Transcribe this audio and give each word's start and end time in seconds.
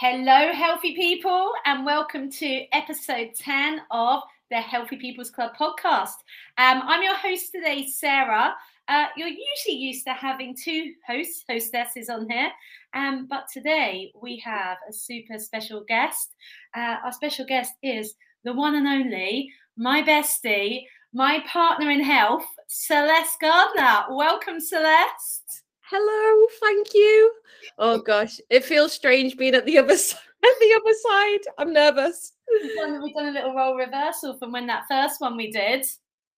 Hello, 0.00 0.50
healthy 0.54 0.94
people, 0.94 1.52
and 1.66 1.84
welcome 1.84 2.30
to 2.30 2.64
episode 2.72 3.34
10 3.34 3.82
of 3.90 4.22
the 4.50 4.56
Healthy 4.56 4.96
People's 4.96 5.30
Club 5.30 5.50
podcast. 5.54 6.14
Um, 6.56 6.80
I'm 6.86 7.02
your 7.02 7.16
host 7.16 7.52
today, 7.52 7.86
Sarah. 7.86 8.54
Uh, 8.88 9.08
you're 9.14 9.28
usually 9.28 9.76
used 9.76 10.06
to 10.06 10.14
having 10.14 10.56
two 10.56 10.94
hosts, 11.06 11.44
hostesses 11.50 12.08
on 12.08 12.30
here, 12.30 12.50
um, 12.94 13.26
but 13.28 13.44
today 13.52 14.10
we 14.22 14.38
have 14.38 14.78
a 14.88 14.92
super 14.94 15.38
special 15.38 15.84
guest. 15.86 16.34
Uh, 16.74 16.96
our 17.04 17.12
special 17.12 17.44
guest 17.44 17.74
is 17.82 18.14
the 18.42 18.54
one 18.54 18.76
and 18.76 18.86
only, 18.86 19.52
my 19.76 20.02
bestie, 20.02 20.84
my 21.12 21.44
partner 21.46 21.90
in 21.90 22.02
health, 22.02 22.46
Celeste 22.68 23.38
Gardner. 23.38 24.06
Welcome, 24.08 24.60
Celeste. 24.60 25.59
Hello, 25.90 26.46
thank 26.60 26.94
you. 26.94 27.32
Oh 27.78 27.98
gosh, 27.98 28.40
it 28.48 28.64
feels 28.64 28.92
strange 28.92 29.36
being 29.36 29.56
at 29.56 29.66
the 29.66 29.78
other 29.78 29.96
side. 29.96 30.20
At 30.42 30.58
the 30.58 30.80
other 30.80 30.94
side, 31.02 31.52
I'm 31.58 31.72
nervous. 31.74 32.32
We've 32.62 32.74
done, 32.74 33.02
we've 33.02 33.14
done 33.14 33.26
a 33.26 33.30
little 33.30 33.54
role 33.54 33.76
reversal 33.76 34.38
from 34.38 34.52
when 34.52 34.66
that 34.68 34.84
first 34.88 35.20
one 35.20 35.36
we 35.36 35.50
did. 35.50 35.84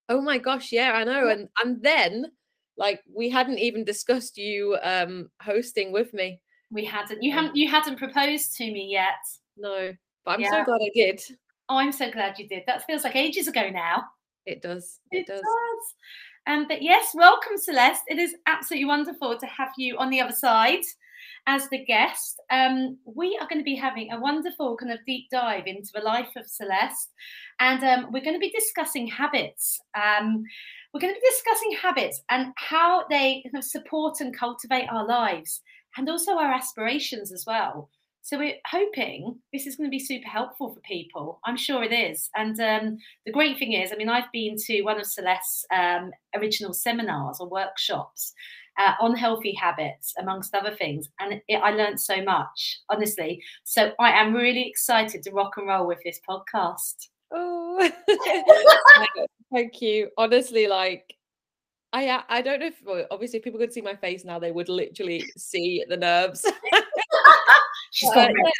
Oh 0.08 0.20
my 0.20 0.38
gosh, 0.38 0.72
yeah, 0.72 0.92
I 0.94 1.04
know. 1.04 1.28
And 1.28 1.48
and 1.62 1.80
then 1.80 2.32
like 2.76 3.00
we 3.14 3.30
hadn't 3.30 3.58
even 3.58 3.84
discussed 3.84 4.36
you 4.36 4.76
um 4.82 5.30
hosting 5.40 5.92
with 5.92 6.12
me. 6.14 6.40
We 6.72 6.84
hadn't. 6.84 7.22
You 7.22 7.30
haven't. 7.30 7.54
You 7.54 7.70
hadn't 7.70 7.96
proposed 7.96 8.56
to 8.56 8.64
me 8.64 8.88
yet. 8.90 9.22
No, 9.56 9.92
but 10.24 10.32
I'm 10.32 10.40
Yeah. 10.40 10.50
so 10.50 10.64
glad 10.64 10.80
I 10.82 10.90
did. 10.94 11.20
Oh, 11.68 11.76
I'm 11.76 11.92
so 11.92 12.10
glad 12.10 12.40
you 12.40 12.48
did. 12.48 12.64
That 12.66 12.84
feels 12.86 13.04
like 13.04 13.14
ages 13.14 13.46
ago 13.46 13.70
now. 13.70 14.02
It 14.46 14.62
does. 14.62 14.98
It, 15.12 15.28
does. 15.28 15.44
Um, 16.46 16.66
but 16.68 16.82
yes, 16.82 17.12
welcome, 17.14 17.56
Celeste. 17.56 18.02
It 18.08 18.18
is 18.18 18.34
absolutely 18.46 18.86
wonderful 18.86 19.38
to 19.38 19.46
have 19.46 19.70
you 19.76 19.96
on 19.98 20.10
the 20.10 20.20
other 20.20 20.34
side 20.34 20.82
as 21.46 21.68
the 21.68 21.84
guest. 21.84 22.40
Um, 22.50 22.98
we 23.04 23.38
are 23.40 23.46
going 23.48 23.60
to 23.60 23.64
be 23.64 23.76
having 23.76 24.12
a 24.12 24.20
wonderful 24.20 24.76
kind 24.76 24.92
of 24.92 24.98
deep 25.06 25.28
dive 25.30 25.66
into 25.66 25.90
the 25.94 26.00
life 26.00 26.30
of 26.36 26.46
Celeste, 26.46 27.10
and 27.60 27.82
um, 27.84 28.12
we're 28.12 28.24
going 28.24 28.36
to 28.36 28.40
be 28.40 28.50
discussing 28.50 29.06
habits. 29.06 29.80
Um, 29.94 30.42
we're 30.92 31.00
going 31.00 31.14
to 31.14 31.20
be 31.20 31.30
discussing 31.30 31.76
habits 31.80 32.22
and 32.28 32.52
how 32.56 33.04
they 33.08 33.42
kind 33.44 33.56
of 33.56 33.64
support 33.64 34.20
and 34.20 34.36
cultivate 34.36 34.88
our 34.90 35.06
lives, 35.06 35.62
and 35.96 36.08
also 36.08 36.32
our 36.32 36.52
aspirations 36.52 37.32
as 37.32 37.44
well. 37.46 37.88
So 38.22 38.38
we're 38.38 38.54
hoping 38.66 39.36
this 39.52 39.66
is 39.66 39.76
going 39.76 39.88
to 39.88 39.90
be 39.90 39.98
super 39.98 40.28
helpful 40.28 40.72
for 40.72 40.80
people. 40.80 41.40
I'm 41.44 41.56
sure 41.56 41.82
it 41.82 41.92
is. 41.92 42.30
And 42.36 42.58
um, 42.60 42.98
the 43.26 43.32
great 43.32 43.58
thing 43.58 43.72
is, 43.72 43.92
I 43.92 43.96
mean, 43.96 44.08
I've 44.08 44.30
been 44.32 44.56
to 44.66 44.82
one 44.82 45.00
of 45.00 45.06
Celeste's 45.06 45.66
um, 45.74 46.12
original 46.36 46.72
seminars 46.72 47.38
or 47.40 47.48
workshops 47.48 48.32
uh, 48.78 48.92
on 49.00 49.16
healthy 49.16 49.52
habits, 49.52 50.14
amongst 50.18 50.54
other 50.54 50.74
things, 50.74 51.08
and 51.20 51.40
it, 51.48 51.56
I 51.56 51.72
learned 51.72 52.00
so 52.00 52.22
much, 52.22 52.80
honestly. 52.88 53.42
So 53.64 53.92
I 53.98 54.12
am 54.12 54.34
really 54.34 54.66
excited 54.68 55.22
to 55.24 55.30
rock 55.32 55.56
and 55.56 55.68
roll 55.68 55.86
with 55.86 55.98
this 56.04 56.20
podcast. 56.28 57.08
Oh, 57.30 57.90
thank 59.52 59.80
you. 59.82 60.10
Honestly, 60.16 60.66
like 60.68 61.14
I 61.92 62.22
I 62.28 62.40
don't 62.40 62.60
know 62.60 62.66
if 62.66 63.06
obviously 63.10 63.38
if 63.38 63.44
people 63.44 63.60
could 63.60 63.72
see 63.72 63.82
my 63.82 63.96
face 63.96 64.24
now, 64.24 64.38
they 64.38 64.52
would 64.52 64.68
literally 64.68 65.24
see 65.36 65.84
the 65.88 65.96
nerves. 65.96 66.44
She's 67.90 68.10
Uh, 68.10 68.28
yeah, 68.28 68.50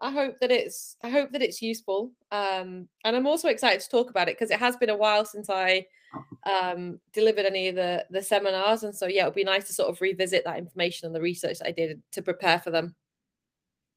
I 0.00 0.10
hope 0.10 0.34
that 0.40 0.50
it's 0.50 0.96
I 1.02 1.08
hope 1.08 1.32
that 1.32 1.42
it's 1.42 1.62
useful. 1.62 2.12
Um, 2.30 2.88
and 3.04 3.16
I'm 3.16 3.26
also 3.26 3.48
excited 3.48 3.80
to 3.80 3.88
talk 3.88 4.10
about 4.10 4.28
it 4.28 4.36
because 4.36 4.50
it 4.50 4.60
has 4.60 4.76
been 4.76 4.90
a 4.90 4.96
while 4.96 5.24
since 5.24 5.48
I 5.48 5.86
um, 6.44 7.00
delivered 7.12 7.46
any 7.46 7.68
of 7.68 7.76
the 7.76 8.04
the 8.10 8.22
seminars, 8.22 8.82
and 8.82 8.94
so 8.94 9.06
yeah, 9.06 9.22
it 9.22 9.26
would 9.26 9.34
be 9.34 9.44
nice 9.44 9.66
to 9.68 9.72
sort 9.72 9.90
of 9.90 10.00
revisit 10.00 10.44
that 10.44 10.58
information 10.58 11.06
and 11.06 11.14
the 11.14 11.20
research 11.20 11.58
that 11.58 11.68
I 11.68 11.72
did 11.72 12.02
to 12.12 12.22
prepare 12.22 12.60
for 12.60 12.70
them. 12.70 12.94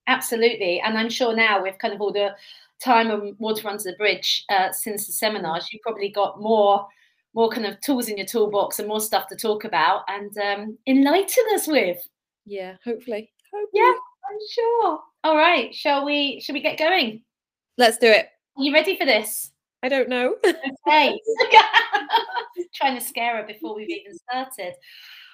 Absolutely. 0.08 0.82
And 0.82 0.98
I'm 0.98 1.10
sure 1.10 1.36
now 1.36 1.62
with 1.62 1.78
kind 1.78 1.94
of 1.94 2.02
all 2.02 2.12
the 2.12 2.36
time 2.84 3.12
and 3.12 3.38
water 3.38 3.68
under 3.68 3.84
the 3.84 3.96
bridge 3.98 4.44
uh, 4.50 4.72
since 4.72 5.06
the 5.06 5.14
seminars, 5.14 5.68
you've 5.72 5.84
probably 5.84 6.10
got 6.10 6.42
more 6.42 6.88
more 7.36 7.50
kind 7.50 7.68
of 7.68 7.80
tools 7.82 8.08
in 8.08 8.18
your 8.18 8.26
toolbox 8.26 8.80
and 8.80 8.88
more 8.88 9.00
stuff 9.00 9.28
to 9.28 9.36
talk 9.36 9.64
about 9.64 10.02
and 10.08 10.36
um, 10.40 10.78
enlighten 10.88 11.44
us 11.54 11.68
with. 11.68 11.98
Yeah, 12.46 12.76
hopefully. 12.84 13.32
Hopefully. 13.54 13.82
Yeah, 13.82 13.94
I'm 14.30 14.38
sure. 14.52 15.00
All 15.24 15.36
right, 15.36 15.74
shall 15.74 16.06
we 16.06 16.40
shall 16.40 16.54
we 16.54 16.62
get 16.62 16.78
going? 16.78 17.22
Let's 17.78 17.98
do 17.98 18.08
it. 18.08 18.30
Are 18.58 18.64
you 18.64 18.74
ready 18.74 18.98
for 18.98 19.06
this? 19.06 19.52
I 19.84 19.90
don't 19.90 20.10
know. 20.10 20.36
Okay. 20.44 21.20
Trying 22.74 23.00
to 23.00 23.06
scare 23.06 23.38
her 23.38 23.48
before 23.48 23.76
we've 23.76 23.90
even 23.90 24.18
started. 24.18 24.74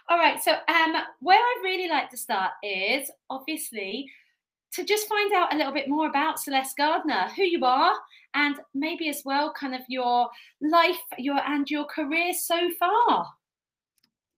All 0.10 0.18
right, 0.18 0.42
so 0.42 0.52
um 0.52 0.96
where 1.20 1.40
I'd 1.40 1.62
really 1.64 1.90
like 1.90 2.10
to 2.12 2.18
start 2.18 2.52
is 2.64 3.10
obviously 3.30 4.10
to 4.74 4.84
just 4.84 5.08
find 5.08 5.34
out 5.34 5.54
a 5.54 5.58
little 5.58 5.74
bit 5.74 5.88
more 5.88 6.08
about 6.08 6.40
Celeste 6.40 6.76
Gardner, 6.78 7.30
who 7.36 7.44
you 7.44 7.64
are, 7.64 7.94
and 8.34 8.58
maybe 8.74 9.10
as 9.10 9.22
well 9.24 9.54
kind 9.54 9.74
of 9.74 9.82
your 9.88 10.30
life, 10.62 11.00
your 11.18 11.40
and 11.48 11.70
your 11.70 11.86
career 11.86 12.34
so 12.34 12.70
far. 12.78 13.28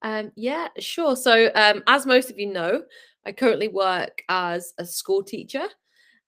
Um, 0.03 0.31
yeah, 0.35 0.67
sure. 0.79 1.15
So, 1.15 1.49
um, 1.55 1.81
as 1.87 2.05
most 2.05 2.29
of 2.29 2.37
you 2.37 2.47
know, 2.47 2.83
I 3.27 3.33
currently 3.33 3.67
work 3.67 4.23
as 4.29 4.73
a 4.77 4.85
school 4.85 5.21
teacher. 5.21 5.67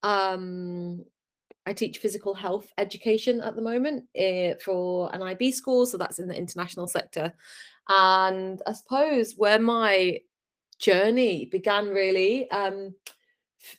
Um, 0.04 1.06
I 1.66 1.72
teach 1.72 2.00
physical 2.00 2.34
health 2.34 2.68
education 2.78 3.40
at 3.40 3.56
the 3.56 3.62
moment 3.62 4.04
eh, 4.16 4.56
for 4.62 5.10
an 5.16 5.24
IB 5.24 5.54
school, 5.54 5.86
so 5.86 5.98
that's 5.98 6.20
in 6.20 6.28
the 6.28 6.38
international 6.38 6.88
sector. 6.88 7.34
And 7.88 8.62
I 8.68 8.74
suppose 8.74 9.36
where 9.38 9.60
my 9.60 10.20
journey 10.78 11.46
began 11.46 11.88
really, 11.88 12.52
um, 12.52 12.94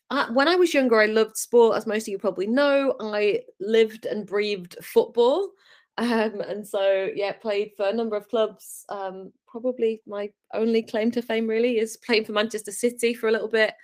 uh, 0.08 0.28
when 0.32 0.48
I 0.48 0.56
was 0.56 0.72
younger, 0.72 0.98
I 1.00 1.06
loved 1.06 1.36
sport, 1.36 1.76
as 1.76 1.86
most 1.86 2.04
of 2.04 2.08
you 2.08 2.18
probably 2.18 2.46
know. 2.46 2.94
I 3.00 3.40
lived 3.60 4.06
and 4.06 4.26
breathed 4.26 4.76
football. 4.82 5.50
Um, 5.98 6.40
and 6.40 6.66
so, 6.66 7.10
yeah, 7.14 7.32
played 7.32 7.72
for 7.76 7.86
a 7.86 7.92
number 7.92 8.16
of 8.16 8.26
clubs. 8.28 8.86
Um, 8.88 9.32
probably 9.50 10.00
my 10.06 10.30
only 10.54 10.82
claim 10.82 11.10
to 11.12 11.22
fame 11.22 11.46
really 11.46 11.78
is 11.78 11.96
playing 11.96 12.24
for 12.24 12.32
Manchester 12.32 12.72
City 12.72 13.14
for 13.14 13.28
a 13.28 13.32
little 13.32 13.48
bit. 13.48 13.74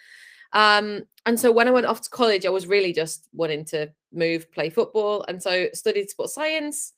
Um, 0.53 1.03
and 1.27 1.39
so 1.39 1.51
when 1.51 1.69
I 1.69 1.73
went 1.73 1.87
off 1.87 2.03
to 2.03 2.11
college, 2.11 2.47
I 2.47 2.51
was 2.51 2.67
really 2.67 2.93
just 2.93 3.29
wanting 3.33 3.65
to 3.67 3.93
move, 4.13 4.51
play 4.53 4.71
football, 4.71 5.25
and 5.29 5.43
so 5.43 5.69
studied 5.75 6.09
sports 6.09 6.35
science. 6.35 6.93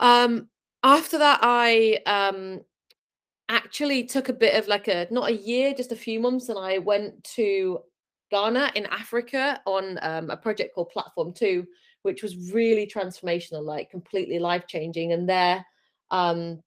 Um, 0.00 0.48
after 0.82 1.18
that, 1.18 1.40
I 1.42 2.00
um, 2.06 2.60
actually 3.48 4.04
took 4.04 4.28
a 4.28 4.34
bit 4.34 4.54
of 4.54 4.68
like 4.68 4.88
a 4.88 5.06
not 5.10 5.30
a 5.30 5.34
year, 5.34 5.74
just 5.74 5.92
a 5.92 5.96
few 5.96 6.20
months, 6.20 6.48
and 6.48 6.58
I 6.58 6.78
went 6.78 7.24
to 7.36 7.80
Ghana 8.30 8.72
in 8.74 8.86
Africa 8.86 9.60
on 9.66 9.98
um, 10.02 10.30
a 10.30 10.36
project 10.36 10.74
called 10.74 10.90
Platform 10.90 11.32
Two, 11.32 11.66
which 12.02 12.22
was 12.22 12.52
really 12.52 12.86
transformational, 12.86 13.64
like 13.64 13.90
completely 13.90 14.38
life 14.38 14.66
changing. 14.66 15.12
And 15.12 15.28
there, 15.28 15.64
um, 16.10 16.62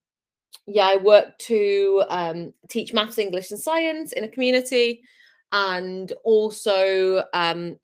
yeah, 0.67 0.87
I 0.87 0.97
worked 0.97 1.39
to 1.45 2.03
um, 2.09 2.53
teach 2.69 2.93
maths, 2.93 3.17
English, 3.17 3.51
and 3.51 3.59
science 3.59 4.13
in 4.13 4.23
a 4.23 4.29
community, 4.29 5.01
and 5.51 6.11
also 6.23 7.23
um, 7.33 7.77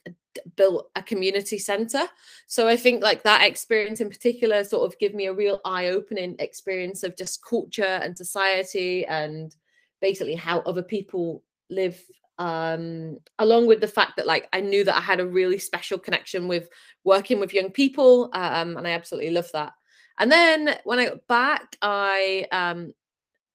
built 0.56 0.90
a 0.96 1.04
community 1.04 1.58
center. 1.58 2.02
So 2.48 2.68
I 2.68 2.78
think 2.78 3.04
like 3.04 3.24
that 3.24 3.44
experience 3.44 4.02
in 4.02 4.10
particular 4.10 4.64
sort 4.64 4.92
of 4.92 4.98
give 5.00 5.14
me 5.14 5.28
a 5.28 5.34
real 5.34 5.60
eye-opening 5.66 6.36
experience 6.40 7.04
of 7.04 7.18
just 7.18 7.44
culture 7.44 7.84
and 7.84 8.18
society 8.18 9.06
and 9.06 9.56
basically 10.02 10.36
how 10.36 10.60
other 10.60 10.84
people 10.84 11.44
live 11.70 12.02
um 12.40 13.18
along 13.40 13.68
with 13.68 13.82
the 13.82 13.88
fact 13.88 14.14
that 14.16 14.26
like 14.26 14.48
I 14.52 14.62
knew 14.62 14.84
that 14.86 14.98
I 14.98 15.02
had 15.02 15.20
a 15.20 15.28
really 15.28 15.60
special 15.60 16.00
connection 16.00 16.48
with 16.48 16.70
working 17.04 17.40
with 17.40 17.54
young 17.54 17.70
people 17.70 18.30
um 18.34 18.78
and 18.78 18.88
I 18.88 18.92
absolutely 18.92 19.32
love 19.32 19.50
that. 19.54 19.74
And 20.20 20.32
then 20.32 20.78
when 20.84 21.00
I 21.00 21.06
got 21.06 21.28
back 21.28 21.78
I 21.82 22.48
um 22.52 22.94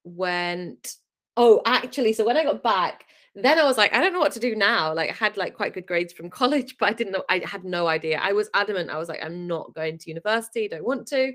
went 0.05 0.97
oh 1.37 1.61
actually 1.67 2.12
so 2.12 2.25
when 2.25 2.37
I 2.37 2.44
got 2.44 2.62
back 2.62 3.06
then 3.37 3.59
I 3.59 3.65
was 3.65 3.77
like, 3.77 3.93
I 3.93 4.00
don't 4.00 4.15
know 4.15 4.19
what 4.19 4.33
to 4.33 4.41
do 4.41 4.56
now. 4.56 4.95
Like 4.95 5.11
I 5.11 5.12
had 5.12 5.37
like 5.37 5.55
quite 5.55 5.75
good 5.75 5.86
grades 5.86 6.13
from 6.13 6.30
college, 6.41 6.77
but 6.78 6.89
I 6.89 6.92
didn't 6.95 7.13
know. 7.13 7.25
I 7.28 7.42
had 7.45 7.65
no 7.65 7.86
idea. 7.86 8.19
I 8.21 8.33
was 8.33 8.48
adamant. 8.54 8.91
I 8.91 8.97
was 8.97 9.09
like, 9.09 9.22
I'm 9.22 9.47
not 9.47 9.75
going 9.75 9.98
to 9.98 10.09
university. 10.09 10.69
Don't 10.69 10.84
want 10.84 11.07
to. 11.09 11.33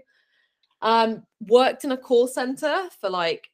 Um, 0.82 1.24
worked 1.42 1.84
in 1.84 1.92
a 1.92 1.98
call 1.98 2.28
center 2.28 2.90
for 3.00 3.10
like 3.10 3.52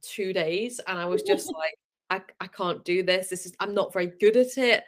two 0.00 0.32
days, 0.32 0.80
and 0.86 0.98
I 0.98 1.04
was 1.04 1.22
just 1.22 1.52
like, 1.54 1.78
I, 2.08 2.22
I 2.44 2.46
can't 2.46 2.82
do 2.82 3.02
this. 3.02 3.28
This 3.28 3.44
is 3.44 3.54
I'm 3.60 3.74
not 3.74 3.92
very 3.92 4.06
good 4.06 4.38
at 4.38 4.56
it. 4.56 4.84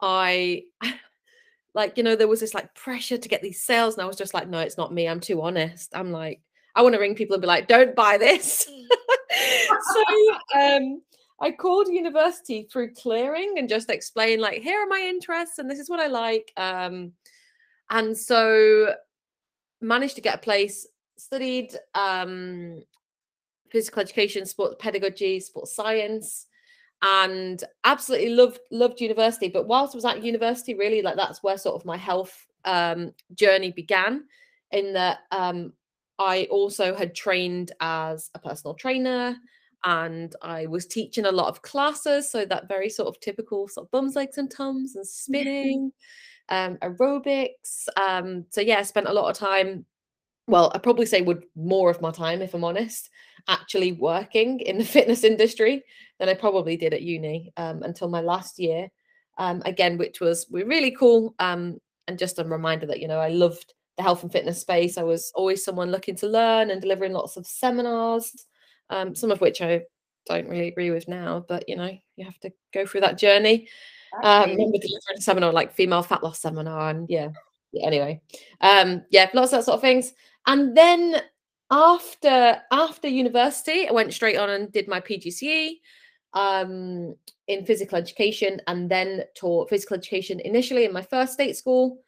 I 0.00 0.64
like, 1.78 1.96
you 1.96 2.02
know, 2.02 2.16
there 2.16 2.26
was 2.26 2.40
this 2.40 2.54
like 2.54 2.74
pressure 2.74 3.16
to 3.16 3.28
get 3.28 3.40
these 3.40 3.62
sales, 3.62 3.94
and 3.94 4.02
I 4.02 4.06
was 4.06 4.16
just 4.16 4.34
like, 4.34 4.48
no, 4.48 4.58
it's 4.58 4.76
not 4.76 4.92
me. 4.92 5.08
I'm 5.08 5.20
too 5.20 5.40
honest. 5.40 5.96
I'm 5.96 6.10
like, 6.10 6.42
I 6.74 6.82
want 6.82 6.94
to 6.94 7.00
ring 7.00 7.14
people 7.14 7.34
and 7.34 7.40
be 7.40 7.46
like, 7.46 7.68
don't 7.68 7.94
buy 7.94 8.18
this. 8.18 8.66
so 9.92 10.04
um 10.58 11.00
I 11.40 11.52
called 11.52 11.86
university 11.86 12.66
through 12.70 12.94
clearing 12.94 13.54
and 13.58 13.68
just 13.68 13.90
explained 13.90 14.42
like 14.42 14.60
here 14.60 14.80
are 14.80 14.88
my 14.88 14.98
interests 15.08 15.58
and 15.58 15.70
this 15.70 15.78
is 15.78 15.88
what 15.88 16.00
I 16.00 16.08
like. 16.08 16.52
Um, 16.56 17.12
and 17.90 18.18
so 18.18 18.92
managed 19.80 20.16
to 20.16 20.20
get 20.20 20.34
a 20.34 20.38
place, 20.38 20.84
studied 21.16 21.76
um, 21.94 22.82
physical 23.70 24.02
education, 24.02 24.46
sports 24.46 24.74
pedagogy, 24.80 25.38
sports 25.38 25.76
science, 25.76 26.46
and 27.02 27.62
absolutely 27.84 28.30
loved 28.30 28.60
loved 28.70 29.00
university. 29.00 29.48
But 29.48 29.66
whilst 29.66 29.94
I 29.94 29.98
was 29.98 30.04
at 30.04 30.24
university, 30.24 30.74
really 30.74 31.02
like 31.02 31.16
that's 31.16 31.42
where 31.42 31.58
sort 31.58 31.80
of 31.80 31.86
my 31.86 31.96
health 31.96 32.46
um, 32.64 33.12
journey 33.34 33.70
began. 33.70 34.24
In 34.70 34.92
that 34.92 35.20
um, 35.30 35.72
I 36.18 36.46
also 36.50 36.94
had 36.94 37.14
trained 37.14 37.72
as 37.80 38.30
a 38.34 38.38
personal 38.38 38.74
trainer 38.74 39.36
and 39.84 40.34
I 40.42 40.66
was 40.66 40.86
teaching 40.86 41.26
a 41.26 41.32
lot 41.32 41.48
of 41.48 41.62
classes. 41.62 42.30
So 42.30 42.44
that 42.44 42.68
very 42.68 42.90
sort 42.90 43.08
of 43.08 43.20
typical 43.20 43.68
sort 43.68 43.86
of 43.86 43.90
bums, 43.90 44.16
legs, 44.16 44.38
and 44.38 44.50
tums 44.50 44.96
and 44.96 45.06
spinning, 45.06 45.92
um, 46.48 46.76
aerobics. 46.76 47.86
Um, 47.96 48.46
so 48.50 48.60
yeah, 48.60 48.78
I 48.78 48.82
spent 48.82 49.08
a 49.08 49.12
lot 49.12 49.30
of 49.30 49.36
time. 49.36 49.86
Well, 50.48 50.72
I 50.74 50.78
probably 50.78 51.06
say 51.06 51.20
would 51.20 51.44
more 51.54 51.90
of 51.90 52.00
my 52.00 52.10
time, 52.10 52.40
if 52.40 52.54
I'm 52.54 52.64
honest, 52.64 53.10
actually 53.46 53.92
working 53.92 54.60
in 54.60 54.78
the 54.78 54.84
fitness 54.96 55.22
industry 55.22 55.84
than 56.18 56.28
I 56.28 56.34
probably 56.34 56.76
did 56.76 56.94
at 56.94 57.02
uni 57.02 57.52
um, 57.56 57.82
until 57.82 58.08
my 58.08 58.20
last 58.20 58.58
year. 58.58 58.88
Um, 59.36 59.62
again, 59.66 59.98
which 59.98 60.20
was 60.20 60.46
really 60.50 60.90
cool. 60.90 61.34
Um, 61.38 61.78
and 62.08 62.18
just 62.18 62.40
a 62.40 62.44
reminder 62.44 62.86
that 62.86 62.98
you 62.98 63.06
know 63.06 63.20
I 63.20 63.28
loved 63.28 63.74
the 63.96 64.02
health 64.02 64.22
and 64.22 64.32
fitness 64.32 64.60
space. 64.60 64.98
I 64.98 65.02
was 65.02 65.30
always 65.34 65.64
someone 65.64 65.92
looking 65.92 66.16
to 66.16 66.26
learn 66.26 66.70
and 66.70 66.80
delivering 66.80 67.12
lots 67.12 67.36
of 67.36 67.46
seminars, 67.46 68.32
um, 68.90 69.14
some 69.14 69.30
of 69.30 69.40
which 69.40 69.60
I 69.60 69.82
don't 70.26 70.48
really 70.48 70.68
agree 70.68 70.90
with 70.90 71.06
now, 71.06 71.44
but 71.46 71.68
you 71.68 71.76
know, 71.76 71.90
you 72.16 72.24
have 72.24 72.38
to 72.40 72.50
go 72.72 72.86
through 72.86 73.02
that 73.02 73.18
journey. 73.18 73.68
Um, 74.22 74.50
remember 74.50 74.78
delivering 74.78 75.18
a 75.18 75.20
seminar 75.20 75.52
like 75.52 75.74
female 75.74 76.02
fat 76.02 76.22
loss 76.24 76.40
seminar, 76.40 76.90
and 76.90 77.08
yeah, 77.10 77.28
yeah 77.72 77.86
anyway, 77.86 78.20
um, 78.62 79.04
yeah, 79.10 79.28
lots 79.34 79.52
of 79.52 79.58
that 79.58 79.64
sort 79.64 79.76
of 79.76 79.82
things. 79.82 80.14
And 80.48 80.76
then 80.76 81.22
after 81.70 82.60
after 82.72 83.06
university, 83.06 83.88
I 83.88 83.92
went 83.92 84.12
straight 84.12 84.36
on 84.36 84.50
and 84.50 84.72
did 84.72 84.88
my 84.88 85.00
PGCE 85.00 85.74
um, 86.32 87.14
in 87.46 87.64
physical 87.64 87.98
education, 87.98 88.60
and 88.66 88.90
then 88.90 89.22
taught 89.36 89.70
physical 89.70 89.96
education 89.96 90.40
initially 90.40 90.84
in 90.84 90.92
my 90.92 91.02
first 91.02 91.34
state 91.34 91.56
school 91.56 92.00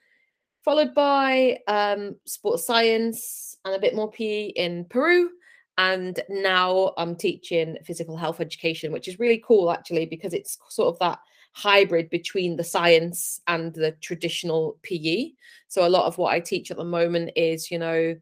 followed 0.64 0.94
by 0.94 1.58
um, 1.68 2.16
sports 2.26 2.66
science 2.66 3.56
and 3.64 3.74
a 3.74 3.78
bit 3.78 3.94
more 3.94 4.10
PE 4.10 4.48
in 4.48 4.84
Peru. 4.86 5.30
And 5.78 6.20
now 6.28 6.92
I'm 6.98 7.16
teaching 7.16 7.78
physical 7.84 8.16
health 8.16 8.40
education, 8.40 8.92
which 8.92 9.08
is 9.08 9.18
really 9.18 9.42
cool 9.46 9.70
actually, 9.70 10.06
because 10.06 10.34
it's 10.34 10.58
sort 10.68 10.88
of 10.88 10.98
that 10.98 11.18
hybrid 11.52 12.10
between 12.10 12.56
the 12.56 12.64
science 12.64 13.40
and 13.46 13.72
the 13.72 13.92
traditional 14.02 14.78
PE. 14.82 15.30
So 15.68 15.86
a 15.86 15.88
lot 15.88 16.06
of 16.06 16.18
what 16.18 16.34
I 16.34 16.40
teach 16.40 16.70
at 16.70 16.76
the 16.76 16.84
moment 16.84 17.30
is, 17.34 17.70
you 17.70 17.78
know, 17.78 18.14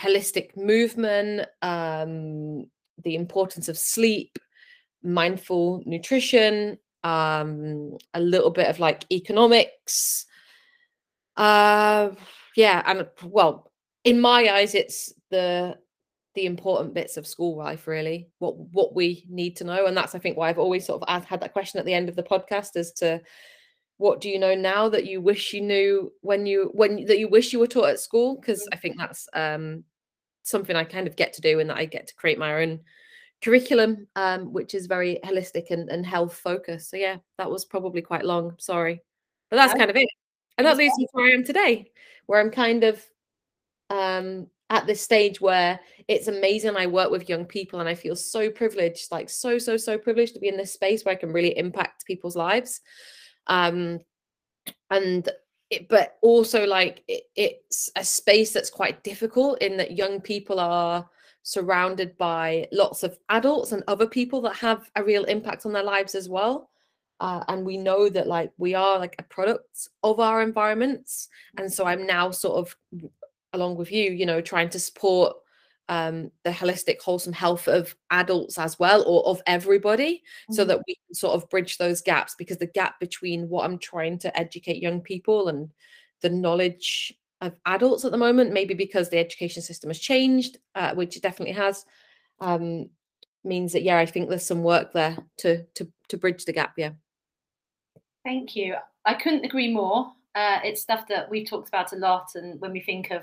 holistic 0.00 0.56
movement, 0.56 1.46
um, 1.62 2.64
the 3.02 3.14
importance 3.14 3.68
of 3.68 3.78
sleep, 3.78 4.38
mindful 5.02 5.82
nutrition, 5.86 6.78
um, 7.04 7.96
a 8.14 8.20
little 8.20 8.50
bit 8.50 8.68
of 8.68 8.78
like 8.78 9.04
economics, 9.12 10.26
uh, 11.36 12.10
yeah, 12.56 12.82
and 12.86 13.06
well, 13.24 13.72
in 14.04 14.20
my 14.20 14.48
eyes, 14.48 14.74
it's 14.74 15.12
the 15.30 15.76
the 16.34 16.46
important 16.46 16.94
bits 16.94 17.16
of 17.16 17.26
school 17.26 17.56
life, 17.56 17.86
really. 17.86 18.28
What 18.38 18.56
what 18.56 18.94
we 18.94 19.24
need 19.28 19.56
to 19.56 19.64
know, 19.64 19.86
and 19.86 19.96
that's 19.96 20.14
I 20.14 20.18
think 20.18 20.36
why 20.36 20.48
I've 20.48 20.58
always 20.58 20.86
sort 20.86 21.02
of 21.02 21.24
had 21.24 21.40
that 21.40 21.52
question 21.52 21.80
at 21.80 21.86
the 21.86 21.94
end 21.94 22.08
of 22.08 22.16
the 22.16 22.22
podcast 22.22 22.76
as 22.76 22.92
to 22.94 23.20
what 24.00 24.22
do 24.22 24.30
you 24.30 24.38
know 24.38 24.54
now 24.54 24.88
that 24.88 25.04
you 25.06 25.20
wish 25.20 25.52
you 25.52 25.60
knew 25.60 26.10
when 26.22 26.46
you 26.46 26.70
when 26.72 27.04
that 27.04 27.18
you 27.18 27.28
wish 27.28 27.52
you 27.52 27.58
were 27.58 27.66
taught 27.66 27.90
at 27.90 28.00
school 28.00 28.36
because 28.36 28.66
i 28.72 28.76
think 28.76 28.96
that's 28.96 29.28
um 29.34 29.84
something 30.42 30.76
i 30.76 30.84
kind 30.84 31.06
of 31.06 31.16
get 31.16 31.32
to 31.32 31.40
do 31.40 31.60
and 31.60 31.70
that 31.70 31.76
i 31.76 31.84
get 31.84 32.06
to 32.06 32.14
create 32.14 32.38
my 32.38 32.62
own 32.62 32.80
curriculum 33.42 34.06
um 34.16 34.52
which 34.52 34.74
is 34.74 34.86
very 34.86 35.18
holistic 35.24 35.70
and, 35.70 35.88
and 35.88 36.04
health 36.04 36.34
focused 36.34 36.90
so 36.90 36.96
yeah 36.96 37.16
that 37.38 37.50
was 37.50 37.64
probably 37.64 38.02
quite 38.02 38.24
long 38.24 38.54
sorry 38.58 39.00
but 39.50 39.56
that's 39.56 39.74
kind 39.74 39.90
of 39.90 39.96
it 39.96 40.08
and 40.60 40.66
that 40.66 40.76
leads 40.76 40.98
me 40.98 41.06
to 41.06 41.10
where 41.12 41.26
I 41.26 41.30
am 41.30 41.42
today, 41.42 41.90
where 42.26 42.38
I'm 42.38 42.50
kind 42.50 42.84
of 42.84 43.02
um, 43.88 44.46
at 44.68 44.86
this 44.86 45.00
stage 45.00 45.40
where 45.40 45.80
it's 46.06 46.28
amazing. 46.28 46.76
I 46.76 46.86
work 46.86 47.10
with 47.10 47.30
young 47.30 47.46
people 47.46 47.80
and 47.80 47.88
I 47.88 47.94
feel 47.94 48.14
so 48.14 48.50
privileged, 48.50 49.10
like 49.10 49.30
so, 49.30 49.56
so, 49.56 49.78
so 49.78 49.96
privileged 49.96 50.34
to 50.34 50.38
be 50.38 50.48
in 50.48 50.58
this 50.58 50.74
space 50.74 51.02
where 51.02 51.14
I 51.14 51.18
can 51.18 51.32
really 51.32 51.56
impact 51.56 52.04
people's 52.04 52.36
lives. 52.36 52.82
Um, 53.46 54.00
and 54.90 55.26
it, 55.70 55.88
but 55.88 56.18
also 56.20 56.66
like 56.66 57.02
it, 57.08 57.24
it's 57.36 57.90
a 57.96 58.04
space 58.04 58.52
that's 58.52 58.70
quite 58.70 59.02
difficult 59.04 59.62
in 59.62 59.76
that 59.76 59.96
young 59.96 60.20
people 60.20 60.60
are 60.60 61.08
surrounded 61.42 62.16
by 62.18 62.68
lots 62.72 63.02
of 63.02 63.18
adults 63.28 63.72
and 63.72 63.82
other 63.86 64.06
people 64.06 64.40
that 64.42 64.56
have 64.56 64.90
a 64.96 65.02
real 65.02 65.24
impact 65.24 65.64
on 65.64 65.72
their 65.72 65.82
lives 65.82 66.14
as 66.14 66.28
well. 66.28 66.70
Uh, 67.20 67.44
and 67.48 67.64
we 67.64 67.76
know 67.76 68.08
that 68.08 68.26
like 68.26 68.50
we 68.56 68.74
are 68.74 68.98
like 68.98 69.14
a 69.18 69.22
product 69.24 69.88
of 70.02 70.20
our 70.20 70.42
environments. 70.42 71.28
And 71.58 71.72
so 71.72 71.86
i'm 71.86 72.06
now 72.06 72.30
sort 72.30 72.56
of 72.58 72.76
along 73.52 73.76
with 73.76 73.90
you 73.90 74.12
you 74.12 74.26
know 74.26 74.40
trying 74.40 74.68
to 74.70 74.78
support 74.78 75.36
um, 75.90 76.30
the 76.44 76.50
holistic 76.50 77.00
wholesome 77.00 77.32
health 77.32 77.68
of 77.68 77.94
adults 78.10 78.58
as 78.58 78.78
well 78.78 79.02
or 79.06 79.26
of 79.26 79.42
everybody 79.46 80.14
mm-hmm. 80.14 80.54
so 80.54 80.64
that 80.64 80.78
we 80.86 80.94
can 80.94 81.14
sort 81.14 81.34
of 81.34 81.48
bridge 81.50 81.76
those 81.76 82.00
gaps 82.00 82.34
because 82.38 82.56
the 82.56 82.66
gap 82.66 82.98
between 83.00 83.48
what 83.48 83.64
i'm 83.64 83.78
trying 83.78 84.18
to 84.18 84.38
educate 84.38 84.82
young 84.82 85.00
people 85.00 85.48
and 85.48 85.70
the 86.22 86.30
knowledge 86.30 87.12
of 87.40 87.54
adults 87.66 88.04
at 88.04 88.12
the 88.12 88.18
moment 88.18 88.52
maybe 88.52 88.72
because 88.72 89.10
the 89.10 89.18
education 89.18 89.62
system 89.62 89.90
has 89.90 89.98
changed 89.98 90.58
uh, 90.76 90.94
which 90.94 91.16
it 91.16 91.22
definitely 91.22 91.54
has 91.54 91.84
um, 92.40 92.88
means 93.44 93.72
that 93.72 93.82
yeah 93.82 93.98
i 93.98 94.06
think 94.06 94.28
there's 94.28 94.46
some 94.46 94.62
work 94.62 94.92
there 94.92 95.18
to 95.36 95.64
to 95.74 95.90
to 96.08 96.16
bridge 96.16 96.44
the 96.44 96.52
gap 96.52 96.72
yeah 96.76 96.90
Thank 98.24 98.54
you. 98.54 98.76
I 99.06 99.14
couldn't 99.14 99.44
agree 99.44 99.72
more. 99.72 100.12
Uh, 100.34 100.58
it's 100.62 100.82
stuff 100.82 101.08
that 101.08 101.28
we've 101.30 101.48
talked 101.48 101.68
about 101.68 101.92
a 101.92 101.96
lot, 101.96 102.28
and 102.34 102.60
when 102.60 102.72
we 102.72 102.80
think 102.80 103.10
of, 103.10 103.22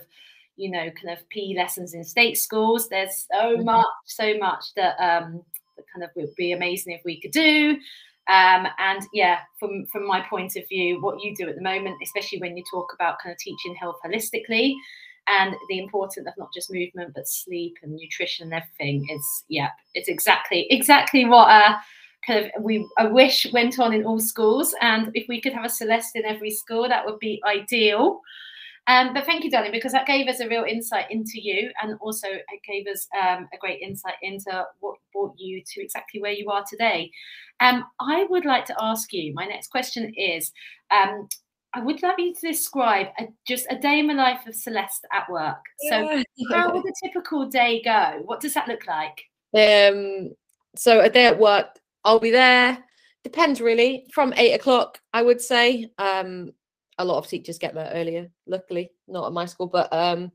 you 0.57 0.71
know, 0.71 0.89
kind 1.01 1.17
of 1.17 1.29
PE 1.29 1.55
lessons 1.55 1.93
in 1.93 2.03
state 2.03 2.37
schools, 2.37 2.89
there's 2.89 3.27
so 3.31 3.55
mm-hmm. 3.55 3.65
much, 3.65 3.85
so 4.05 4.37
much 4.37 4.73
that 4.75 4.95
um, 4.99 5.43
that 5.77 5.85
kind 5.93 6.03
of 6.03 6.09
would 6.15 6.35
be 6.35 6.51
amazing 6.51 6.93
if 6.93 7.01
we 7.05 7.21
could 7.21 7.31
do. 7.31 7.77
Um, 8.27 8.67
and 8.77 9.01
yeah, 9.13 9.39
from 9.59 9.85
from 9.85 10.05
my 10.05 10.21
point 10.21 10.57
of 10.57 10.67
view, 10.67 11.01
what 11.01 11.21
you 11.21 11.33
do 11.35 11.47
at 11.47 11.55
the 11.55 11.61
moment, 11.61 11.97
especially 12.03 12.39
when 12.39 12.57
you 12.57 12.63
talk 12.69 12.91
about 12.93 13.19
kind 13.23 13.31
of 13.31 13.39
teaching 13.39 13.75
health 13.75 13.97
holistically, 14.05 14.73
and 15.27 15.55
the 15.69 15.79
importance 15.79 16.27
of 16.27 16.33
not 16.37 16.49
just 16.53 16.73
movement 16.73 17.13
but 17.15 17.27
sleep 17.27 17.75
and 17.83 17.93
nutrition 17.93 18.45
and 18.45 18.53
everything 18.53 19.07
is 19.09 19.43
yeah, 19.47 19.69
it's 19.93 20.09
exactly 20.09 20.67
exactly 20.69 21.23
what 21.23 21.49
uh, 21.49 21.75
kind 22.25 22.45
of 22.45 22.63
we 22.63 22.85
I 22.97 23.05
wish 23.05 23.47
went 23.53 23.79
on 23.79 23.93
in 23.93 24.05
all 24.05 24.19
schools, 24.19 24.75
and 24.81 25.09
if 25.13 25.25
we 25.29 25.39
could 25.39 25.53
have 25.53 25.65
a 25.65 25.69
Celeste 25.69 26.17
in 26.17 26.25
every 26.25 26.51
school, 26.51 26.89
that 26.89 27.05
would 27.05 27.19
be 27.19 27.41
ideal. 27.45 28.19
Um, 28.87 29.13
but 29.13 29.25
thank 29.25 29.43
you, 29.43 29.51
darling, 29.51 29.71
because 29.71 29.91
that 29.91 30.07
gave 30.07 30.27
us 30.27 30.39
a 30.39 30.47
real 30.47 30.63
insight 30.63 31.11
into 31.11 31.41
you, 31.41 31.71
and 31.81 31.97
also 31.99 32.27
it 32.27 32.61
gave 32.65 32.87
us 32.87 33.07
um, 33.15 33.47
a 33.53 33.57
great 33.59 33.81
insight 33.81 34.15
into 34.21 34.65
what 34.79 34.97
brought 35.11 35.33
you 35.37 35.61
to 35.73 35.81
exactly 35.81 36.21
where 36.21 36.31
you 36.31 36.49
are 36.49 36.63
today. 36.69 37.11
Um, 37.59 37.85
I 37.99 38.25
would 38.29 38.45
like 38.45 38.65
to 38.65 38.75
ask 38.79 39.11
you. 39.13 39.33
My 39.33 39.45
next 39.45 39.69
question 39.69 40.13
is. 40.15 40.51
Um, 40.91 41.27
I 41.73 41.81
would 41.81 42.01
like 42.01 42.17
you 42.17 42.33
to 42.33 42.47
describe 42.47 43.07
a, 43.19 43.27
just 43.45 43.67
a 43.69 43.77
day 43.77 43.99
in 43.99 44.07
the 44.07 44.13
life 44.13 44.47
of 44.47 44.55
Celeste 44.55 45.05
at 45.11 45.29
work. 45.29 45.59
So, 45.89 46.23
how 46.49 46.73
would 46.73 46.83
a 46.85 47.05
typical 47.05 47.45
day 47.45 47.83
go? 47.83 48.21
What 48.23 48.39
does 48.39 48.53
that 48.55 48.69
look 48.69 48.87
like? 48.87 49.21
Um, 49.53 50.31
so 50.75 51.01
a 51.01 51.09
day 51.09 51.25
at 51.25 51.37
work 51.37 51.77
I'll 52.07 52.19
be 52.19 52.31
there. 52.31 52.77
Depends 53.25 53.59
really. 53.59 54.07
From 54.13 54.33
eight 54.37 54.53
o'clock, 54.53 55.01
I 55.13 55.21
would 55.21 55.41
say. 55.41 55.91
A 56.97 57.05
lot 57.05 57.17
of 57.17 57.27
teachers 57.27 57.57
get 57.57 57.73
there 57.73 57.91
earlier. 57.93 58.29
Luckily, 58.45 58.91
not 59.07 59.27
at 59.27 59.33
my 59.33 59.45
school, 59.45 59.67
but 59.67 59.91
um, 59.93 60.31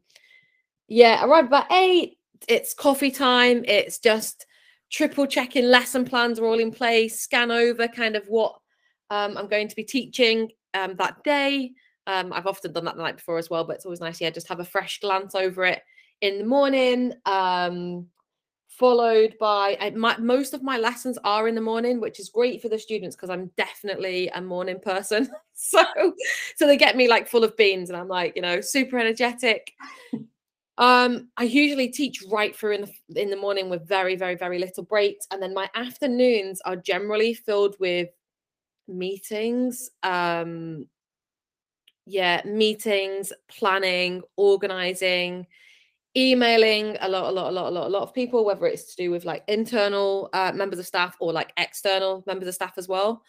yeah, 0.89 1.25
arrive 1.25 1.47
about 1.47 1.73
eight. 1.73 2.19
It's 2.49 2.75
coffee 2.75 3.11
time. 3.11 3.65
It's 3.67 3.99
just 3.99 4.47
triple 4.91 5.27
checking 5.27 5.65
lesson 5.65 6.05
plans 6.05 6.39
are 6.39 6.45
all 6.45 6.59
in 6.59 6.71
place. 6.71 7.21
Scan 7.21 7.51
over 7.51 7.89
kind 7.89 8.17
of 8.17 8.27
what 8.27 8.55
um, 9.11 9.37
I'm 9.37 9.49
going 9.49 9.69
to 9.69 9.77
be 9.77 9.85
teaching 9.85 10.51
um, 10.75 10.97
that 10.97 11.23
day. 11.25 11.73
Um, 12.07 12.33
I've 12.33 12.47
often 12.47 12.73
done 12.73 12.85
that 12.85 12.97
the 12.97 13.03
night 13.03 13.17
before 13.17 13.39
as 13.39 13.49
well, 13.49 13.65
but 13.65 13.77
it's 13.77 13.85
always 13.85 14.01
nice, 14.01 14.21
yeah, 14.21 14.31
just 14.31 14.49
have 14.49 14.61
a 14.61 14.65
fresh 14.65 15.01
glance 15.01 15.35
over 15.35 15.65
it 15.65 15.83
in 16.21 16.39
the 16.39 16.45
morning. 16.45 17.13
Um, 17.27 18.07
followed 18.79 19.35
by 19.39 19.77
I, 19.81 19.91
my, 19.91 20.17
most 20.19 20.55
of 20.55 20.63
my 20.63 20.79
lessons 20.79 21.19
are 21.25 21.47
in 21.47 21.55
the 21.55 21.61
morning 21.61 22.01
which 22.01 22.19
is 22.19 22.31
great 22.31 22.63
for 22.63 22.69
the 22.69 22.79
students 22.79 23.15
because 23.15 23.29
i'm 23.29 23.51
definitely 23.57 24.29
a 24.29 24.41
morning 24.41 24.81
person. 24.81 25.29
So 25.55 25.85
so 26.57 26.67
they 26.67 26.77
get 26.77 26.97
me 26.97 27.07
like 27.07 27.29
full 27.29 27.45
of 27.45 27.57
beans 27.57 27.89
and 27.89 27.97
i'm 27.97 28.09
like 28.09 28.35
you 28.35 28.43
know 28.43 28.61
super 28.61 28.99
energetic. 28.99 29.73
Um 30.79 31.29
i 31.37 31.45
usually 31.45 31.89
teach 31.89 32.25
right 32.29 32.57
through 32.57 32.73
in 32.73 32.81
the 32.81 33.23
in 33.23 33.31
the 33.31 33.37
morning 33.37 33.71
with 33.71 33.87
very 33.87 34.17
very 34.17 34.35
very 34.35 34.59
little 34.59 34.83
breaks 34.83 35.27
and 35.31 35.41
then 35.41 35.55
my 35.55 35.69
afternoons 35.77 36.61
are 36.63 36.75
generally 36.75 37.35
filled 37.35 37.77
with 37.79 38.09
meetings 38.89 39.91
um 40.03 40.87
yeah 42.07 42.41
meetings 42.45 43.33
planning 43.49 44.23
organizing 44.37 45.47
emailing 46.17 46.97
a 47.01 47.09
lot, 47.09 47.31
a 47.31 47.33
lot, 47.33 47.51
a 47.51 47.53
lot, 47.53 47.69
a 47.69 47.75
lot, 47.75 47.87
a 47.87 47.91
lot 47.91 48.03
of 48.03 48.15
people, 48.15 48.45
whether 48.45 48.67
it's 48.67 48.95
to 48.95 49.03
do 49.03 49.11
with 49.11 49.25
like 49.25 49.45
internal 49.49 50.29
uh, 50.33 50.53
members 50.55 50.79
of 50.79 50.87
staff 50.87 51.17
or 51.21 51.33
like 51.33 51.53
external 51.57 52.23
members 52.27 52.49
of 52.49 52.55
staff 52.55 52.75
as 52.77 52.89
well. 52.89 53.23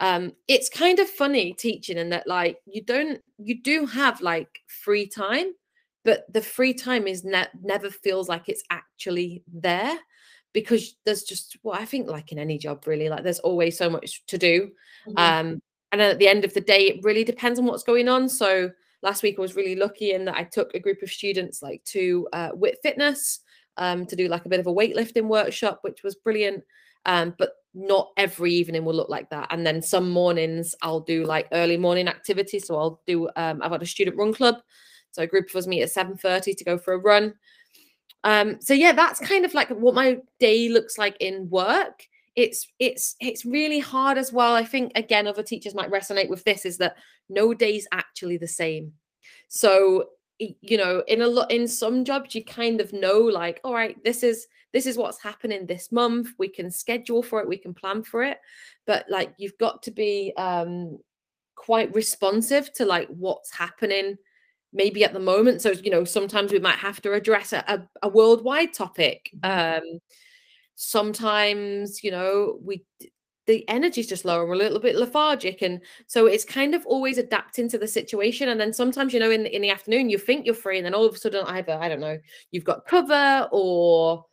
Um, 0.00 0.32
it's 0.46 0.68
kind 0.68 0.98
of 0.98 1.08
funny 1.08 1.52
teaching 1.54 1.96
in 1.96 2.10
that 2.10 2.26
like 2.26 2.58
you 2.66 2.84
don't 2.84 3.20
you 3.38 3.62
do 3.62 3.86
have 3.86 4.20
like 4.20 4.60
free 4.66 5.06
time, 5.06 5.52
but 6.04 6.30
the 6.32 6.42
free 6.42 6.74
time 6.74 7.06
is 7.06 7.24
ne- 7.24 7.48
never 7.62 7.90
feels 7.90 8.28
like 8.28 8.48
it's 8.48 8.64
actually 8.70 9.42
there 9.52 9.98
because 10.52 10.96
there's 11.04 11.22
just 11.22 11.56
well, 11.62 11.78
I 11.80 11.84
think 11.84 12.08
like 12.08 12.32
in 12.32 12.38
any 12.38 12.58
job 12.58 12.86
really, 12.86 13.08
like 13.08 13.24
there's 13.24 13.38
always 13.38 13.78
so 13.78 13.88
much 13.88 14.24
to 14.26 14.36
do. 14.36 14.70
Mm-hmm. 15.06 15.18
Um, 15.18 15.62
and 15.92 16.00
then 16.00 16.10
at 16.10 16.18
the 16.18 16.28
end 16.28 16.44
of 16.44 16.52
the 16.52 16.60
day, 16.60 16.88
it 16.88 17.04
really 17.04 17.24
depends 17.24 17.58
on 17.58 17.64
what's 17.64 17.84
going 17.84 18.08
on. 18.08 18.28
So 18.28 18.70
last 19.02 19.22
week 19.22 19.36
I 19.38 19.42
was 19.42 19.56
really 19.56 19.76
lucky 19.76 20.12
in 20.12 20.24
that 20.26 20.36
I 20.36 20.44
took 20.44 20.74
a 20.74 20.80
group 20.80 21.02
of 21.02 21.10
students 21.10 21.62
like 21.62 21.84
to 21.84 22.28
uh, 22.32 22.50
Wit 22.54 22.78
Fitness 22.82 23.40
um, 23.76 24.06
to 24.06 24.16
do 24.16 24.28
like 24.28 24.44
a 24.44 24.48
bit 24.48 24.60
of 24.60 24.66
a 24.66 24.72
weightlifting 24.72 25.28
workshop, 25.28 25.80
which 25.82 26.02
was 26.02 26.14
brilliant. 26.14 26.64
Um, 27.04 27.34
but 27.38 27.52
not 27.72 28.10
every 28.16 28.52
evening 28.52 28.84
will 28.84 28.94
look 28.94 29.10
like 29.10 29.30
that. 29.30 29.48
And 29.50 29.64
then 29.64 29.82
some 29.82 30.10
mornings 30.10 30.74
I'll 30.82 31.00
do 31.00 31.24
like 31.24 31.46
early 31.52 31.76
morning 31.76 32.08
activities. 32.08 32.66
So 32.66 32.76
I'll 32.76 33.00
do 33.06 33.28
um, 33.36 33.62
I've 33.62 33.70
got 33.70 33.82
a 33.82 33.86
student 33.86 34.16
run 34.16 34.32
club. 34.32 34.56
So 35.12 35.22
a 35.22 35.26
group 35.26 35.48
of 35.48 35.56
us 35.56 35.66
meet 35.66 35.82
at 35.82 35.92
7:30 35.92 36.56
to 36.56 36.64
go 36.64 36.78
for 36.78 36.94
a 36.94 36.98
run. 36.98 37.34
Um, 38.24 38.60
so 38.60 38.74
yeah, 38.74 38.92
that's 38.92 39.20
kind 39.20 39.44
of 39.44 39.54
like 39.54 39.68
what 39.68 39.94
my 39.94 40.18
day 40.40 40.68
looks 40.68 40.98
like 40.98 41.16
in 41.20 41.48
work 41.48 42.02
it's 42.36 42.68
it's 42.78 43.16
it's 43.18 43.46
really 43.46 43.78
hard 43.78 44.18
as 44.18 44.32
well. 44.32 44.54
I 44.54 44.64
think 44.64 44.92
again 44.94 45.26
other 45.26 45.42
teachers 45.42 45.74
might 45.74 45.90
resonate 45.90 46.28
with 46.28 46.44
this 46.44 46.66
is 46.66 46.76
that 46.78 46.96
no 47.30 47.54
day's 47.54 47.88
actually 47.92 48.36
the 48.36 48.46
same. 48.46 48.92
So 49.48 50.10
you 50.38 50.76
know 50.76 51.02
in 51.08 51.22
a 51.22 51.26
lot 51.26 51.50
in 51.50 51.66
some 51.66 52.04
jobs 52.04 52.34
you 52.34 52.44
kind 52.44 52.82
of 52.82 52.92
know 52.92 53.20
like 53.20 53.58
all 53.64 53.72
right 53.72 53.96
this 54.04 54.22
is 54.22 54.46
this 54.74 54.84
is 54.84 54.98
what's 54.98 55.20
happening 55.22 55.64
this 55.64 55.90
month. 55.90 56.28
We 56.38 56.48
can 56.48 56.70
schedule 56.70 57.22
for 57.22 57.40
it. 57.40 57.48
We 57.48 57.56
can 57.56 57.72
plan 57.72 58.02
for 58.02 58.22
it. 58.22 58.38
But 58.86 59.06
like 59.08 59.32
you've 59.38 59.56
got 59.58 59.82
to 59.84 59.90
be 59.90 60.34
um 60.36 60.98
quite 61.54 61.94
responsive 61.94 62.70
to 62.74 62.84
like 62.84 63.08
what's 63.08 63.50
happening 63.50 64.16
maybe 64.74 65.04
at 65.04 65.14
the 65.14 65.20
moment. 65.20 65.62
So 65.62 65.70
you 65.70 65.90
know 65.90 66.04
sometimes 66.04 66.52
we 66.52 66.58
might 66.58 66.76
have 66.76 67.00
to 67.00 67.14
address 67.14 67.54
a, 67.54 67.64
a, 67.66 67.88
a 68.02 68.08
worldwide 68.10 68.74
topic 68.74 69.30
mm-hmm. 69.42 69.78
um 69.78 70.00
sometimes 70.76 72.04
you 72.04 72.10
know 72.10 72.58
we 72.62 72.84
the 73.46 73.68
energy's 73.68 74.08
just 74.08 74.24
lower 74.24 74.46
we're 74.46 74.54
a 74.54 74.56
little 74.56 74.80
bit 74.80 74.96
lethargic 74.96 75.62
and 75.62 75.80
so 76.06 76.26
it's 76.26 76.44
kind 76.44 76.74
of 76.74 76.84
always 76.86 77.16
adapting 77.16 77.68
to 77.68 77.78
the 77.78 77.86
situation 77.86 78.48
and 78.48 78.60
then 78.60 78.72
sometimes 78.72 79.12
you 79.12 79.20
know 79.20 79.30
in, 79.30 79.46
in 79.46 79.62
the 79.62 79.70
afternoon 79.70 80.10
you 80.10 80.18
think 80.18 80.44
you're 80.44 80.54
free 80.54 80.78
and 80.78 80.86
then 80.86 80.94
all 80.94 81.06
of 81.06 81.14
a 81.14 81.18
sudden 81.18 81.44
either 81.46 81.78
i 81.80 81.88
don't 81.88 82.00
know 82.00 82.18
you've 82.50 82.64
got 82.64 82.86
cover 82.86 83.48
or 83.52 84.24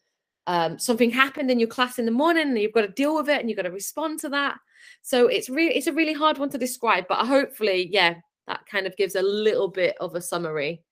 um, 0.47 0.77
something 0.77 1.09
happened 1.09 1.49
in 1.49 1.59
your 1.59 1.69
class 1.69 1.99
in 1.99 2.05
the 2.05 2.11
morning 2.11 2.49
and 2.49 2.59
you've 2.59 2.73
got 2.73 2.81
to 2.81 2.89
deal 2.89 3.15
with 3.15 3.29
it 3.29 3.39
and 3.39 3.49
you've 3.49 3.57
got 3.57 3.63
to 3.63 3.71
respond 3.71 4.19
to 4.19 4.29
that. 4.29 4.57
So 5.01 5.27
it's 5.27 5.49
really 5.49 5.75
it's 5.75 5.87
a 5.87 5.93
really 5.93 6.13
hard 6.13 6.37
one 6.37 6.49
to 6.49 6.57
describe 6.57 7.05
but 7.07 7.25
hopefully 7.25 7.87
yeah 7.91 8.15
that 8.47 8.65
kind 8.69 8.85
of 8.85 8.97
gives 8.97 9.15
a 9.15 9.21
little 9.21 9.69
bit 9.69 9.95
of 9.99 10.15
a 10.15 10.21
summary. 10.21 10.83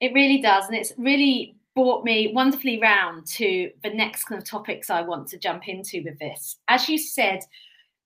It 0.00 0.12
really 0.12 0.42
does 0.42 0.66
and 0.66 0.76
it's 0.76 0.92
really 0.98 1.56
brought 1.74 2.04
me 2.04 2.32
wonderfully 2.32 2.78
round 2.80 3.26
to 3.26 3.70
the 3.82 3.90
next 3.90 4.24
kind 4.24 4.40
of 4.40 4.48
topics 4.48 4.90
I 4.90 5.02
want 5.02 5.28
to 5.28 5.38
jump 5.38 5.68
into 5.68 6.02
with 6.04 6.18
this. 6.18 6.58
As 6.68 6.88
you 6.88 6.98
said, 6.98 7.40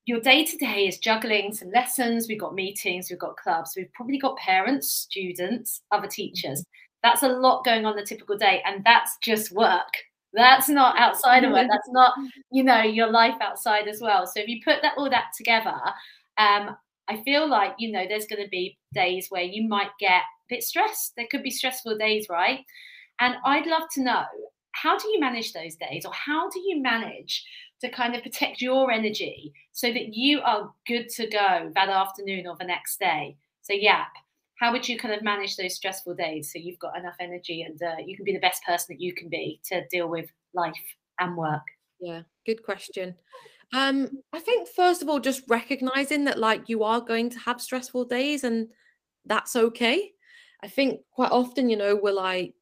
your 0.06 0.20
day 0.20 0.44
to 0.44 0.56
day 0.56 0.87
is 0.88 0.98
juggling 0.98 1.52
some 1.52 1.70
lessons, 1.70 2.28
we've 2.28 2.40
got 2.40 2.54
meetings, 2.54 3.10
we've 3.10 3.18
got 3.18 3.37
clubs, 3.37 3.75
we've 3.76 3.92
probably 3.92 4.18
got 4.18 4.38
parents, 4.38 4.90
students, 4.90 5.82
other 5.90 6.08
teachers. 6.08 6.64
That's 7.02 7.22
a 7.22 7.28
lot 7.28 7.64
going 7.64 7.84
on 7.84 7.94
the 7.94 8.02
typical 8.02 8.38
day, 8.38 8.62
and 8.64 8.82
that's 8.84 9.18
just 9.22 9.52
work. 9.52 9.92
That's 10.32 10.68
not 10.68 10.98
outside 10.98 11.44
of 11.44 11.52
work. 11.52 11.68
That's 11.70 11.88
not, 11.90 12.14
you 12.50 12.62
know, 12.62 12.82
your 12.82 13.10
life 13.10 13.37
outside 13.40 13.87
as 13.87 14.00
well. 14.00 14.26
So 14.26 14.40
if 14.40 14.48
you 14.48 14.60
put 14.64 14.82
that 14.82 14.94
all 14.96 15.08
that 15.10 15.32
together, 15.37 15.76
um, 16.38 16.76
I 17.08 17.22
feel 17.22 17.48
like 17.48 17.75
you 17.78 17.92
know 17.92 18.04
there's 18.08 18.26
going 18.26 18.42
to 18.42 18.48
be 18.48 18.78
days 18.94 19.28
where 19.30 19.42
you 19.42 19.68
might 19.68 19.90
get 19.98 20.22
a 20.22 20.48
bit 20.48 20.62
stressed. 20.62 21.14
There 21.16 21.26
could 21.30 21.42
be 21.42 21.50
stressful 21.50 21.96
days, 21.98 22.26
right? 22.28 22.60
And 23.20 23.37
I'd 23.44 23.66
love 23.66 23.88
to 23.94 24.02
know 24.02 24.25
how 24.72 24.96
do 24.96 25.08
you 25.08 25.18
manage 25.18 25.52
those 25.52 25.75
days 25.76 26.04
or 26.04 26.12
how 26.12 26.48
do 26.50 26.60
you 26.60 26.80
manage 26.80 27.44
to 27.80 27.88
kind 27.88 28.14
of 28.14 28.22
protect 28.22 28.60
your 28.60 28.90
energy 28.90 29.52
so 29.72 29.92
that 29.92 30.14
you 30.14 30.40
are 30.40 30.72
good 30.87 31.08
to 31.08 31.26
go 31.28 31.70
that 31.75 31.88
afternoon 31.88 32.46
or 32.46 32.56
the 32.58 32.66
next 32.66 32.98
day? 33.00 33.37
So, 33.62 33.72
yeah, 33.72 34.04
how 34.58 34.72
would 34.72 34.88
you 34.88 34.98
kind 34.98 35.14
of 35.14 35.22
manage 35.22 35.56
those 35.56 35.75
stressful 35.75 36.14
days 36.14 36.52
so 36.52 36.58
you've 36.58 36.78
got 36.78 36.98
enough 36.98 37.16
energy 37.20 37.62
and 37.62 37.80
uh, 37.82 37.96
you 38.04 38.16
can 38.16 38.25
be 38.25 38.32
the 38.32 38.40
best 38.40 38.62
person 38.64 38.87
that 38.90 39.00
you 39.00 39.14
can 39.14 39.28
be 39.28 39.60
to 39.66 39.87
deal 39.88 40.08
with 40.08 40.30
life 40.54 40.75
and 41.18 41.37
work? 41.37 41.62
Yeah, 42.00 42.22
good 42.46 42.62
question. 42.62 43.14
Um, 43.72 44.08
I 44.32 44.40
think 44.40 44.68
first 44.68 45.02
of 45.02 45.08
all, 45.08 45.20
just 45.20 45.42
recognizing 45.48 46.25
that 46.25 46.38
like 46.38 46.68
you 46.68 46.82
are 46.84 47.00
going 47.00 47.30
to 47.30 47.38
have 47.38 47.60
stressful 47.60 48.06
days 48.06 48.44
and 48.44 48.68
that's 49.26 49.54
okay. 49.54 50.12
I 50.62 50.68
think 50.68 51.00
quite 51.12 51.30
often, 51.30 51.68
you 51.68 51.76
know, 51.76 51.94
we're 51.94 52.12
like, 52.12 52.54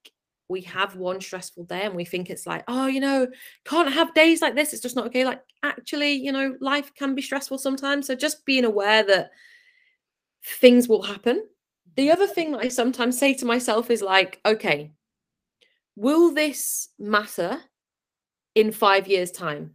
we 0.49 0.61
have 0.63 0.97
one 0.97 1.21
stressful 1.21 1.65
day 1.65 1.83
and 1.83 1.95
we 1.95 2.05
think 2.05 2.31
it's 2.31 2.47
like, 2.47 2.63
oh, 2.69 2.87
you 2.87 3.01
know, 3.01 3.27
can't 3.65 3.93
have 3.93 4.15
days 4.15 4.41
like 4.41 4.55
this. 4.55 4.73
It's 4.73 4.83
just 4.83 4.97
not 4.97 5.07
okay. 5.07 5.25
Like, 5.25 5.43
actually, 5.63 6.13
you 6.13 6.33
know, 6.33 6.57
life 6.61 6.95
can 6.95 7.15
be 7.15 7.23
stressful 7.23 7.59
sometimes. 7.59 8.07
So 8.07 8.15
just 8.15 8.45
being 8.45 8.65
aware 8.65 9.03
that 9.03 9.31
things 10.45 10.89
will 10.89 11.03
happen. 11.03 11.43
The 11.97 12.09
mm-hmm. 12.09 12.13
other 12.13 12.27
thing 12.27 12.53
that 12.53 12.61
I 12.61 12.69
sometimes 12.69 13.19
say 13.19 13.35
to 13.35 13.45
myself 13.45 13.91
is 13.91 14.03
like, 14.03 14.41
okay, 14.47 14.93
will 15.97 16.33
this 16.33 16.91
matter 16.99 17.59
in 18.55 18.71
five 18.71 19.09
years' 19.09 19.33
time? 19.33 19.73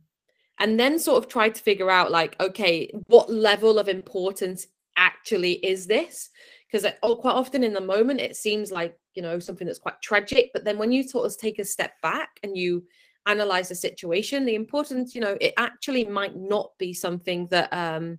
And 0.59 0.79
then 0.79 0.99
sort 0.99 1.23
of 1.23 1.29
try 1.29 1.49
to 1.49 1.61
figure 1.61 1.89
out, 1.89 2.11
like, 2.11 2.39
okay, 2.39 2.91
what 3.07 3.31
level 3.31 3.79
of 3.79 3.89
importance 3.89 4.67
actually 4.95 5.53
is 5.53 5.87
this? 5.87 6.29
Because 6.71 6.85
oh, 7.01 7.13
uh, 7.13 7.15
quite 7.15 7.33
often 7.33 7.63
in 7.63 7.73
the 7.73 7.81
moment, 7.81 8.21
it 8.21 8.35
seems 8.35 8.71
like 8.71 8.95
you 9.15 9.21
know 9.21 9.39
something 9.39 9.67
that's 9.67 9.79
quite 9.79 10.01
tragic 10.01 10.49
but 10.53 10.63
then 10.63 10.77
when 10.77 10.91
you 10.91 11.03
sort 11.03 11.25
of 11.25 11.37
take 11.37 11.59
a 11.59 11.65
step 11.65 11.93
back 12.01 12.39
and 12.43 12.57
you 12.57 12.83
analyze 13.27 13.69
the 13.69 13.75
situation 13.75 14.45
the 14.45 14.55
importance 14.55 15.13
you 15.13 15.21
know 15.21 15.37
it 15.39 15.53
actually 15.57 16.05
might 16.05 16.35
not 16.35 16.71
be 16.79 16.93
something 16.93 17.47
that 17.47 17.71
um 17.71 18.17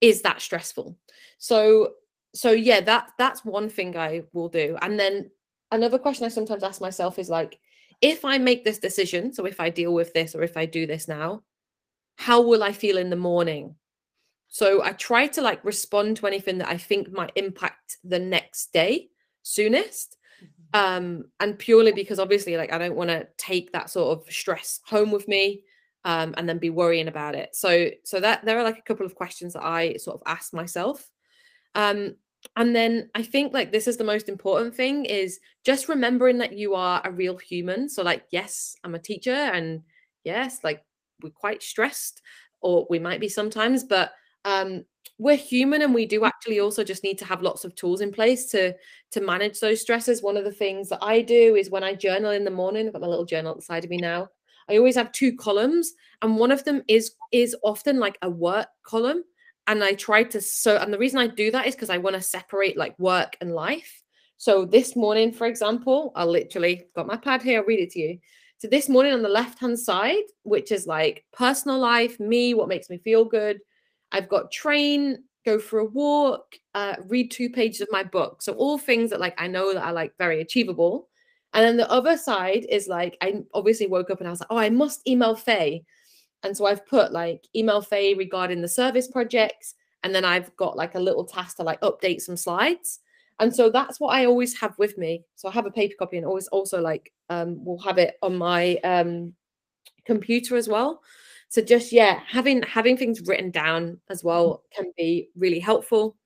is 0.00 0.22
that 0.22 0.40
stressful. 0.40 0.96
So 1.38 1.92
so 2.34 2.50
yeah 2.50 2.80
that 2.80 3.08
that's 3.18 3.44
one 3.44 3.68
thing 3.68 3.96
i 3.96 4.22
will 4.32 4.48
do. 4.48 4.76
And 4.82 4.98
then 4.98 5.30
another 5.72 5.98
question 5.98 6.26
i 6.26 6.28
sometimes 6.28 6.62
ask 6.62 6.80
myself 6.80 7.18
is 7.18 7.30
like 7.30 7.58
if 8.02 8.24
i 8.24 8.38
make 8.38 8.64
this 8.64 8.78
decision 8.78 9.32
so 9.32 9.46
if 9.46 9.58
i 9.58 9.70
deal 9.70 9.92
with 9.92 10.12
this 10.12 10.34
or 10.34 10.42
if 10.42 10.56
i 10.56 10.64
do 10.66 10.86
this 10.86 11.08
now 11.08 11.42
how 12.16 12.40
will 12.42 12.62
i 12.62 12.72
feel 12.72 12.98
in 12.98 13.10
the 13.10 13.16
morning? 13.16 13.74
So 14.48 14.82
i 14.84 14.92
try 14.92 15.26
to 15.28 15.40
like 15.40 15.64
respond 15.64 16.18
to 16.18 16.26
anything 16.26 16.58
that 16.58 16.68
i 16.68 16.76
think 16.76 17.10
might 17.10 17.32
impact 17.36 17.96
the 18.04 18.18
next 18.18 18.72
day 18.72 19.08
soonest 19.46 20.16
mm-hmm. 20.42 20.80
um 20.80 21.24
and 21.40 21.58
purely 21.58 21.92
because 21.92 22.18
obviously 22.18 22.56
like 22.56 22.72
i 22.72 22.78
don't 22.78 22.96
want 22.96 23.10
to 23.10 23.26
take 23.36 23.72
that 23.72 23.90
sort 23.90 24.18
of 24.18 24.32
stress 24.32 24.80
home 24.84 25.10
with 25.10 25.28
me 25.28 25.62
um 26.06 26.34
and 26.36 26.48
then 26.48 26.58
be 26.58 26.70
worrying 26.70 27.08
about 27.08 27.34
it. 27.34 27.54
So 27.54 27.90
so 28.04 28.20
that 28.20 28.44
there 28.44 28.56
are 28.58 28.62
like 28.62 28.78
a 28.78 28.82
couple 28.82 29.04
of 29.04 29.16
questions 29.16 29.52
that 29.52 29.64
i 29.64 29.96
sort 29.96 30.14
of 30.14 30.22
ask 30.24 30.54
myself. 30.54 31.10
Um 31.74 32.14
and 32.54 32.76
then 32.76 33.10
i 33.16 33.22
think 33.24 33.52
like 33.52 33.72
this 33.72 33.88
is 33.88 33.96
the 33.96 34.04
most 34.04 34.28
important 34.28 34.72
thing 34.74 35.04
is 35.04 35.40
just 35.64 35.88
remembering 35.88 36.38
that 36.38 36.52
you 36.52 36.74
are 36.74 37.02
a 37.04 37.10
real 37.10 37.36
human. 37.36 37.88
So 37.88 38.02
like 38.02 38.24
yes 38.30 38.76
i'm 38.84 38.94
a 38.94 39.00
teacher 39.00 39.34
and 39.34 39.82
yes 40.22 40.60
like 40.62 40.82
we're 41.22 41.30
quite 41.30 41.62
stressed 41.62 42.22
or 42.60 42.86
we 42.88 43.00
might 43.00 43.20
be 43.20 43.28
sometimes 43.28 43.82
but 43.82 44.12
um 44.44 44.84
we're 45.18 45.36
human 45.36 45.82
and 45.82 45.94
we 45.94 46.06
do 46.06 46.20
mm. 46.20 46.26
actually 46.26 46.60
also 46.60 46.84
just 46.84 47.02
need 47.02 47.18
to 47.18 47.24
have 47.24 47.42
lots 47.42 47.64
of 47.64 47.74
tools 47.74 48.00
in 48.00 48.12
place 48.12 48.46
to 48.46 48.74
to 49.12 49.20
manage 49.20 49.60
those 49.60 49.80
stresses. 49.80 50.22
One 50.22 50.36
of 50.36 50.44
the 50.44 50.52
things 50.52 50.88
that 50.88 51.02
i 51.02 51.22
do 51.22 51.54
is 51.56 51.70
when 51.70 51.84
i 51.84 51.94
journal 51.94 52.30
in 52.32 52.44
the 52.44 52.50
morning 52.50 52.86
i've 52.86 52.92
got 52.92 53.02
my 53.02 53.08
little 53.08 53.24
journal 53.24 53.52
at 53.52 53.56
the 53.56 53.62
side 53.62 53.84
of 53.84 53.90
me 53.90 53.96
now 53.96 54.28
i 54.68 54.76
always 54.76 54.96
have 54.96 55.12
two 55.12 55.34
columns 55.36 55.94
and 56.22 56.36
one 56.36 56.50
of 56.50 56.64
them 56.64 56.82
is 56.88 57.12
is 57.32 57.56
often 57.62 57.98
like 57.98 58.18
a 58.22 58.30
work 58.30 58.68
column 58.84 59.22
and 59.66 59.82
i 59.82 59.94
try 59.94 60.22
to 60.22 60.40
so 60.40 60.76
and 60.76 60.92
the 60.92 60.98
reason 60.98 61.18
i 61.18 61.26
do 61.26 61.50
that 61.50 61.66
is 61.66 61.74
because 61.74 61.90
i 61.90 61.98
want 61.98 62.14
to 62.14 62.22
separate 62.22 62.76
like 62.76 62.98
work 62.98 63.36
and 63.40 63.54
life. 63.54 64.02
So 64.38 64.66
this 64.66 64.96
morning 64.96 65.32
for 65.32 65.46
example 65.46 66.12
i 66.14 66.24
literally 66.24 66.86
got 66.94 67.06
my 67.06 67.16
pad 67.16 67.42
here 67.42 67.60
i'll 67.60 67.66
read 67.66 67.80
it 67.80 67.90
to 67.90 68.00
you. 68.00 68.18
So 68.58 68.68
this 68.68 68.88
morning 68.88 69.12
on 69.12 69.22
the 69.22 69.28
left 69.28 69.58
hand 69.58 69.78
side 69.78 70.24
which 70.42 70.72
is 70.72 70.86
like 70.86 71.24
personal 71.32 71.78
life 71.78 72.18
me 72.20 72.54
what 72.54 72.68
makes 72.68 72.90
me 72.90 72.98
feel 72.98 73.24
good 73.24 73.60
I've 74.12 74.28
got 74.28 74.52
train, 74.52 75.24
go 75.44 75.58
for 75.58 75.78
a 75.78 75.84
walk, 75.84 76.56
uh, 76.74 76.96
read 77.06 77.30
two 77.30 77.48
pages 77.50 77.80
of 77.80 77.88
my 77.90 78.02
book. 78.02 78.42
So 78.42 78.52
all 78.54 78.78
things 78.78 79.10
that 79.10 79.20
like 79.20 79.34
I 79.38 79.46
know 79.46 79.72
that 79.72 79.84
are 79.84 79.92
like 79.92 80.12
very 80.18 80.40
achievable. 80.40 81.08
And 81.54 81.64
then 81.64 81.76
the 81.76 81.90
other 81.90 82.16
side 82.16 82.66
is 82.68 82.88
like 82.88 83.16
I 83.22 83.42
obviously 83.54 83.86
woke 83.86 84.10
up 84.10 84.18
and 84.18 84.28
I 84.28 84.30
was 84.30 84.40
like, 84.40 84.50
oh, 84.50 84.58
I 84.58 84.70
must 84.70 85.06
email 85.08 85.34
Faye. 85.34 85.84
And 86.42 86.56
so 86.56 86.66
I've 86.66 86.86
put 86.86 87.12
like 87.12 87.46
email 87.54 87.80
Faye 87.80 88.14
regarding 88.14 88.60
the 88.60 88.68
service 88.68 89.08
projects. 89.08 89.74
And 90.02 90.14
then 90.14 90.24
I've 90.24 90.54
got 90.56 90.76
like 90.76 90.94
a 90.94 91.00
little 91.00 91.24
task 91.24 91.56
to 91.56 91.62
like 91.62 91.80
update 91.80 92.20
some 92.20 92.36
slides. 92.36 93.00
And 93.38 93.54
so 93.54 93.70
that's 93.70 94.00
what 94.00 94.14
I 94.14 94.26
always 94.26 94.58
have 94.60 94.76
with 94.78 94.96
me. 94.98 95.24
So 95.36 95.48
I 95.48 95.52
have 95.52 95.66
a 95.66 95.70
paper 95.70 95.94
copy 95.98 96.16
and 96.16 96.26
always 96.26 96.48
also 96.48 96.80
like 96.80 97.12
um 97.30 97.64
will 97.64 97.80
have 97.80 97.98
it 97.98 98.16
on 98.22 98.36
my 98.36 98.76
um 98.84 99.32
computer 100.04 100.56
as 100.56 100.68
well. 100.68 101.02
So 101.48 101.62
just 101.62 101.92
yeah, 101.92 102.20
having 102.26 102.62
having 102.62 102.96
things 102.96 103.20
written 103.26 103.50
down 103.50 104.00
as 104.10 104.24
well 104.24 104.62
can 104.74 104.92
be 104.96 105.30
really 105.36 105.60
helpful. 105.60 106.16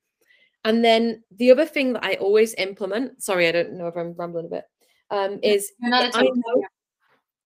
And 0.63 0.83
then 0.83 1.23
the 1.37 1.51
other 1.51 1.65
thing 1.65 1.93
that 1.93 2.03
I 2.03 2.15
always 2.15 2.53
implement, 2.55 3.23
sorry, 3.23 3.47
I 3.47 3.51
don't 3.51 3.73
know 3.73 3.87
if 3.87 3.97
I'm 3.97 4.13
rambling 4.13 4.45
a 4.45 4.49
bit, 4.49 4.65
um, 5.09 5.39
is 5.41 5.71
I 5.83 6.23
know 6.23 6.63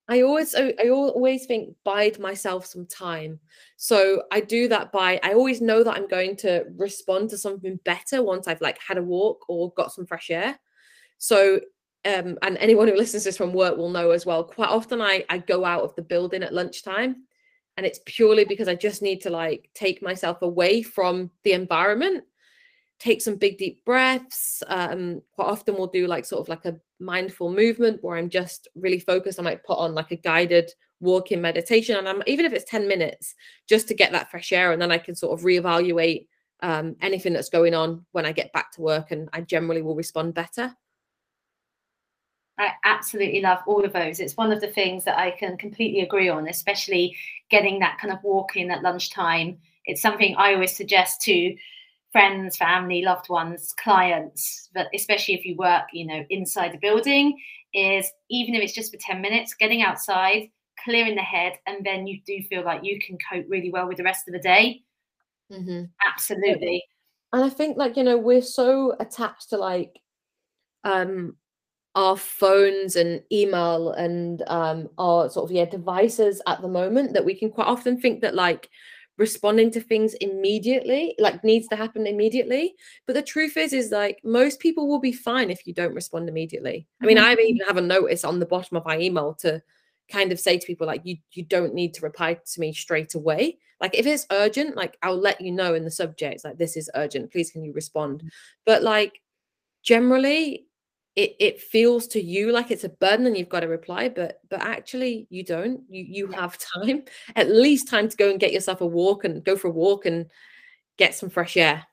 I 0.07 0.21
always 0.21 0.53
I, 0.53 0.73
I 0.83 0.89
always 0.89 1.45
think 1.45 1.75
bide 1.83 2.19
myself 2.19 2.65
some 2.65 2.85
time. 2.85 3.39
So 3.77 4.23
I 4.31 4.39
do 4.39 4.67
that 4.67 4.91
by 4.91 5.19
I 5.23 5.33
always 5.33 5.61
know 5.61 5.83
that 5.83 5.95
I'm 5.95 6.07
going 6.07 6.35
to 6.37 6.65
respond 6.77 7.29
to 7.31 7.37
something 7.37 7.79
better 7.85 8.21
once 8.21 8.47
I've 8.47 8.61
like 8.61 8.77
had 8.79 8.97
a 8.97 9.03
walk 9.03 9.45
or 9.49 9.73
got 9.73 9.91
some 9.91 10.05
fresh 10.05 10.29
air. 10.29 10.59
So 11.17 11.59
um 12.05 12.37
and 12.43 12.57
anyone 12.59 12.87
who 12.87 12.95
listens 12.95 13.23
to 13.23 13.29
this 13.29 13.37
from 13.37 13.53
work 13.53 13.77
will 13.77 13.89
know 13.89 14.11
as 14.11 14.25
well. 14.27 14.43
Quite 14.43 14.69
often 14.69 15.01
I 15.01 15.25
I 15.29 15.39
go 15.39 15.65
out 15.65 15.83
of 15.83 15.95
the 15.95 16.03
building 16.03 16.43
at 16.43 16.53
lunchtime 16.53 17.23
and 17.77 17.85
it's 17.85 17.99
purely 18.05 18.45
because 18.45 18.67
I 18.67 18.75
just 18.75 19.01
need 19.01 19.21
to 19.21 19.29
like 19.29 19.69
take 19.73 20.01
myself 20.01 20.41
away 20.41 20.81
from 20.81 21.31
the 21.43 21.53
environment 21.53 22.23
take 22.99 23.21
some 23.21 23.35
big 23.35 23.57
deep 23.57 23.83
breaths 23.83 24.63
um 24.67 25.21
quite 25.33 25.47
often 25.47 25.75
we'll 25.75 25.87
do 25.87 26.07
like 26.07 26.25
sort 26.25 26.41
of 26.41 26.47
like 26.47 26.65
a 26.65 26.79
mindful 26.99 27.51
movement 27.51 28.01
where 28.01 28.17
i'm 28.17 28.29
just 28.29 28.67
really 28.75 28.99
focused. 28.99 29.39
I 29.39 29.43
might 29.43 29.63
put 29.63 29.77
on 29.77 29.93
like 29.93 30.11
a 30.11 30.15
guided 30.15 30.71
walking 31.01 31.41
meditation 31.41 31.97
and 31.97 32.07
i'm 32.07 32.23
even 32.25 32.45
if 32.45 32.53
it's 32.53 32.69
10 32.69 32.87
minutes 32.87 33.35
just 33.67 33.87
to 33.89 33.93
get 33.93 34.13
that 34.13 34.31
fresh 34.31 34.53
air 34.53 34.71
and 34.71 34.81
then 34.81 34.91
i 34.91 34.97
can 34.97 35.13
sort 35.13 35.37
of 35.37 35.45
reevaluate 35.45 36.27
um, 36.61 36.95
anything 37.01 37.33
that's 37.33 37.49
going 37.49 37.73
on 37.73 38.05
when 38.13 38.25
i 38.25 38.31
get 38.31 38.53
back 38.53 38.71
to 38.71 38.81
work 38.81 39.11
and 39.11 39.27
i 39.33 39.41
generally 39.41 39.81
will 39.81 39.95
respond 39.95 40.33
better 40.33 40.73
I 42.57 42.69
absolutely 42.83 43.41
love 43.41 43.59
all 43.67 43.83
of 43.83 43.93
those. 43.93 44.19
It's 44.19 44.37
one 44.37 44.51
of 44.51 44.61
the 44.61 44.67
things 44.67 45.03
that 45.05 45.17
I 45.17 45.31
can 45.31 45.57
completely 45.57 46.01
agree 46.01 46.29
on, 46.29 46.47
especially 46.47 47.15
getting 47.49 47.79
that 47.79 47.97
kind 47.99 48.13
of 48.13 48.23
walk 48.23 48.55
in 48.55 48.71
at 48.71 48.81
lunchtime. 48.81 49.57
It's 49.85 50.01
something 50.01 50.35
I 50.37 50.53
always 50.53 50.75
suggest 50.75 51.21
to 51.23 51.55
friends, 52.11 52.55
family, 52.55 53.01
loved 53.01 53.27
ones, 53.27 53.73
clients, 53.77 54.69
but 54.73 54.87
especially 54.95 55.33
if 55.33 55.45
you 55.45 55.55
work, 55.57 55.83
you 55.91 56.07
know, 56.07 56.23
inside 56.29 56.71
the 56.71 56.77
building, 56.77 57.37
is 57.73 58.09
even 58.29 58.55
if 58.55 58.63
it's 58.63 58.73
just 58.73 58.93
for 58.93 58.99
10 59.01 59.21
minutes, 59.21 59.53
getting 59.53 59.81
outside, 59.81 60.49
clearing 60.81 61.15
the 61.15 61.21
head, 61.21 61.53
and 61.67 61.85
then 61.85 62.07
you 62.07 62.21
do 62.25 62.41
feel 62.49 62.63
like 62.63 62.85
you 62.85 62.99
can 63.01 63.17
cope 63.29 63.45
really 63.49 63.69
well 63.69 63.85
with 63.85 63.97
the 63.97 64.03
rest 64.03 64.29
of 64.29 64.33
the 64.33 64.39
day. 64.39 64.81
Mm-hmm. 65.51 65.83
Absolutely. 66.09 66.83
And 67.33 67.43
I 67.43 67.49
think 67.49 67.75
like, 67.77 67.97
you 67.97 68.03
know, 68.03 68.17
we're 68.17 68.41
so 68.41 68.95
attached 68.99 69.49
to 69.49 69.57
like 69.57 69.99
um 70.85 71.35
our 71.95 72.17
phones 72.17 72.97
and 72.97 73.23
email 73.31 73.91
and 73.91 74.43
um 74.47 74.89
our 74.97 75.29
sort 75.29 75.49
of 75.49 75.55
yeah 75.55 75.65
devices 75.65 76.41
at 76.45 76.61
the 76.61 76.67
moment 76.67 77.13
that 77.13 77.25
we 77.25 77.33
can 77.33 77.49
quite 77.49 77.67
often 77.67 77.99
think 77.99 78.21
that 78.21 78.35
like 78.35 78.69
responding 79.17 79.71
to 79.71 79.79
things 79.79 80.13
immediately 80.15 81.15
like 81.19 81.43
needs 81.43 81.67
to 81.69 81.75
happen 81.75 82.05
immediately. 82.05 82.75
But 83.05 83.13
the 83.13 83.21
truth 83.21 83.55
is 83.57 83.71
is 83.71 83.91
like 83.91 84.19
most 84.23 84.59
people 84.59 84.87
will 84.87 84.99
be 84.99 85.13
fine 85.13 85.49
if 85.49 85.65
you 85.65 85.73
don't 85.73 85.93
respond 85.93 86.27
immediately. 86.27 86.87
I 87.01 87.05
mean 87.05 87.17
mm-hmm. 87.17 87.25
i 87.25 87.31
even 87.41 87.65
have 87.67 87.77
a 87.77 87.81
notice 87.81 88.23
on 88.23 88.39
the 88.39 88.45
bottom 88.45 88.77
of 88.77 88.85
my 88.85 88.99
email 88.99 89.33
to 89.35 89.61
kind 90.11 90.31
of 90.31 90.39
say 90.39 90.57
to 90.57 90.67
people 90.67 90.85
like 90.85 91.01
you 91.03 91.17
you 91.31 91.43
don't 91.43 91.73
need 91.73 91.93
to 91.95 92.01
reply 92.01 92.33
to 92.33 92.59
me 92.59 92.73
straight 92.73 93.15
away. 93.15 93.57
Like 93.79 93.95
if 93.95 94.05
it's 94.05 94.27
urgent 94.31 94.75
like 94.75 94.97
i'll 95.01 95.17
let 95.19 95.39
you 95.39 95.51
know 95.51 95.75
in 95.75 95.85
the 95.85 95.91
subject 95.91 96.43
like 96.43 96.57
this 96.57 96.75
is 96.75 96.91
urgent. 96.93 97.31
Please 97.31 97.51
can 97.51 97.63
you 97.63 97.71
respond? 97.73 98.19
Mm-hmm. 98.19 98.27
but 98.65 98.83
like 98.83 99.21
generally 99.81 100.65
it 101.15 101.35
it 101.39 101.61
feels 101.61 102.07
to 102.07 102.21
you 102.21 102.51
like 102.51 102.71
it's 102.71 102.83
a 102.83 102.89
burden 102.89 103.25
and 103.25 103.37
you've 103.37 103.49
got 103.49 103.61
to 103.61 103.67
reply 103.67 104.09
but 104.09 104.39
but 104.49 104.61
actually 104.61 105.27
you 105.29 105.43
don't 105.43 105.81
you 105.89 106.03
you 106.03 106.29
yeah. 106.31 106.41
have 106.41 106.57
time 106.57 107.03
at 107.35 107.49
least 107.49 107.87
time 107.87 108.07
to 108.07 108.17
go 108.17 108.29
and 108.29 108.39
get 108.39 108.53
yourself 108.53 108.81
a 108.81 108.85
walk 108.85 109.23
and 109.23 109.43
go 109.43 109.55
for 109.55 109.67
a 109.67 109.71
walk 109.71 110.05
and 110.05 110.25
get 110.97 111.15
some 111.15 111.29
fresh 111.29 111.57
air 111.57 111.83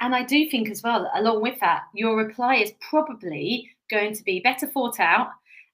and 0.00 0.14
i 0.14 0.22
do 0.22 0.48
think 0.48 0.70
as 0.70 0.82
well 0.82 1.10
along 1.16 1.42
with 1.42 1.58
that 1.60 1.82
your 1.94 2.16
reply 2.16 2.56
is 2.56 2.72
probably 2.80 3.68
going 3.90 4.14
to 4.14 4.22
be 4.24 4.40
better 4.40 4.66
thought 4.66 5.00
out 5.00 5.28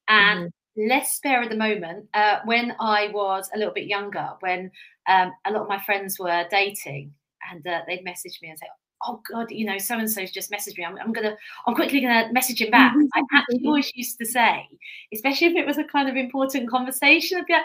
and 0.09 0.49
mm-hmm. 0.49 0.89
less 0.89 1.15
spare 1.15 1.43
at 1.43 1.51
the 1.51 1.57
moment 1.57 2.07
uh, 2.15 2.39
when 2.45 2.75
i 2.81 3.09
was 3.13 3.51
a 3.55 3.59
little 3.59 3.75
bit 3.75 3.87
younger 3.87 4.31
when 4.41 4.71
um, 5.09 5.33
a 5.47 5.51
lot 5.51 5.63
of 5.63 5.69
my 5.69 5.81
friends 5.81 6.19
were 6.19 6.45
dating 6.51 7.13
and 7.51 7.67
uh, 7.67 7.81
they'd 7.87 8.05
message 8.05 8.39
me 8.43 8.51
and 8.51 8.59
say 8.59 8.67
oh 9.05 9.21
god 9.31 9.51
you 9.51 9.65
know 9.65 9.79
so 9.79 9.99
and 9.99 10.11
so's 10.11 10.31
just 10.31 10.51
messaged 10.51 10.77
me. 10.77 10.85
I'm, 10.85 10.99
I'm, 10.99 11.13
gonna 11.13 11.37
i'm 11.67 11.75
quickly 11.75 12.01
gonna 12.01 12.33
message 12.33 12.61
him 12.61 12.71
back. 12.71 12.95
Mm-hmm. 12.95 13.07
I 13.15 13.23
actually 13.39 13.67
always 13.67 13.93
used 13.95 14.19
to 14.19 14.27
say 14.27 14.67
especially 15.13 15.49
if 15.49 15.57
it 15.57 15.67
was 15.67 15.79
a 15.79 15.85
kind 15.85 16.09
of 16.09 16.17
important 16.17 16.69
conversation 16.69 17.39
i'd 17.39 17.47
be 17.47 17.53
like 17.53 17.63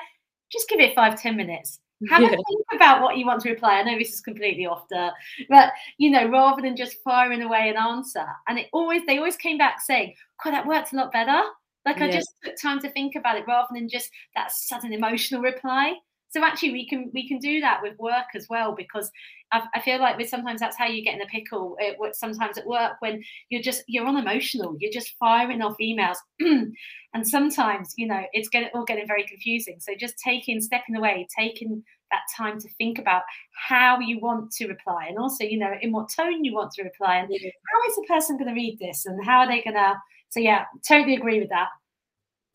just 0.53 0.69
give 0.69 0.79
it 0.79 0.95
five 0.95 1.19
ten 1.19 1.35
minutes. 1.35 1.79
Have 2.09 2.21
yeah. 2.21 2.27
a 2.27 2.31
think 2.31 2.65
about 2.73 3.01
what 3.01 3.17
you 3.17 3.25
want 3.25 3.41
to 3.41 3.49
reply. 3.49 3.79
I 3.79 3.83
know 3.83 3.97
this 3.97 4.13
is 4.13 4.21
completely 4.21 4.65
off 4.65 4.87
the 4.89 5.11
but 5.49 5.71
you 5.97 6.09
know 6.09 6.29
rather 6.29 6.61
than 6.61 6.75
just 6.75 6.97
firing 7.03 7.41
away 7.41 7.69
an 7.69 7.77
answer. 7.77 8.25
And 8.47 8.59
it 8.59 8.67
always 8.71 9.01
they 9.05 9.17
always 9.17 9.35
came 9.35 9.57
back 9.57 9.81
saying 9.81 10.13
god 10.43 10.51
that 10.51 10.67
worked 10.67 10.93
a 10.93 10.95
lot 10.95 11.11
better. 11.11 11.41
Like 11.85 11.97
yeah. 11.97 12.05
i 12.05 12.11
just 12.11 12.29
took 12.43 12.55
time 12.61 12.79
to 12.81 12.89
think 12.89 13.15
about 13.15 13.37
it 13.37 13.45
rather 13.47 13.69
than 13.73 13.89
just 13.89 14.09
that 14.35 14.51
sudden 14.51 14.93
emotional 14.93 15.41
reply 15.41 15.95
so 16.33 16.43
actually 16.43 16.71
we 16.71 16.87
can 16.87 17.11
we 17.13 17.27
can 17.27 17.37
do 17.37 17.61
that 17.61 17.79
with 17.83 17.97
work 17.99 18.25
as 18.35 18.47
well 18.49 18.73
because 18.75 19.11
I, 19.51 19.63
I 19.75 19.81
feel 19.81 19.99
like 19.99 20.17
with 20.17 20.29
sometimes 20.29 20.59
that's 20.59 20.77
how 20.77 20.87
you 20.87 21.03
get 21.03 21.13
in 21.13 21.21
a 21.21 21.27
pickle 21.27 21.75
it, 21.79 21.95
eh, 22.03 22.09
sometimes 22.13 22.57
at 22.57 22.65
work 22.65 22.93
when 22.99 23.21
you're 23.49 23.61
just 23.61 23.83
you're 23.87 24.07
on 24.07 24.17
emotional 24.17 24.75
you're 24.79 24.91
just 24.91 25.13
firing 25.19 25.61
off 25.61 25.75
emails. 25.81 26.17
And 27.15 27.27
sometimes 27.27 27.93
you 27.95 28.07
know 28.07 28.23
it's 28.33 28.49
getting 28.49 28.69
all 28.73 28.85
getting 28.85 29.05
very 29.05 29.23
confusing. 29.27 29.75
So 29.79 29.93
just 29.95 30.15
taking 30.17 30.59
stepping 30.59 30.95
away 30.95 31.27
taking 31.37 31.83
that 32.09 32.21
time 32.35 32.59
to 32.59 32.67
think 32.79 32.97
about 32.97 33.21
how 33.67 33.99
you 33.99 34.19
want 34.19 34.51
to 34.53 34.67
reply 34.67 35.05
and 35.09 35.19
also 35.19 35.43
you 35.43 35.59
know 35.59 35.73
in 35.81 35.91
what 35.91 36.09
tone 36.09 36.43
you 36.43 36.55
want 36.55 36.71
to 36.71 36.83
reply 36.83 37.17
and 37.17 37.29
how 37.29 37.89
is 37.89 37.95
the 37.95 38.05
person 38.07 38.37
going 38.37 38.47
to 38.47 38.55
read 38.55 38.79
this 38.79 39.05
and 39.05 39.23
how 39.23 39.39
are 39.39 39.47
they 39.47 39.61
going 39.61 39.75
to 39.75 39.93
so 40.29 40.39
yeah 40.39 40.65
totally 40.87 41.15
agree 41.15 41.39
with 41.39 41.49
that 41.49 41.69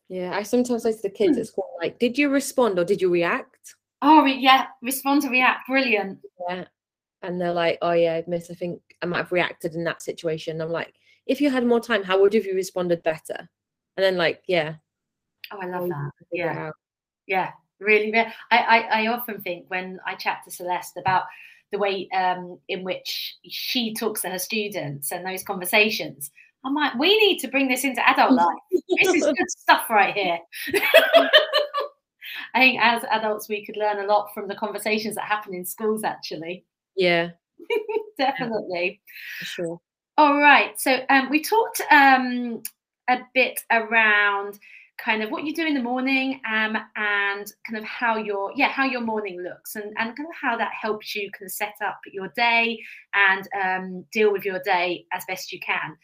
yeah, 0.09 0.33
I 0.35 0.42
sometimes 0.42 0.83
say 0.83 0.92
to 0.92 1.03
the 1.03 1.11
kids 1.11 1.37
at 1.38 1.47
school, 1.47 1.68
like, 1.81 1.99
did 1.99 2.16
you 2.16 2.31
respond 2.31 2.79
or 2.79 2.85
did 2.85 3.01
you 3.01 3.11
react? 3.11 3.75
Oh, 4.01 4.25
yeah, 4.25 4.66
respond 4.83 5.23
to 5.23 5.29
react. 5.29 5.66
Brilliant. 5.68 6.18
Yeah. 6.49 6.64
And 7.23 7.40
they're 7.40 7.53
like, 7.53 7.79
oh, 7.83 7.92
yeah, 7.92 8.21
miss, 8.27 8.51
I 8.51 8.55
think 8.55 8.81
I 9.03 9.07
might 9.07 9.18
have 9.18 9.33
reacted 9.33 9.75
in 9.75 9.85
that 9.85 10.03
situation. 10.03 10.61
I'm 10.61 10.71
like, 10.71 10.94
if 11.27 11.40
you 11.40 11.51
had 11.51 11.66
more 11.66 11.81
time, 11.81 12.03
how 12.03 12.21
would 12.21 12.33
you 12.33 12.42
have 12.42 12.55
responded 12.55 13.03
better? 13.03 13.49
And 13.97 14.05
then, 14.05 14.16
like, 14.16 14.42
yeah. 14.47 14.77
Oh, 15.53 15.59
I 15.61 15.66
love 15.66 15.88
that. 15.88 16.11
Yeah. 16.33 16.71
Yeah, 17.27 17.51
really. 17.81 18.16
I, 18.16 18.31
I, 18.51 18.79
I 19.03 19.07
often 19.09 19.40
think 19.42 19.66
when 19.68 19.99
I 20.07 20.14
chat 20.14 20.38
to 20.44 20.51
Celeste 20.51 20.97
about 20.97 21.25
the 21.71 21.79
way 21.79 22.09
um, 22.14 22.59
in 22.68 22.83
which 22.83 23.37
she 23.47 23.92
talks 23.92 24.23
to 24.23 24.31
her 24.31 24.38
students 24.38 25.12
and 25.12 25.27
those 25.27 25.42
conversations, 25.42 26.31
I'm 26.64 26.75
like, 26.75 26.94
we 26.94 27.16
need 27.18 27.38
to 27.40 27.49
bring 27.49 27.68
this 27.68 27.85
into 27.85 28.07
adult 28.09 28.33
life. 28.33 28.57
this 28.71 29.14
is 29.14 29.25
good 29.25 29.37
stuff 29.51 29.88
right 29.88 30.14
here. 30.14 30.38
I 32.55 32.59
think 32.61 32.81
as 32.81 33.05
adults, 33.11 33.49
we 33.49 33.64
could 33.64 33.77
learn 33.77 34.05
a 34.05 34.07
lot 34.07 34.31
from 34.35 34.49
the 34.49 34.55
conversations 34.55 35.14
that 35.14 35.25
happen 35.25 35.55
in 35.55 35.64
schools, 35.64 36.05
actually. 36.05 36.64
Yeah. 36.97 37.31
Definitely. 38.18 39.01
For 39.38 39.44
sure. 39.44 39.81
All 40.16 40.38
right. 40.38 40.79
So 40.81 40.99
um, 41.09 41.31
we 41.31 41.42
talked 41.42 41.81
um, 41.90 42.62
a 43.09 43.18
bit 43.35 43.61
around 43.71 44.59
kind 44.99 45.23
of 45.23 45.31
what 45.31 45.44
you 45.44 45.55
do 45.55 45.64
in 45.64 45.75
the 45.75 45.83
morning 45.83 46.40
um, 46.44 46.77
and 46.97 47.53
kind 47.66 47.77
of 47.77 47.85
how 47.85 48.16
your 48.16 48.51
yeah 48.57 48.68
how 48.68 48.85
your 48.85 49.01
morning 49.01 49.40
looks 49.40 49.77
and, 49.77 49.94
and 49.97 50.16
kind 50.16 50.29
of 50.29 50.35
how 50.40 50.57
that 50.57 50.73
helps 50.73 51.14
you 51.14 51.31
kind 51.31 51.47
of 51.47 51.53
set 51.53 51.75
up 51.85 52.01
your 52.12 52.33
day 52.35 52.77
and 53.14 53.49
um, 53.62 54.05
deal 54.11 54.33
with 54.33 54.44
your 54.44 54.61
day 54.64 55.07
as 55.12 55.25
best 55.29 55.53
you 55.53 55.61
can 55.61 55.97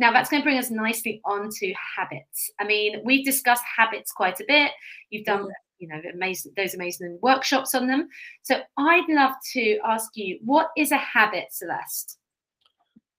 now, 0.00 0.10
that's 0.10 0.30
going 0.30 0.40
to 0.40 0.44
bring 0.44 0.58
us 0.58 0.70
nicely 0.70 1.20
on 1.26 1.50
to 1.50 1.74
habits. 1.96 2.50
I 2.58 2.64
mean, 2.64 3.02
we've 3.04 3.24
discussed 3.24 3.62
habits 3.76 4.12
quite 4.12 4.40
a 4.40 4.44
bit. 4.48 4.72
You've 5.10 5.26
done, 5.26 5.46
you 5.78 5.88
know, 5.88 6.00
amazing, 6.14 6.52
those 6.56 6.72
amazing 6.72 7.18
workshops 7.20 7.74
on 7.74 7.86
them. 7.86 8.08
So 8.42 8.60
I'd 8.78 9.04
love 9.10 9.32
to 9.52 9.78
ask 9.84 10.16
you, 10.16 10.38
what 10.42 10.70
is 10.74 10.90
a 10.90 10.96
habit, 10.96 11.48
Celeste? 11.50 12.16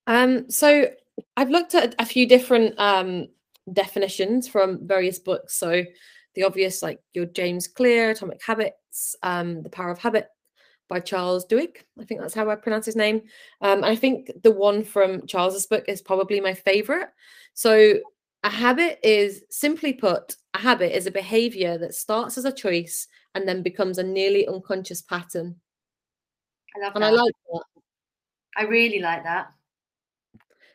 Um, 0.08 0.50
so 0.50 0.90
I've 1.38 1.52
looked 1.52 1.76
at 1.76 1.94
a 2.00 2.06
few 2.06 2.28
different 2.28 2.74
um, 2.80 3.28
definitions 3.72 4.48
from 4.48 4.80
various 4.88 5.20
books. 5.20 5.56
So 5.56 5.84
the 6.34 6.44
obvious, 6.44 6.82
like 6.82 7.00
your 7.14 7.26
James 7.26 7.68
Clear, 7.68 8.10
Atomic 8.10 8.42
Habits, 8.44 9.16
um, 9.22 9.62
The 9.62 9.70
Power 9.70 9.92
of 9.92 10.00
Habit, 10.00 10.30
by 10.92 11.00
Charles 11.00 11.46
Duhigg. 11.46 11.78
I 12.00 12.04
think 12.04 12.20
that's 12.20 12.36
how 12.36 12.50
I 12.50 12.56
pronounce 12.56 12.86
his 12.86 12.98
name. 12.98 13.22
Um, 13.62 13.84
I 13.84 13.96
think 13.96 14.30
the 14.44 14.52
one 14.52 14.84
from 14.84 15.26
Charles's 15.26 15.66
book 15.66 15.86
is 15.88 16.02
probably 16.02 16.42
my 16.42 16.54
favorite. 16.54 17.10
So, 17.54 17.96
a 18.44 18.50
habit 18.50 19.00
is 19.04 19.44
simply 19.50 19.94
put, 19.94 20.36
a 20.54 20.60
habit 20.60 20.96
is 20.96 21.08
a 21.08 21.12
behavior 21.12 21.78
that 21.78 21.96
starts 21.96 22.38
as 22.38 22.46
a 22.46 22.52
choice 22.52 23.08
and 23.34 23.48
then 23.48 23.64
becomes 23.64 23.98
a 23.98 24.04
nearly 24.04 24.48
unconscious 24.48 25.02
pattern. 25.02 25.56
I 26.76 26.80
love 26.84 26.96
and 26.96 27.04
that. 27.04 27.08
I 27.08 27.12
like 27.12 27.36
that. 27.54 27.64
I 28.58 28.64
really 28.64 29.00
like 29.00 29.24
that. 29.24 29.54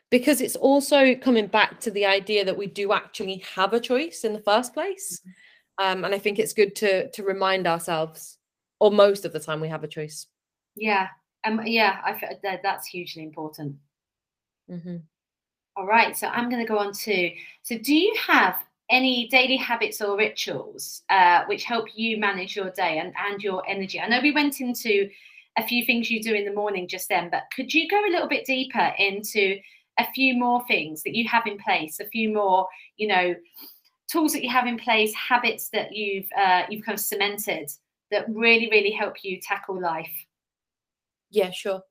because 0.09 0.41
it's 0.41 0.55
also 0.55 1.13
coming 1.15 1.47
back 1.47 1.79
to 1.81 1.91
the 1.91 2.05
idea 2.05 2.45
that 2.45 2.57
we 2.57 2.67
do 2.67 2.93
actually 2.93 3.43
have 3.55 3.73
a 3.73 3.79
choice 3.79 4.23
in 4.23 4.33
the 4.33 4.39
first 4.39 4.73
place. 4.73 5.19
Mm-hmm. 5.19 5.99
Um, 5.99 6.05
and 6.05 6.15
I 6.15 6.19
think 6.19 6.39
it's 6.39 6.53
good 6.53 6.75
to 6.77 7.09
to 7.11 7.23
remind 7.23 7.67
ourselves, 7.67 8.39
or 8.79 8.91
most 8.91 9.25
of 9.25 9.33
the 9.33 9.39
time, 9.39 9.59
we 9.59 9.67
have 9.67 9.83
a 9.83 9.87
choice. 9.87 10.27
Yeah, 10.75 11.07
um, 11.45 11.61
yeah, 11.65 11.99
I 12.03 12.19
that 12.43 12.61
that's 12.63 12.87
hugely 12.87 13.23
important. 13.23 13.75
Mm-hmm. 14.69 14.97
All 15.75 15.85
right, 15.85 16.17
so 16.17 16.27
I'm 16.27 16.49
going 16.49 16.61
to 16.61 16.67
go 16.67 16.79
on 16.79 16.91
to. 16.91 17.31
So, 17.63 17.77
do 17.77 17.95
you 17.95 18.15
have 18.25 18.55
any 18.89 19.27
daily 19.27 19.57
habits 19.57 20.01
or 20.01 20.17
rituals 20.17 21.03
uh, 21.09 21.43
which 21.45 21.63
help 21.63 21.87
you 21.95 22.17
manage 22.17 22.55
your 22.55 22.71
day 22.71 22.99
and, 22.99 23.13
and 23.17 23.41
your 23.41 23.67
energy? 23.67 23.99
I 23.99 24.07
know 24.07 24.19
we 24.21 24.31
went 24.31 24.61
into 24.61 25.09
a 25.57 25.63
few 25.63 25.85
things 25.85 26.09
you 26.09 26.21
do 26.21 26.33
in 26.33 26.45
the 26.45 26.53
morning 26.53 26.87
just 26.87 27.09
then, 27.09 27.29
but 27.29 27.43
could 27.55 27.73
you 27.73 27.87
go 27.89 27.99
a 28.05 28.11
little 28.11 28.27
bit 28.27 28.45
deeper 28.45 28.93
into 28.97 29.57
a 29.99 30.05
few 30.13 30.37
more 30.37 30.63
things 30.67 31.03
that 31.03 31.15
you 31.15 31.27
have 31.27 31.47
in 31.47 31.57
place, 31.57 31.99
a 31.99 32.05
few 32.05 32.31
more, 32.31 32.67
you 32.97 33.07
know, 33.07 33.35
tools 34.11 34.33
that 34.33 34.43
you 34.43 34.49
have 34.49 34.67
in 34.67 34.77
place, 34.77 35.13
habits 35.13 35.69
that 35.69 35.95
you've 35.95 36.29
uh, 36.37 36.63
you've 36.69 36.85
kind 36.85 36.97
of 36.97 37.03
cemented 37.03 37.71
that 38.11 38.25
really, 38.29 38.69
really 38.69 38.91
help 38.91 39.23
you 39.23 39.39
tackle 39.41 39.79
life? 39.81 40.11
Yeah, 41.29 41.51
sure. 41.51 41.81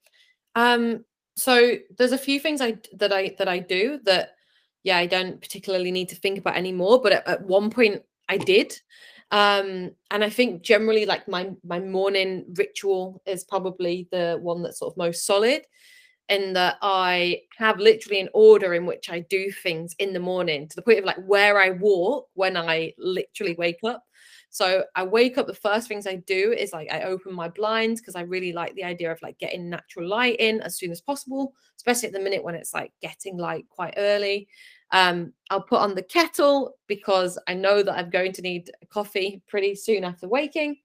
Um, 0.55 1.05
so 1.37 1.75
there's 1.99 2.13
a 2.13 2.19
few 2.19 2.41
things 2.41 2.61
I 2.61 2.79
that 2.95 3.13
I 3.13 3.35
that 3.39 3.49
I 3.49 3.59
do 3.59 4.01
that 4.05 4.31
yeah 4.85 4.97
I 4.97 5.07
don't 5.07 5.41
particularly 5.41 5.91
need 5.91 6.09
to 6.11 6.17
think 6.17 6.39
about 6.39 6.57
anymore, 6.57 7.01
but 7.03 7.13
at, 7.13 7.29
at 7.29 7.43
one 7.43 7.71
point 7.71 8.03
I 8.29 8.39
did. 8.39 8.75
Um, 9.33 9.91
and 10.11 10.23
I 10.25 10.31
think 10.31 10.63
generally 10.63 11.05
like 11.05 11.29
my 11.29 11.51
my 11.65 11.81
morning 11.81 12.47
ritual 12.57 13.21
is 13.27 13.45
probably 13.45 14.09
the 14.11 14.39
one 14.41 14.63
that's 14.63 14.79
sort 14.79 14.93
of 14.95 14.97
most 14.97 15.27
solid 15.27 15.63
in 16.29 16.55
that 16.55 16.77
I 16.83 17.43
have 17.59 17.79
literally 17.79 18.21
an 18.21 18.29
order 18.35 18.75
in 18.75 18.87
which 18.87 19.11
I 19.11 19.21
do 19.21 19.51
things 19.51 19.95
in 19.99 20.13
the 20.13 20.21
morning 20.21 20.69
to 20.69 20.77
the 20.77 20.83
point 20.83 20.99
of 20.99 21.05
like 21.05 21.25
where 21.25 21.61
I 21.61 21.71
walk 21.71 22.29
when 22.35 22.57
I 22.57 22.95
literally 22.99 23.55
wake 23.55 23.79
up. 23.85 24.06
So 24.57 24.85
I 24.95 25.03
wake 25.03 25.37
up, 25.37 25.47
the 25.47 25.53
first 25.53 25.87
things 25.87 26.07
I 26.07 26.15
do 26.15 26.51
is 26.51 26.73
like 26.73 26.91
I 26.91 27.03
open 27.03 27.35
my 27.35 27.47
blinds 27.47 28.01
because 28.01 28.17
I 28.17 28.23
really 28.23 28.55
like 28.55 28.75
the 28.75 28.85
idea 28.85 29.13
of 29.13 29.21
like 29.21 29.39
getting 29.39 29.69
natural 29.69 30.09
light 30.09 30.37
in 30.41 30.63
as 30.63 30.79
soon 30.79 30.91
as 30.91 31.03
possible, 31.03 31.53
especially 31.77 32.07
at 32.07 32.15
the 32.15 32.21
minute 32.21 32.43
when 32.43 32.55
it's 32.55 32.73
like 32.73 32.91
getting 33.03 33.37
light 33.37 33.67
quite 33.69 33.93
early. 33.99 34.49
Um, 34.93 35.35
I'll 35.51 35.61
put 35.61 35.81
on 35.81 35.95
the 35.95 36.03
kettle 36.03 36.79
because 36.87 37.39
I 37.47 37.53
know 37.53 37.83
that 37.83 37.99
I'm 37.99 38.09
going 38.09 38.33
to 38.33 38.41
need 38.41 38.71
coffee 38.89 39.43
pretty 39.47 39.75
soon 39.75 40.05
after 40.05 40.27
waking. 40.27 40.79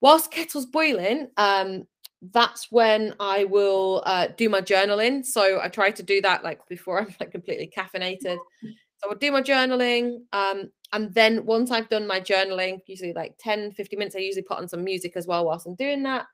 Whilst 0.00 0.30
kettle's 0.30 0.64
boiling, 0.64 1.28
um, 1.36 1.86
that's 2.32 2.72
when 2.72 3.14
I 3.20 3.44
will 3.44 4.02
uh, 4.06 4.28
do 4.38 4.48
my 4.48 4.62
journaling. 4.62 5.22
So 5.26 5.60
I 5.60 5.68
try 5.68 5.90
to 5.90 6.02
do 6.02 6.22
that 6.22 6.44
like 6.44 6.66
before 6.66 7.02
I'm 7.02 7.14
like 7.20 7.30
completely 7.30 7.70
caffeinated. 7.76 8.38
So 9.02 9.10
I'll 9.10 9.16
do 9.16 9.32
my 9.32 9.42
journaling. 9.42 10.22
Um, 10.32 10.70
and 10.92 11.14
then 11.14 11.46
once 11.46 11.70
I've 11.70 11.88
done 11.88 12.06
my 12.06 12.20
journaling, 12.20 12.80
usually 12.86 13.12
like 13.12 13.34
10, 13.38 13.72
50 13.72 13.96
minutes, 13.96 14.16
I 14.16 14.20
usually 14.20 14.42
put 14.42 14.58
on 14.58 14.68
some 14.68 14.84
music 14.84 15.12
as 15.16 15.26
well 15.26 15.46
whilst 15.46 15.66
I'm 15.66 15.74
doing 15.74 16.02
that. 16.02 16.26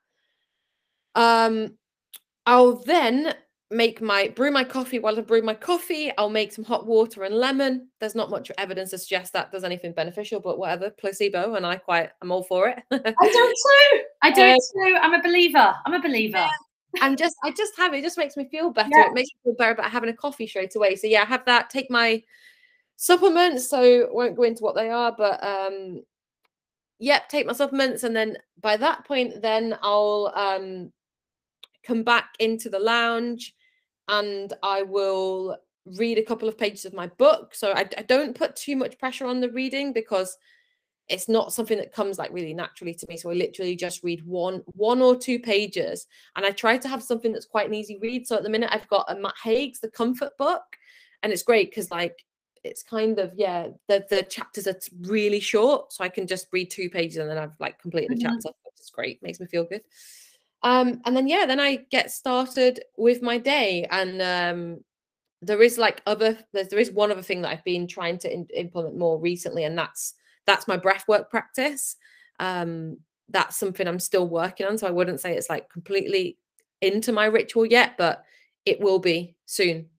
Um, 1.15 1.77
I'll 2.45 2.77
then 2.83 3.33
make 3.69 4.01
my 4.01 4.29
brew 4.29 4.51
my 4.51 4.63
coffee 4.63 4.99
while 4.99 5.17
I 5.17 5.21
brew 5.21 5.41
my 5.41 5.53
coffee. 5.53 6.11
I'll 6.17 6.29
make 6.29 6.53
some 6.53 6.63
hot 6.63 6.87
water 6.87 7.23
and 7.23 7.35
lemon. 7.35 7.89
There's 7.99 8.15
not 8.15 8.29
much 8.29 8.51
evidence 8.57 8.91
to 8.91 8.97
suggest 8.97 9.33
that 9.33 9.51
does 9.51 9.63
anything 9.63 9.91
beneficial, 9.91 10.39
but 10.39 10.57
whatever, 10.57 10.89
placebo, 10.89 11.55
and 11.55 11.65
I 11.65 11.75
quite 11.75 12.09
I'm 12.21 12.31
all 12.31 12.43
for 12.43 12.69
it. 12.69 12.79
I 12.91 12.97
don't 12.97 13.13
too. 13.21 14.01
I 14.21 14.31
do 14.31 14.41
um, 14.43 14.57
too. 14.57 14.97
I'm 15.01 15.13
a 15.13 15.21
believer. 15.21 15.75
I'm 15.85 15.93
a 15.93 16.01
believer. 16.01 16.37
Yeah. 16.37 16.49
And 17.01 17.17
just 17.17 17.35
I 17.43 17.51
just 17.51 17.75
have 17.77 17.93
it. 17.93 17.99
it 17.99 18.03
just 18.03 18.17
makes 18.17 18.37
me 18.37 18.47
feel 18.49 18.71
better. 18.71 18.89
Yeah. 18.91 19.07
It 19.07 19.13
makes 19.13 19.27
me 19.27 19.51
feel 19.51 19.55
better 19.55 19.73
about 19.73 19.91
having 19.91 20.09
a 20.09 20.15
coffee 20.15 20.47
straight 20.47 20.75
away. 20.75 20.95
So 20.95 21.07
yeah, 21.07 21.23
I 21.23 21.25
have 21.25 21.45
that. 21.45 21.69
Take 21.69 21.91
my 21.91 22.23
supplements. 22.97 23.69
So 23.69 24.09
won't 24.11 24.35
go 24.35 24.43
into 24.43 24.63
what 24.63 24.75
they 24.75 24.89
are, 24.89 25.15
but 25.17 25.43
um 25.43 26.03
yep, 26.99 27.29
take 27.29 27.45
my 27.45 27.53
supplements, 27.53 28.03
and 28.03 28.15
then 28.15 28.37
by 28.61 28.75
that 28.77 29.05
point, 29.05 29.41
then 29.41 29.77
I'll 29.81 30.33
um 30.35 30.91
come 31.83 32.03
back 32.03 32.31
into 32.39 32.69
the 32.69 32.79
lounge 32.79 33.55
and 34.09 34.53
I 34.61 34.83
will 34.83 35.57
read 35.95 36.17
a 36.17 36.23
couple 36.23 36.49
of 36.49 36.57
pages 36.57 36.85
of 36.85 36.93
my 36.93 37.07
book. 37.07 37.55
So 37.55 37.71
I, 37.71 37.87
I, 37.97 38.01
don't 38.01 38.35
put 38.35 38.57
too 38.57 38.75
much 38.75 38.97
pressure 38.99 39.25
on 39.25 39.39
the 39.39 39.49
reading 39.51 39.93
because 39.93 40.37
it's 41.07 41.29
not 41.29 41.53
something 41.53 41.77
that 41.77 41.93
comes 41.93 42.17
like 42.17 42.31
really 42.33 42.53
naturally 42.53 42.93
to 42.93 43.05
me. 43.07 43.15
So 43.15 43.29
I 43.29 43.33
literally 43.33 43.75
just 43.77 44.03
read 44.03 44.25
one, 44.25 44.63
one 44.65 45.01
or 45.01 45.15
two 45.15 45.39
pages, 45.39 46.07
and 46.35 46.45
I 46.45 46.51
try 46.51 46.77
to 46.77 46.89
have 46.89 47.01
something 47.01 47.31
that's 47.31 47.45
quite 47.45 47.67
an 47.67 47.73
easy 47.73 47.97
read. 48.01 48.27
So 48.27 48.35
at 48.35 48.43
the 48.43 48.49
minute, 48.49 48.69
I've 48.73 48.89
got 48.89 49.09
a 49.09 49.15
Matt 49.15 49.35
Haig's 49.41 49.79
The 49.79 49.89
Comfort 49.89 50.37
Book, 50.37 50.63
and 51.23 51.31
it's 51.31 51.43
great 51.43 51.69
because 51.71 51.89
like 51.89 52.17
it's 52.67 52.83
kind 52.83 53.19
of 53.19 53.31
yeah 53.35 53.69
the 53.87 54.05
the 54.09 54.23
chapters 54.23 54.67
are 54.67 54.77
really 55.01 55.39
short, 55.39 55.93
so 55.93 56.03
I 56.03 56.09
can 56.09 56.27
just 56.27 56.47
read 56.51 56.69
two 56.69 56.89
pages 56.89 57.17
and 57.17 57.29
then 57.29 57.37
I've 57.37 57.59
like 57.59 57.79
completed 57.79 58.11
the 58.11 58.15
mm-hmm. 58.15 58.35
chapter. 58.35 58.49
It's 58.77 58.89
great, 58.91 59.23
makes 59.23 59.39
me 59.39 59.47
feel 59.47 59.65
good. 59.65 59.81
Um, 60.63 61.01
and 61.05 61.15
then 61.15 61.27
yeah, 61.27 61.45
then 61.45 61.59
I 61.59 61.85
get 61.89 62.11
started 62.11 62.83
with 62.97 63.21
my 63.21 63.37
day, 63.37 63.87
and 63.89 64.21
um, 64.21 64.83
there 65.41 65.61
is 65.61 65.77
like 65.77 66.01
other 66.05 66.37
there's, 66.53 66.69
there 66.69 66.79
is 66.79 66.91
one 66.91 67.11
other 67.11 67.21
thing 67.21 67.41
that 67.41 67.51
I've 67.51 67.63
been 67.63 67.87
trying 67.87 68.17
to 68.19 68.33
in, 68.33 68.47
implement 68.55 68.97
more 68.97 69.19
recently, 69.19 69.63
and 69.63 69.77
that's 69.77 70.13
that's 70.45 70.67
my 70.67 70.77
breath 70.77 71.05
work 71.07 71.29
practice. 71.29 71.95
Um, 72.39 72.97
that's 73.29 73.57
something 73.57 73.87
I'm 73.87 73.99
still 73.99 74.27
working 74.27 74.65
on, 74.65 74.77
so 74.77 74.87
I 74.87 74.91
wouldn't 74.91 75.21
say 75.21 75.35
it's 75.35 75.49
like 75.49 75.69
completely 75.69 76.37
into 76.81 77.11
my 77.11 77.25
ritual 77.25 77.65
yet, 77.65 77.95
but 77.97 78.23
it 78.65 78.79
will 78.79 78.99
be 78.99 79.35
soon. 79.45 79.89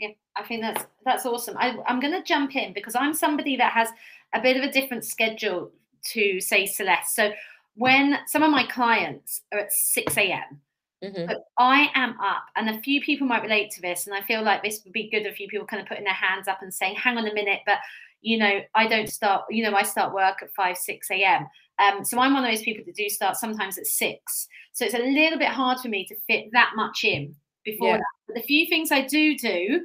Yeah, 0.00 0.08
I 0.34 0.42
think 0.44 0.62
that's 0.62 0.86
that's 1.04 1.26
awesome. 1.26 1.56
I, 1.58 1.76
I'm 1.86 2.00
going 2.00 2.14
to 2.14 2.22
jump 2.22 2.56
in 2.56 2.72
because 2.72 2.96
I'm 2.96 3.12
somebody 3.12 3.56
that 3.56 3.72
has 3.72 3.90
a 4.34 4.40
bit 4.40 4.56
of 4.56 4.64
a 4.64 4.72
different 4.72 5.04
schedule 5.04 5.70
to 6.12 6.40
say 6.40 6.64
Celeste. 6.64 7.14
So 7.14 7.32
when 7.74 8.18
some 8.26 8.42
of 8.42 8.50
my 8.50 8.66
clients 8.66 9.42
are 9.52 9.60
at 9.60 9.72
6 9.72 10.16
a.m. 10.16 10.60
Mm-hmm. 11.04 11.32
I 11.58 11.90
am 11.94 12.10
up, 12.20 12.44
and 12.56 12.68
a 12.68 12.80
few 12.80 13.00
people 13.00 13.26
might 13.26 13.42
relate 13.42 13.70
to 13.72 13.80
this, 13.80 14.06
and 14.06 14.14
I 14.14 14.20
feel 14.20 14.42
like 14.42 14.62
this 14.62 14.82
would 14.84 14.92
be 14.92 15.08
good. 15.08 15.26
A 15.26 15.32
few 15.32 15.48
people 15.48 15.66
kind 15.66 15.80
of 15.80 15.88
putting 15.88 16.04
their 16.04 16.12
hands 16.12 16.46
up 16.46 16.60
and 16.60 16.72
saying, 16.72 16.96
"Hang 16.96 17.16
on 17.16 17.26
a 17.26 17.32
minute," 17.32 17.60
but 17.64 17.78
you 18.20 18.36
know, 18.36 18.60
I 18.74 18.86
don't 18.86 19.08
start. 19.08 19.44
You 19.48 19.64
know, 19.64 19.74
I 19.74 19.82
start 19.82 20.12
work 20.12 20.42
at 20.42 20.52
five, 20.52 20.76
six 20.76 21.10
a.m. 21.10 21.46
Um, 21.78 22.04
so 22.04 22.18
I'm 22.18 22.34
one 22.34 22.44
of 22.44 22.50
those 22.50 22.62
people 22.62 22.84
that 22.84 22.94
do 22.94 23.08
start 23.08 23.36
sometimes 23.36 23.78
at 23.78 23.86
six. 23.86 24.46
So 24.74 24.84
it's 24.84 24.94
a 24.94 24.98
little 24.98 25.38
bit 25.38 25.48
hard 25.48 25.78
for 25.80 25.88
me 25.88 26.04
to 26.04 26.16
fit 26.26 26.50
that 26.52 26.72
much 26.76 27.02
in 27.02 27.34
before 27.64 27.88
yeah. 27.88 27.96
that. 27.98 28.04
But 28.26 28.34
the 28.36 28.42
few 28.42 28.66
things 28.68 28.90
I 28.92 29.06
do 29.06 29.36
do 29.36 29.80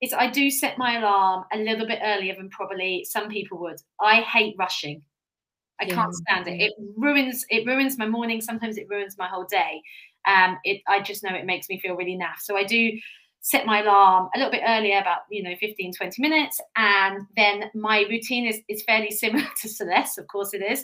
is 0.00 0.12
I 0.12 0.30
do 0.30 0.50
set 0.50 0.78
my 0.78 0.98
alarm 0.98 1.44
a 1.52 1.58
little 1.58 1.86
bit 1.86 1.98
earlier 2.02 2.34
than 2.34 2.50
probably 2.50 3.04
some 3.08 3.28
people 3.28 3.58
would. 3.60 3.80
I 4.00 4.20
hate 4.20 4.54
rushing. 4.58 5.02
I 5.80 5.84
yeah. 5.84 5.94
can't 5.94 6.14
stand 6.14 6.48
it. 6.48 6.60
It 6.60 6.72
ruins 6.96 7.44
it 7.50 7.66
ruins 7.66 7.98
my 7.98 8.06
morning. 8.06 8.40
Sometimes 8.40 8.76
it 8.78 8.88
ruins 8.88 9.16
my 9.18 9.28
whole 9.28 9.44
day. 9.44 9.80
Um, 10.26 10.58
it 10.64 10.82
I 10.88 11.00
just 11.00 11.22
know 11.22 11.34
it 11.34 11.46
makes 11.46 11.68
me 11.68 11.80
feel 11.80 11.94
really 11.94 12.16
naff. 12.16 12.40
So 12.40 12.56
I 12.56 12.64
do 12.64 12.92
set 13.40 13.66
my 13.66 13.82
alarm 13.82 14.28
a 14.34 14.38
little 14.38 14.50
bit 14.50 14.62
earlier, 14.66 14.98
about 14.98 15.20
you 15.30 15.42
know 15.42 15.54
15, 15.60 15.94
20 15.94 16.22
minutes, 16.22 16.60
and 16.76 17.22
then 17.36 17.70
my 17.74 18.04
routine 18.10 18.46
is 18.46 18.60
is 18.68 18.82
fairly 18.82 19.10
similar 19.10 19.46
to 19.62 19.68
Celeste. 19.68 20.18
Of 20.18 20.26
course, 20.28 20.54
it 20.54 20.62
is. 20.62 20.80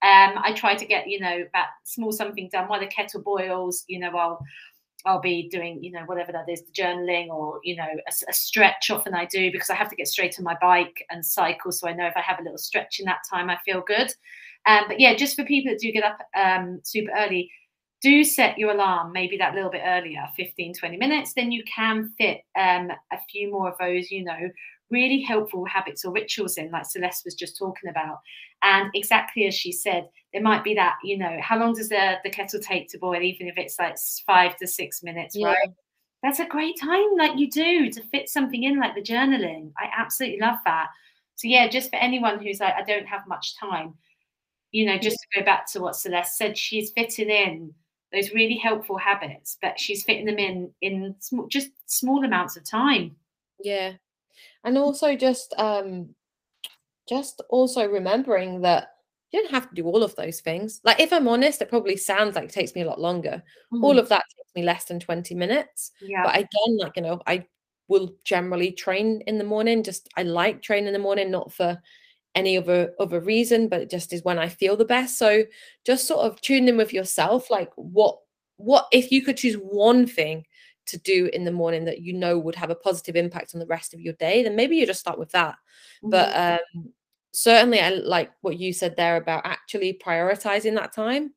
Um, 0.00 0.38
I 0.42 0.52
try 0.54 0.74
to 0.74 0.86
get 0.86 1.08
you 1.08 1.20
know 1.20 1.44
that 1.52 1.68
small 1.84 2.12
something 2.12 2.48
done 2.50 2.68
while 2.68 2.80
the 2.80 2.86
kettle 2.86 3.22
boils. 3.22 3.84
You 3.88 4.00
know, 4.00 4.16
I'll 4.16 4.40
I'll 5.06 5.20
be 5.20 5.48
doing, 5.48 5.82
you 5.82 5.92
know, 5.92 6.02
whatever 6.06 6.32
that 6.32 6.48
is, 6.48 6.62
the 6.62 6.72
journaling 6.72 7.28
or, 7.28 7.60
you 7.62 7.76
know, 7.76 7.86
a, 7.86 8.12
a, 8.28 8.32
stretch 8.32 8.90
often 8.90 9.14
I 9.14 9.26
do 9.26 9.52
because 9.52 9.70
I 9.70 9.74
have 9.74 9.88
to 9.90 9.96
get 9.96 10.08
straight 10.08 10.36
on 10.38 10.44
my 10.44 10.56
bike 10.60 11.04
and 11.10 11.24
cycle. 11.24 11.70
So 11.70 11.88
I 11.88 11.92
know 11.92 12.06
if 12.06 12.16
I 12.16 12.20
have 12.20 12.40
a 12.40 12.42
little 12.42 12.58
stretch 12.58 12.98
in 12.98 13.06
that 13.06 13.20
time, 13.30 13.48
I 13.48 13.58
feel 13.64 13.82
good. 13.86 14.12
Um, 14.66 14.84
but 14.88 14.98
yeah, 14.98 15.14
just 15.14 15.36
for 15.36 15.44
people 15.44 15.72
that 15.72 15.80
do 15.80 15.92
get 15.92 16.04
up 16.04 16.18
um, 16.36 16.80
super 16.82 17.12
early, 17.16 17.50
do 18.00 18.22
set 18.22 18.58
your 18.58 18.70
alarm 18.70 19.10
maybe 19.12 19.36
that 19.36 19.56
little 19.56 19.70
bit 19.70 19.82
earlier 19.84 20.24
15 20.36 20.72
20 20.72 20.96
minutes 20.98 21.32
then 21.34 21.50
you 21.50 21.64
can 21.64 22.12
fit 22.16 22.42
um, 22.56 22.92
a 23.12 23.18
few 23.28 23.50
more 23.50 23.68
of 23.68 23.74
those 23.80 24.08
you 24.12 24.22
know 24.22 24.38
really 24.90 25.20
helpful 25.20 25.64
habits 25.66 26.04
or 26.04 26.12
rituals 26.12 26.56
in, 26.56 26.70
like 26.70 26.86
Celeste 26.86 27.24
was 27.24 27.34
just 27.34 27.58
talking 27.58 27.90
about. 27.90 28.18
And 28.62 28.90
exactly 28.94 29.46
as 29.46 29.54
she 29.54 29.72
said, 29.72 30.08
there 30.32 30.42
might 30.42 30.64
be 30.64 30.74
that, 30.74 30.96
you 31.02 31.16
know, 31.16 31.38
how 31.40 31.58
long 31.58 31.74
does 31.74 31.88
the, 31.88 32.16
the 32.24 32.30
kettle 32.30 32.60
take 32.60 32.88
to 32.90 32.98
boil, 32.98 33.22
even 33.22 33.48
if 33.48 33.56
it's 33.56 33.78
like 33.78 33.96
five 34.26 34.56
to 34.58 34.66
six 34.66 35.02
minutes, 35.02 35.36
yeah. 35.36 35.48
right? 35.48 35.70
That's 36.22 36.40
a 36.40 36.46
great 36.46 36.78
time, 36.78 37.16
like 37.16 37.38
you 37.38 37.48
do, 37.48 37.90
to 37.90 38.02
fit 38.02 38.28
something 38.28 38.64
in, 38.64 38.78
like 38.78 38.94
the 38.94 39.02
journaling. 39.02 39.72
I 39.78 39.88
absolutely 39.96 40.40
love 40.40 40.58
that. 40.64 40.88
So, 41.36 41.46
yeah, 41.46 41.68
just 41.68 41.90
for 41.90 41.96
anyone 41.96 42.42
who's 42.42 42.58
like, 42.58 42.74
I 42.74 42.82
don't 42.82 43.06
have 43.06 43.28
much 43.28 43.56
time, 43.58 43.94
you 44.72 44.86
know, 44.86 44.98
just 44.98 45.18
to 45.18 45.38
go 45.38 45.44
back 45.44 45.70
to 45.72 45.80
what 45.80 45.96
Celeste 45.96 46.36
said, 46.36 46.58
she's 46.58 46.90
fitting 46.90 47.30
in 47.30 47.72
those 48.12 48.32
really 48.32 48.56
helpful 48.56 48.98
habits, 48.98 49.58
but 49.60 49.78
she's 49.78 50.04
fitting 50.04 50.26
them 50.26 50.38
in 50.38 50.70
in 50.80 51.14
small, 51.20 51.46
just 51.46 51.70
small 51.86 52.24
amounts 52.24 52.56
of 52.56 52.64
time. 52.64 53.16
Yeah, 53.62 53.92
and 54.64 54.78
also 54.78 55.14
just 55.14 55.54
um 55.58 56.14
just 57.08 57.42
also 57.50 57.86
remembering 57.86 58.60
that 58.60 58.88
you 59.30 59.42
don't 59.42 59.50
have 59.50 59.68
to 59.68 59.74
do 59.74 59.84
all 59.84 60.02
of 60.02 60.14
those 60.16 60.40
things 60.40 60.80
like 60.84 61.00
if 61.00 61.12
i'm 61.12 61.28
honest 61.28 61.60
it 61.60 61.68
probably 61.68 61.96
sounds 61.96 62.34
like 62.34 62.44
it 62.44 62.50
takes 62.50 62.74
me 62.74 62.82
a 62.82 62.86
lot 62.86 63.00
longer 63.00 63.42
mm. 63.72 63.82
all 63.82 63.98
of 63.98 64.08
that 64.08 64.24
takes 64.48 64.54
me 64.54 64.62
less 64.62 64.84
than 64.84 65.00
20 65.00 65.34
minutes. 65.34 65.92
Yeah. 66.00 66.24
But 66.24 66.36
again, 66.36 66.78
like, 66.78 66.92
you 66.96 67.02
know, 67.02 67.20
I 67.26 67.46
will 67.88 68.14
generally 68.24 68.72
train 68.72 69.22
in 69.26 69.38
the 69.38 69.44
morning. 69.44 69.82
Just 69.82 70.08
I 70.16 70.22
like 70.22 70.62
training 70.62 70.88
in 70.88 70.92
the 70.92 70.98
morning, 70.98 71.30
not 71.30 71.52
for 71.52 71.80
any 72.34 72.56
other 72.56 72.92
other 73.00 73.20
reason, 73.20 73.68
but 73.68 73.80
it 73.80 73.90
just 73.90 74.12
is 74.12 74.22
when 74.22 74.38
I 74.38 74.48
feel 74.48 74.76
the 74.76 74.84
best. 74.84 75.18
So 75.18 75.44
just 75.84 76.06
sort 76.06 76.26
of 76.26 76.40
tune 76.40 76.68
in 76.68 76.76
with 76.76 76.92
yourself, 76.92 77.50
like 77.50 77.70
what 77.76 78.18
what 78.56 78.86
if 78.92 79.10
you 79.10 79.22
could 79.22 79.36
choose 79.36 79.54
one 79.54 80.06
thing 80.06 80.44
to 80.86 80.98
do 80.98 81.28
in 81.32 81.44
the 81.44 81.52
morning 81.52 81.84
that 81.84 82.00
you 82.00 82.14
know 82.14 82.38
would 82.38 82.54
have 82.54 82.70
a 82.70 82.74
positive 82.74 83.14
impact 83.14 83.54
on 83.54 83.60
the 83.60 83.66
rest 83.66 83.92
of 83.92 84.00
your 84.00 84.14
day, 84.14 84.42
then 84.42 84.56
maybe 84.56 84.76
you 84.76 84.86
just 84.86 85.00
start 85.00 85.18
with 85.18 85.30
that. 85.32 85.56
Mm-hmm. 86.02 86.10
But 86.10 86.36
um 86.74 86.92
certainly 87.32 87.80
I 87.80 87.90
like 87.90 88.30
what 88.40 88.58
you 88.58 88.72
said 88.72 88.96
there 88.96 89.16
about 89.16 89.46
actually 89.46 90.00
prioritizing 90.04 90.74
that 90.74 90.94
time. 90.94 91.34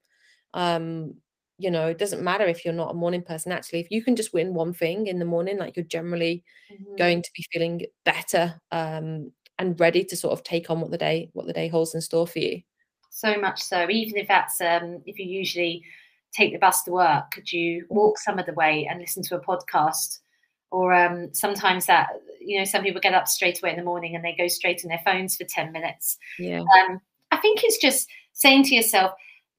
Um, 0.53 1.15
you 1.57 1.69
know, 1.69 1.87
it 1.87 1.99
doesn't 1.99 2.23
matter 2.23 2.45
if 2.45 2.65
you're 2.65 2.73
not 2.73 2.91
a 2.91 2.95
morning 2.95 3.21
person. 3.21 3.51
Actually, 3.51 3.81
if 3.81 3.91
you 3.91 4.03
can 4.03 4.15
just 4.15 4.33
win 4.33 4.53
one 4.53 4.73
thing 4.73 5.07
in 5.07 5.19
the 5.19 5.25
morning, 5.25 5.59
like 5.59 5.75
you're 5.75 5.85
generally 5.85 6.43
mm-hmm. 6.71 6.95
going 6.95 7.21
to 7.21 7.29
be 7.35 7.45
feeling 7.51 7.85
better 8.03 8.59
um, 8.71 9.31
and 9.59 9.79
ready 9.79 10.03
to 10.05 10.15
sort 10.15 10.33
of 10.33 10.43
take 10.43 10.71
on 10.71 10.81
what 10.81 10.89
the 10.89 10.97
day 10.97 11.29
what 11.33 11.45
the 11.45 11.53
day 11.53 11.67
holds 11.67 11.93
in 11.93 12.01
store 12.01 12.25
for 12.25 12.39
you. 12.39 12.61
So 13.11 13.37
much 13.37 13.61
so, 13.61 13.89
even 13.89 14.17
if 14.17 14.27
that's 14.27 14.59
um, 14.59 15.03
if 15.05 15.19
you 15.19 15.25
usually 15.25 15.83
take 16.33 16.53
the 16.53 16.59
bus 16.59 16.83
to 16.83 16.91
work, 16.91 17.29
could 17.31 17.51
you 17.51 17.85
walk 17.89 18.17
some 18.17 18.39
of 18.39 18.45
the 18.45 18.53
way 18.53 18.87
and 18.89 18.99
listen 18.99 19.21
to 19.23 19.35
a 19.35 19.41
podcast? 19.41 20.19
Or 20.71 20.93
um, 20.93 21.33
sometimes 21.33 21.85
that 21.87 22.09
you 22.39 22.57
know 22.57 22.65
some 22.65 22.83
people 22.83 23.01
get 23.01 23.13
up 23.13 23.27
straight 23.27 23.61
away 23.61 23.71
in 23.71 23.77
the 23.77 23.83
morning 23.83 24.15
and 24.15 24.23
they 24.23 24.35
go 24.37 24.47
straight 24.47 24.81
on 24.83 24.89
their 24.89 25.01
phones 25.05 25.35
for 25.35 25.43
ten 25.43 25.71
minutes. 25.71 26.17
Yeah, 26.39 26.59
um, 26.61 27.01
I 27.31 27.37
think 27.37 27.63
it's 27.63 27.77
just 27.77 28.07
saying 28.33 28.63
to 28.63 28.75
yourself 28.75 29.11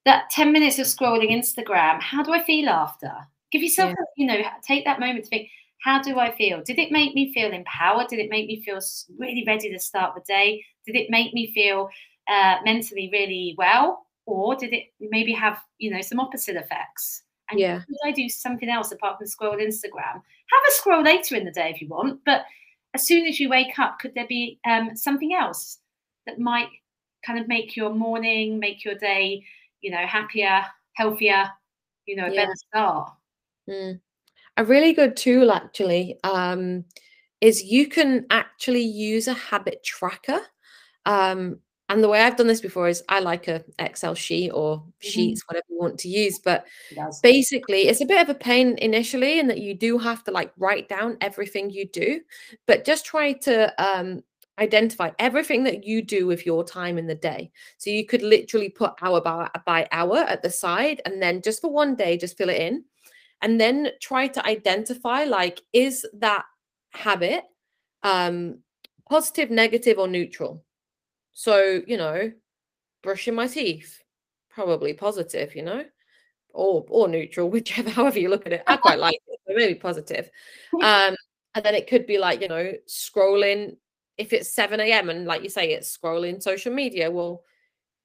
that 0.05 0.31
10 0.31 0.53
minutes 0.53 0.79
of 0.79 0.87
scrolling 0.87 1.31
Instagram, 1.31 2.01
how 2.01 2.23
do 2.23 2.33
I 2.33 2.43
feel 2.43 2.69
after? 2.69 3.13
Give 3.51 3.63
yourself, 3.63 3.91
yeah. 3.91 4.05
you 4.17 4.27
know, 4.27 4.43
take 4.67 4.85
that 4.85 5.01
moment 5.01 5.25
to 5.25 5.31
think, 5.31 5.49
how 5.83 6.01
do 6.01 6.19
I 6.19 6.35
feel? 6.35 6.63
Did 6.63 6.79
it 6.79 6.93
make 6.93 7.15
me 7.15 7.33
feel 7.33 7.53
empowered? 7.53 8.09
Did 8.09 8.21
it 8.21 8.31
make 8.31 8.47
me 8.47 8.63
feel 8.63 8.79
really 9.19 9.45
ready 9.47 9.71
to 9.71 9.79
start 9.79 10.15
the 10.15 10.23
day? 10.27 10.65
Did 10.87 10.97
it 10.97 11.11
make 11.11 11.35
me 11.35 11.53
feel 11.53 11.89
uh, 12.29 12.57
mentally 12.65 13.11
really 13.13 13.55
well? 13.59 14.07
Or 14.27 14.55
did 14.55 14.73
it 14.73 14.85
maybe 15.01 15.33
have, 15.33 15.59
you 15.79 15.91
know, 15.91 16.01
some 16.01 16.21
opposite 16.21 16.57
effects? 16.57 17.23
And 17.51 17.59
yeah. 17.59 17.81
could 17.81 17.97
I 18.07 18.13
do 18.13 18.29
something 18.29 18.69
else 18.69 18.93
apart 18.93 19.19
from 19.19 19.27
scroll 19.27 19.57
Instagram? 19.57 20.23
Have 20.53 20.63
a 20.69 20.73
scroll 20.73 21.03
later 21.03 21.35
in 21.35 21.45
the 21.45 21.51
day 21.51 21.71
if 21.71 21.81
you 21.81 21.89
want, 21.89 22.21
but 22.25 22.45
as 22.95 23.07
soon 23.07 23.27
as 23.27 23.41
you 23.41 23.49
wake 23.49 23.79
up, 23.79 23.99
could 23.99 24.15
there 24.15 24.27
be 24.29 24.59
um, 24.67 24.95
something 24.95 25.35
else 25.35 25.79
that 26.27 26.39
might 26.39 26.69
kind 27.25 27.39
of 27.39 27.49
make 27.49 27.75
your 27.75 27.95
morning, 27.95 28.59
make 28.59 28.85
your 28.85 28.97
day 28.97 29.43
you 29.83 29.91
know, 29.91 30.07
happier, 30.07 30.63
healthier, 30.95 31.51
you 32.07 32.17
know, 32.17 32.27
a 32.27 32.31
yeah. 32.31 32.43
better 32.43 32.55
start. 32.69 33.13
Mm. 33.69 34.01
A 34.57 34.65
really 34.65 34.93
good 34.93 35.17
tool 35.17 35.51
actually 35.51 36.19
um, 36.25 36.85
is 37.41 37.65
you 37.65 37.89
can 37.89 38.27
actually 38.31 38.83
use 38.83 39.29
a 39.29 39.35
habit 39.35 39.83
tracker. 39.85 40.41
Um, 41.05 41.59
and 41.93 42.03
the 42.03 42.09
way 42.09 42.23
I've 42.23 42.37
done 42.37 42.47
this 42.47 42.63
before 42.63 42.89
is 42.89 43.03
I 43.09 43.21
like 43.21 43.49
a 43.49 43.63
Excel 43.79 44.15
sheet 44.15 44.51
or 44.51 44.79
mm-hmm. 44.79 45.09
sheets, 45.09 45.43
whatever 45.47 45.67
you 45.69 45.79
want 45.79 45.99
to 46.01 46.09
use. 46.09 46.39
But 46.39 46.67
basically, 47.23 47.89
it's 47.89 48.01
a 48.01 48.07
bit 48.07 48.23
of 48.23 48.31
a 48.31 48.35
pain 48.35 48.79
initially 48.79 49.39
in 49.39 49.47
that 49.49 49.59
you 49.59 49.75
do 49.75 49.99
have 49.99 50.25
to 50.25 50.31
like 50.31 50.53
write 50.57 50.89
down 50.89 51.19
everything 51.21 51.71
you 51.71 51.87
do. 51.87 52.21
But 52.67 52.87
just 52.87 53.05
try 53.05 53.35
to 53.35 53.73
um, 53.83 54.23
identify 54.59 55.11
everything 55.19 55.65
that 55.65 55.85
you 55.85 56.03
do 56.03 56.27
with 56.27 56.47
your 56.47 56.65
time 56.65 56.97
in 56.97 57.07
the 57.07 57.15
day. 57.15 57.51
So 57.79 57.91
you 57.91 58.07
could 58.07 58.23
literally 58.23 58.71
put 58.71 58.95
hour 59.03 59.21
by, 59.21 59.51
by 59.67 59.87
hour 59.93 60.19
at 60.19 60.43
the 60.43 60.51
side 60.51 61.03
and 61.05 61.21
then 61.23 61.43
just 61.43 61.61
for 61.61 61.71
one 61.71 61.95
day, 61.95 62.17
just 62.17 62.39
fill 62.39 62.51
it 62.51 62.61
in. 62.61 62.85
And 63.43 63.61
then 63.61 63.91
try 64.01 64.29
to 64.29 64.47
identify 64.47 65.25
like, 65.25 65.61
is 65.73 66.07
that 66.15 66.45
habit 66.91 67.45
um, 68.03 68.61
positive, 69.11 69.51
negative, 69.51 69.99
or 69.99 70.07
neutral? 70.07 70.65
So, 71.33 71.83
you 71.87 71.97
know, 71.97 72.33
brushing 73.03 73.35
my 73.35 73.47
teeth, 73.47 74.03
probably 74.51 74.93
positive, 74.93 75.55
you 75.55 75.63
know, 75.63 75.85
or 76.51 76.85
or 76.89 77.09
neutral, 77.09 77.51
whichever, 77.51 77.91
however 77.91 78.19
you 78.19 78.29
look 78.29 78.47
at 78.47 78.53
it. 78.53 78.65
I 78.67 78.77
quite 78.77 78.99
like 78.99 79.15
it, 79.27 79.41
but 79.47 79.57
maybe 79.57 79.75
positive. 79.75 80.31
Um, 80.83 81.17
and 81.55 81.63
then 81.63 81.75
it 81.75 81.87
could 81.87 82.07
be 82.07 82.17
like, 82.17 82.41
you 82.41 82.49
know, 82.49 82.73
scrolling 82.89 83.77
if 84.19 84.33
it's 84.33 84.55
7 84.55 84.79
a.m. 84.81 85.11
and 85.11 85.27
like 85.27 85.43
you 85.43 85.49
say, 85.49 85.73
it's 85.73 85.97
scrolling 85.97 86.43
social 86.43 86.73
media, 86.73 87.11
well, 87.11 87.43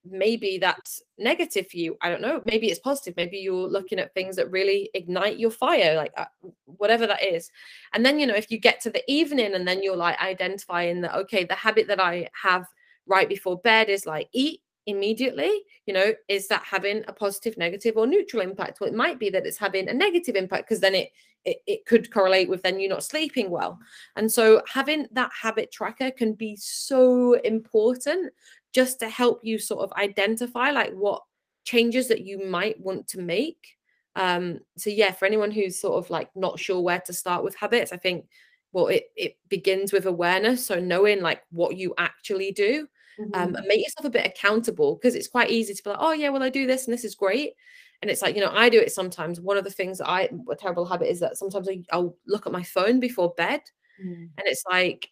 maybe 0.06 0.58
that's 0.58 1.02
negative 1.18 1.68
for 1.70 1.78
you. 1.78 1.98
I 2.02 2.10
don't 2.10 2.22
know. 2.22 2.42
Maybe 2.46 2.68
it's 2.68 2.80
positive. 2.80 3.16
Maybe 3.18 3.38
you're 3.38 3.68
looking 3.68 4.00
at 4.00 4.14
things 4.14 4.38
that 4.38 4.50
really 4.52 4.90
ignite 4.94 5.38
your 5.38 5.52
fire, 5.52 5.96
like 5.96 6.14
uh, 6.16 6.26
whatever 6.66 7.08
that 7.08 7.24
is. 7.24 7.50
And 7.94 8.06
then, 8.06 8.20
you 8.20 8.26
know, 8.26 8.36
if 8.36 8.50
you 8.50 8.58
get 8.58 8.80
to 8.82 8.90
the 8.90 9.04
evening 9.12 9.54
and 9.54 9.68
then 9.68 9.84
you're 9.84 9.98
like 9.98 10.20
identifying 10.22 11.02
that, 11.02 11.16
okay, 11.16 11.44
the 11.44 11.56
habit 11.56 11.88
that 11.88 12.00
I 12.00 12.30
have 12.42 12.68
right 13.08 13.30
before 13.30 13.60
bed 13.60 13.90
is 13.90 14.06
like 14.06 14.30
eat 14.34 14.62
immediately 14.88 15.52
you 15.86 15.94
know 15.94 16.14
is 16.30 16.48
that 16.48 16.64
having 16.64 17.04
a 17.08 17.14
positive 17.14 17.58
negative 17.58 17.98
or 17.98 18.08
neutral 18.08 18.42
impact? 18.42 18.80
Well 18.80 18.90
it 18.90 18.96
might 18.96 19.20
be 19.20 19.30
that 19.30 19.46
it's 19.46 19.58
having 19.58 19.90
a 19.90 19.94
negative 19.94 20.36
impact 20.36 20.68
because 20.68 20.80
then 20.80 20.96
it, 20.96 21.10
it 21.46 21.58
it 21.68 21.86
could 21.86 22.12
correlate 22.12 22.50
with 22.50 22.64
then 22.64 22.80
you 22.80 22.88
not 22.88 23.04
sleeping 23.04 23.50
well. 23.50 23.78
And 24.16 24.32
so 24.32 24.62
having 24.68 25.08
that 25.12 25.32
habit 25.40 25.72
tracker 25.72 26.10
can 26.12 26.34
be 26.34 26.56
so 26.56 27.34
important 27.34 28.34
just 28.74 29.00
to 29.00 29.10
help 29.10 29.42
you 29.44 29.60
sort 29.60 29.82
of 29.84 29.92
identify 29.94 30.72
like 30.72 30.94
what 30.94 31.22
changes 31.66 32.08
that 32.08 32.22
you 32.22 32.46
might 32.46 32.80
want 32.80 33.08
to 33.10 33.20
make. 33.20 33.76
Um 34.16 34.60
so 34.78 34.90
yeah 34.90 35.12
for 35.12 35.26
anyone 35.26 35.52
who's 35.52 35.80
sort 35.80 36.04
of 36.04 36.10
like 36.10 36.30
not 36.34 36.60
sure 36.60 36.80
where 36.80 37.02
to 37.02 37.14
start 37.14 37.44
with 37.44 37.56
habits 37.56 37.92
i 37.92 37.98
think 37.98 38.26
well 38.72 38.88
it 38.88 39.06
it 39.16 39.38
begins 39.50 39.92
with 39.92 40.06
awareness. 40.06 40.66
So 40.66 40.80
knowing 40.80 41.22
like 41.22 41.42
what 41.52 41.78
you 41.78 41.94
actually 41.98 42.52
do 42.52 42.88
mm-hmm. 43.20 43.34
um, 43.34 43.56
and 43.56 43.68
make 43.68 43.84
yourself 43.84 44.06
a 44.06 44.10
bit 44.10 44.26
accountable 44.26 44.96
because 44.96 45.16
it's 45.16 45.28
quite 45.28 45.50
easy 45.50 45.74
to 45.74 45.84
be 45.84 45.90
like, 45.90 46.00
oh 46.02 46.14
yeah, 46.14 46.30
well 46.30 46.44
I 46.44 46.50
do 46.50 46.68
this 46.68 46.86
and 46.86 46.94
this 46.94 47.06
is 47.06 47.16
great. 47.16 47.54
And 48.02 48.12
it's 48.12 48.22
like, 48.22 48.36
you 48.36 48.42
know, 48.42 48.52
I 48.54 48.70
do 48.70 48.80
it 48.80 48.92
sometimes. 48.92 49.42
One 49.42 49.58
of 49.58 49.64
the 49.64 49.72
things 49.72 49.98
that 49.98 50.10
I, 50.10 50.30
a 50.52 50.56
terrible 50.56 50.86
habit 50.86 51.10
is 51.10 51.20
that 51.22 51.38
sometimes 51.38 51.68
I, 51.68 51.98
will 51.98 52.18
look 52.28 52.46
at 52.46 52.54
my 52.54 52.64
phone 52.64 53.00
before 53.00 53.34
bed. 53.36 53.62
Mm. 54.04 54.30
And 54.38 54.44
it's 54.46 54.64
like, 54.70 55.10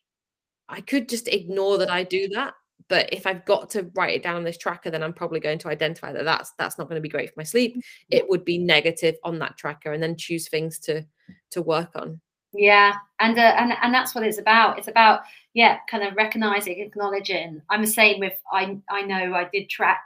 I 0.69 0.81
could 0.81 1.09
just 1.09 1.27
ignore 1.27 1.79
that 1.79 1.89
I 1.89 2.03
do 2.03 2.27
that. 2.29 2.53
But 2.87 3.11
if 3.11 3.25
I've 3.25 3.45
got 3.45 3.71
to 3.71 3.89
write 3.95 4.15
it 4.15 4.23
down 4.23 4.35
on 4.35 4.43
this 4.43 4.57
tracker, 4.57 4.91
then 4.91 5.01
I'm 5.01 5.13
probably 5.13 5.39
going 5.39 5.57
to 5.59 5.69
identify 5.69 6.13
that 6.13 6.23
that's 6.23 6.51
that's 6.59 6.77
not 6.77 6.87
going 6.87 6.97
to 6.97 7.01
be 7.01 7.09
great 7.09 7.29
for 7.29 7.35
my 7.37 7.43
sleep. 7.43 7.71
Mm-hmm. 7.71 7.79
It 8.11 8.29
would 8.29 8.45
be 8.45 8.59
negative 8.59 9.15
on 9.23 9.39
that 9.39 9.57
tracker, 9.57 9.93
and 9.93 10.03
then 10.03 10.15
choose 10.15 10.47
things 10.49 10.77
to 10.79 11.03
to 11.51 11.61
work 11.63 11.91
on. 11.95 12.21
Yeah, 12.53 12.93
and 13.19 13.39
uh, 13.39 13.55
and 13.57 13.73
and 13.81 13.93
that's 13.93 14.13
what 14.13 14.23
it's 14.23 14.37
about. 14.37 14.77
It's 14.77 14.87
about 14.87 15.21
yeah, 15.55 15.79
kind 15.89 16.03
of 16.03 16.15
recognizing, 16.15 16.79
acknowledging. 16.79 17.61
I'm 17.69 17.81
the 17.81 17.87
same 17.87 18.19
with 18.19 18.33
I. 18.51 18.77
I 18.89 19.01
know 19.01 19.33
I 19.33 19.49
did 19.51 19.69
track 19.69 20.05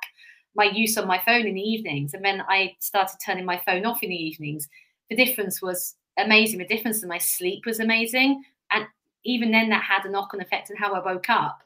my 0.56 0.66
use 0.66 0.98
on 0.98 1.08
my 1.08 1.20
phone 1.26 1.46
in 1.46 1.56
the 1.56 1.62
evenings, 1.62 2.14
and 2.14 2.24
then 2.24 2.42
I 2.48 2.76
started 2.80 3.18
turning 3.26 3.46
my 3.46 3.62
phone 3.66 3.86
off 3.86 4.02
in 4.02 4.10
the 4.10 4.16
evenings. 4.16 4.70
The 5.10 5.16
difference 5.16 5.62
was 5.62 5.96
amazing. 6.18 6.60
The 6.60 6.68
difference 6.68 7.04
in 7.04 7.10
my 7.10 7.18
sleep 7.18 7.66
was 7.66 7.80
amazing, 7.80 8.44
and 8.72 8.86
even 9.26 9.52
then, 9.52 9.70
that 9.70 9.84
had 9.84 10.06
a 10.06 10.12
knock-on 10.12 10.40
effect 10.40 10.72
on 10.72 10.78
how 10.78 10.94
I 10.94 11.04
woke 11.04 11.30
up. 11.30 11.60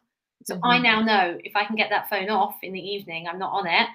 So 0.45 0.55
mm-hmm. 0.55 0.65
I 0.65 0.79
now 0.79 1.01
know 1.01 1.37
if 1.43 1.55
I 1.55 1.65
can 1.65 1.75
get 1.75 1.89
that 1.89 2.09
phone 2.09 2.29
off 2.29 2.55
in 2.63 2.73
the 2.73 2.79
evening, 2.79 3.27
I'm 3.27 3.37
not 3.37 3.51
on 3.51 3.67
it. 3.67 3.87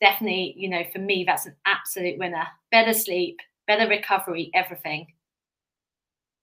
Definitely, 0.00 0.54
you 0.56 0.68
know, 0.68 0.84
for 0.92 0.98
me, 0.98 1.24
that's 1.26 1.46
an 1.46 1.56
absolute 1.66 2.18
winner. 2.18 2.46
Better 2.70 2.94
sleep, 2.94 3.38
better 3.66 3.88
recovery, 3.88 4.50
everything 4.54 5.08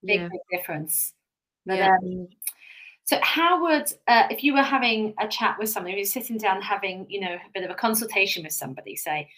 big, 0.04 0.20
yeah. 0.20 0.28
big 0.28 0.40
difference. 0.58 1.14
But, 1.66 1.78
yeah. 1.78 1.96
Um, 2.02 2.28
so, 3.08 3.18
how 3.22 3.62
would 3.62 3.90
uh, 4.06 4.24
if 4.30 4.44
you 4.44 4.52
were 4.52 4.62
having 4.62 5.14
a 5.18 5.26
chat 5.26 5.58
with 5.58 5.70
somebody, 5.70 5.96
you're 5.96 6.04
sitting 6.04 6.36
down 6.36 6.60
having 6.60 7.06
you 7.08 7.20
know 7.20 7.32
a 7.36 7.50
bit 7.54 7.64
of 7.64 7.70
a 7.70 7.74
consultation 7.74 8.42
with 8.44 8.52
somebody, 8.52 8.96
say 8.96 9.30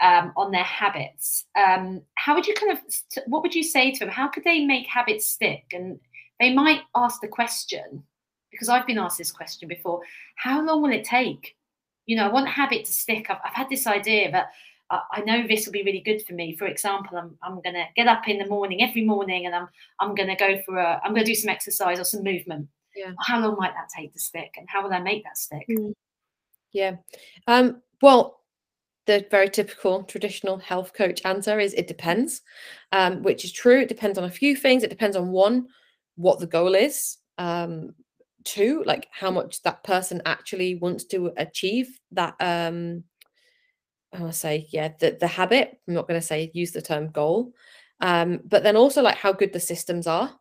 um, 0.00 0.32
on 0.38 0.50
their 0.50 0.64
habits, 0.64 1.44
um, 1.54 2.00
how 2.14 2.34
would 2.34 2.46
you 2.46 2.54
kind 2.54 2.72
of 2.72 2.78
what 3.26 3.42
would 3.42 3.54
you 3.54 3.62
say 3.62 3.90
to 3.90 3.98
them? 3.98 4.08
How 4.08 4.26
could 4.26 4.44
they 4.44 4.64
make 4.64 4.86
habits 4.86 5.28
stick? 5.28 5.64
And 5.74 6.00
they 6.38 6.54
might 6.54 6.80
ask 6.96 7.20
the 7.20 7.28
question 7.28 8.02
because 8.50 8.70
I've 8.70 8.86
been 8.86 8.96
asked 8.96 9.18
this 9.18 9.32
question 9.32 9.68
before: 9.68 10.00
How 10.36 10.64
long 10.64 10.80
will 10.80 10.92
it 10.92 11.04
take? 11.04 11.58
You 12.06 12.16
know, 12.16 12.24
I 12.24 12.32
want 12.32 12.48
habit 12.48 12.86
to 12.86 12.92
stick. 12.92 13.26
I've, 13.28 13.36
I've 13.44 13.52
had 13.52 13.68
this 13.68 13.86
idea 13.86 14.32
that 14.32 14.46
I 14.90 15.20
know 15.26 15.46
this 15.46 15.66
will 15.66 15.74
be 15.74 15.82
really 15.82 16.00
good 16.00 16.22
for 16.22 16.32
me. 16.32 16.56
For 16.56 16.64
example, 16.64 17.18
I'm 17.18 17.36
I'm 17.42 17.60
gonna 17.60 17.84
get 17.96 18.06
up 18.06 18.28
in 18.28 18.38
the 18.38 18.46
morning 18.46 18.82
every 18.82 19.04
morning, 19.04 19.44
and 19.44 19.54
I'm 19.54 19.68
I'm 19.98 20.14
gonna 20.14 20.36
go 20.36 20.58
for 20.64 20.78
a 20.78 21.02
I'm 21.04 21.12
gonna 21.12 21.26
do 21.26 21.34
some 21.34 21.50
exercise 21.50 22.00
or 22.00 22.04
some 22.04 22.24
movement. 22.24 22.66
Yeah. 22.96 23.12
How 23.20 23.40
long 23.40 23.56
might 23.58 23.74
that 23.74 23.88
take 23.96 24.12
to 24.12 24.18
stick, 24.18 24.54
and 24.56 24.68
how 24.68 24.82
will 24.82 24.92
I 24.92 25.00
make 25.00 25.24
that 25.24 25.38
stick? 25.38 25.66
Mm. 25.68 25.94
Yeah. 26.72 26.96
Um. 27.46 27.82
Well, 28.02 28.40
the 29.06 29.26
very 29.30 29.48
typical 29.48 30.04
traditional 30.04 30.58
health 30.58 30.92
coach 30.92 31.20
answer 31.24 31.58
is 31.58 31.74
it 31.74 31.88
depends, 31.88 32.42
um, 32.92 33.22
which 33.22 33.44
is 33.44 33.52
true. 33.52 33.80
It 33.80 33.88
depends 33.88 34.18
on 34.18 34.24
a 34.24 34.30
few 34.30 34.56
things. 34.56 34.82
It 34.82 34.90
depends 34.90 35.16
on 35.16 35.30
one, 35.30 35.68
what 36.16 36.38
the 36.38 36.46
goal 36.46 36.74
is. 36.74 37.18
Um, 37.38 37.94
two, 38.44 38.82
like 38.86 39.06
how 39.10 39.30
much 39.30 39.62
that 39.62 39.84
person 39.84 40.22
actually 40.24 40.76
wants 40.76 41.04
to 41.04 41.30
achieve 41.36 41.98
that 42.12 42.34
um 42.40 43.04
I 44.12 44.18
want 44.18 44.32
to 44.32 44.38
say, 44.38 44.66
yeah, 44.70 44.88
the, 44.98 45.16
the 45.20 45.26
habit. 45.28 45.78
I'm 45.86 45.94
not 45.94 46.08
going 46.08 46.20
to 46.20 46.26
say 46.26 46.50
use 46.52 46.72
the 46.72 46.82
term 46.82 47.10
goal. 47.10 47.52
um, 48.00 48.40
but 48.44 48.62
then 48.62 48.76
also 48.76 49.02
like 49.02 49.16
how 49.16 49.32
good 49.32 49.52
the 49.52 49.60
systems 49.60 50.06
are. 50.06 50.34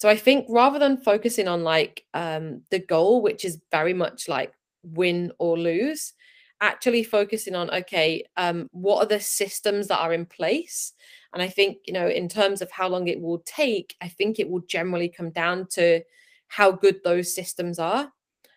So 0.00 0.08
I 0.08 0.16
think 0.16 0.46
rather 0.48 0.78
than 0.78 0.96
focusing 0.96 1.46
on 1.46 1.62
like 1.62 2.04
um, 2.14 2.62
the 2.70 2.78
goal, 2.78 3.20
which 3.20 3.44
is 3.44 3.60
very 3.70 3.92
much 3.92 4.28
like 4.28 4.54
win 4.82 5.30
or 5.38 5.58
lose, 5.58 6.14
actually 6.62 7.04
focusing 7.04 7.54
on 7.54 7.70
okay, 7.70 8.24
um, 8.38 8.68
what 8.72 9.04
are 9.04 9.06
the 9.06 9.20
systems 9.20 9.88
that 9.88 10.00
are 10.00 10.14
in 10.14 10.24
place? 10.24 10.94
And 11.34 11.42
I 11.42 11.48
think 11.48 11.78
you 11.86 11.92
know, 11.92 12.08
in 12.08 12.28
terms 12.30 12.62
of 12.62 12.70
how 12.70 12.88
long 12.88 13.08
it 13.08 13.20
will 13.20 13.42
take, 13.44 13.94
I 14.00 14.08
think 14.08 14.38
it 14.38 14.48
will 14.48 14.62
generally 14.66 15.10
come 15.10 15.32
down 15.32 15.66
to 15.72 16.00
how 16.48 16.72
good 16.72 17.00
those 17.04 17.34
systems 17.34 17.78
are. 17.78 18.10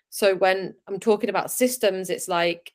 So 0.09 0.35
when 0.35 0.75
I'm 0.87 0.99
talking 0.99 1.29
about 1.29 1.51
systems, 1.51 2.09
it's 2.09 2.29
like 2.29 2.71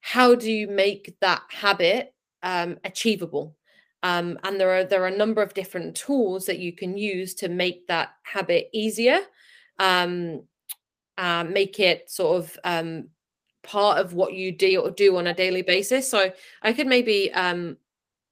how 0.00 0.34
do 0.34 0.52
you 0.52 0.68
make 0.68 1.14
that 1.20 1.42
habit 1.50 2.14
um, 2.42 2.78
achievable? 2.84 3.56
Um, 4.02 4.38
and 4.44 4.58
there 4.58 4.70
are 4.70 4.84
there 4.84 5.02
are 5.02 5.08
a 5.08 5.16
number 5.16 5.42
of 5.42 5.54
different 5.54 5.94
tools 5.94 6.46
that 6.46 6.58
you 6.58 6.72
can 6.72 6.96
use 6.96 7.34
to 7.36 7.48
make 7.48 7.86
that 7.88 8.10
habit 8.22 8.68
easier, 8.72 9.20
um, 9.78 10.42
uh, 11.18 11.44
make 11.44 11.78
it 11.78 12.10
sort 12.10 12.42
of 12.42 12.58
um, 12.64 13.08
part 13.62 13.98
of 13.98 14.14
what 14.14 14.32
you 14.32 14.52
do 14.52 14.80
or 14.80 14.90
do 14.90 15.16
on 15.16 15.26
a 15.26 15.34
daily 15.34 15.62
basis. 15.62 16.08
So 16.08 16.32
I 16.62 16.72
could 16.72 16.86
maybe 16.86 17.30
um, 17.32 17.76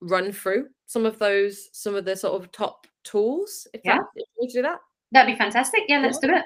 run 0.00 0.32
through 0.32 0.68
some 0.86 1.04
of 1.04 1.18
those, 1.18 1.68
some 1.72 1.94
of 1.94 2.04
the 2.06 2.16
sort 2.16 2.42
of 2.42 2.50
top 2.50 2.86
tools. 3.04 3.66
If 3.74 3.82
yeah, 3.84 3.98
that, 3.98 4.04
if 4.16 4.28
you 4.40 4.48
do 4.48 4.62
that, 4.62 4.78
that'd 5.12 5.32
be 5.32 5.38
fantastic. 5.38 5.82
Yeah, 5.86 6.00
let's 6.00 6.18
do 6.18 6.32
it. 6.32 6.44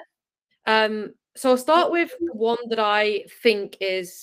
Um, 0.65 1.13
so 1.35 1.51
I'll 1.51 1.57
start 1.57 1.91
with 1.91 2.11
one 2.19 2.57
that 2.69 2.79
I 2.79 3.23
think 3.41 3.77
is 3.79 4.13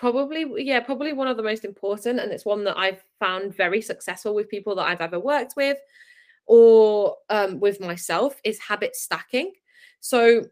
probably 0.00 0.64
yeah 0.64 0.80
probably 0.80 1.12
one 1.12 1.28
of 1.28 1.36
the 1.36 1.42
most 1.42 1.64
important 1.64 2.18
and 2.18 2.32
it's 2.32 2.46
one 2.46 2.64
that 2.64 2.76
i've 2.78 3.04
found 3.18 3.54
very 3.54 3.82
successful 3.82 4.34
with 4.34 4.48
people 4.48 4.74
that 4.74 4.86
i've 4.88 5.02
ever 5.02 5.20
worked 5.20 5.52
with 5.56 5.76
or 6.50 7.16
um, 7.28 7.60
with 7.60 7.80
myself 7.80 8.40
is 8.42 8.58
habit 8.58 8.96
stacking. 8.96 9.52
So 10.00 10.46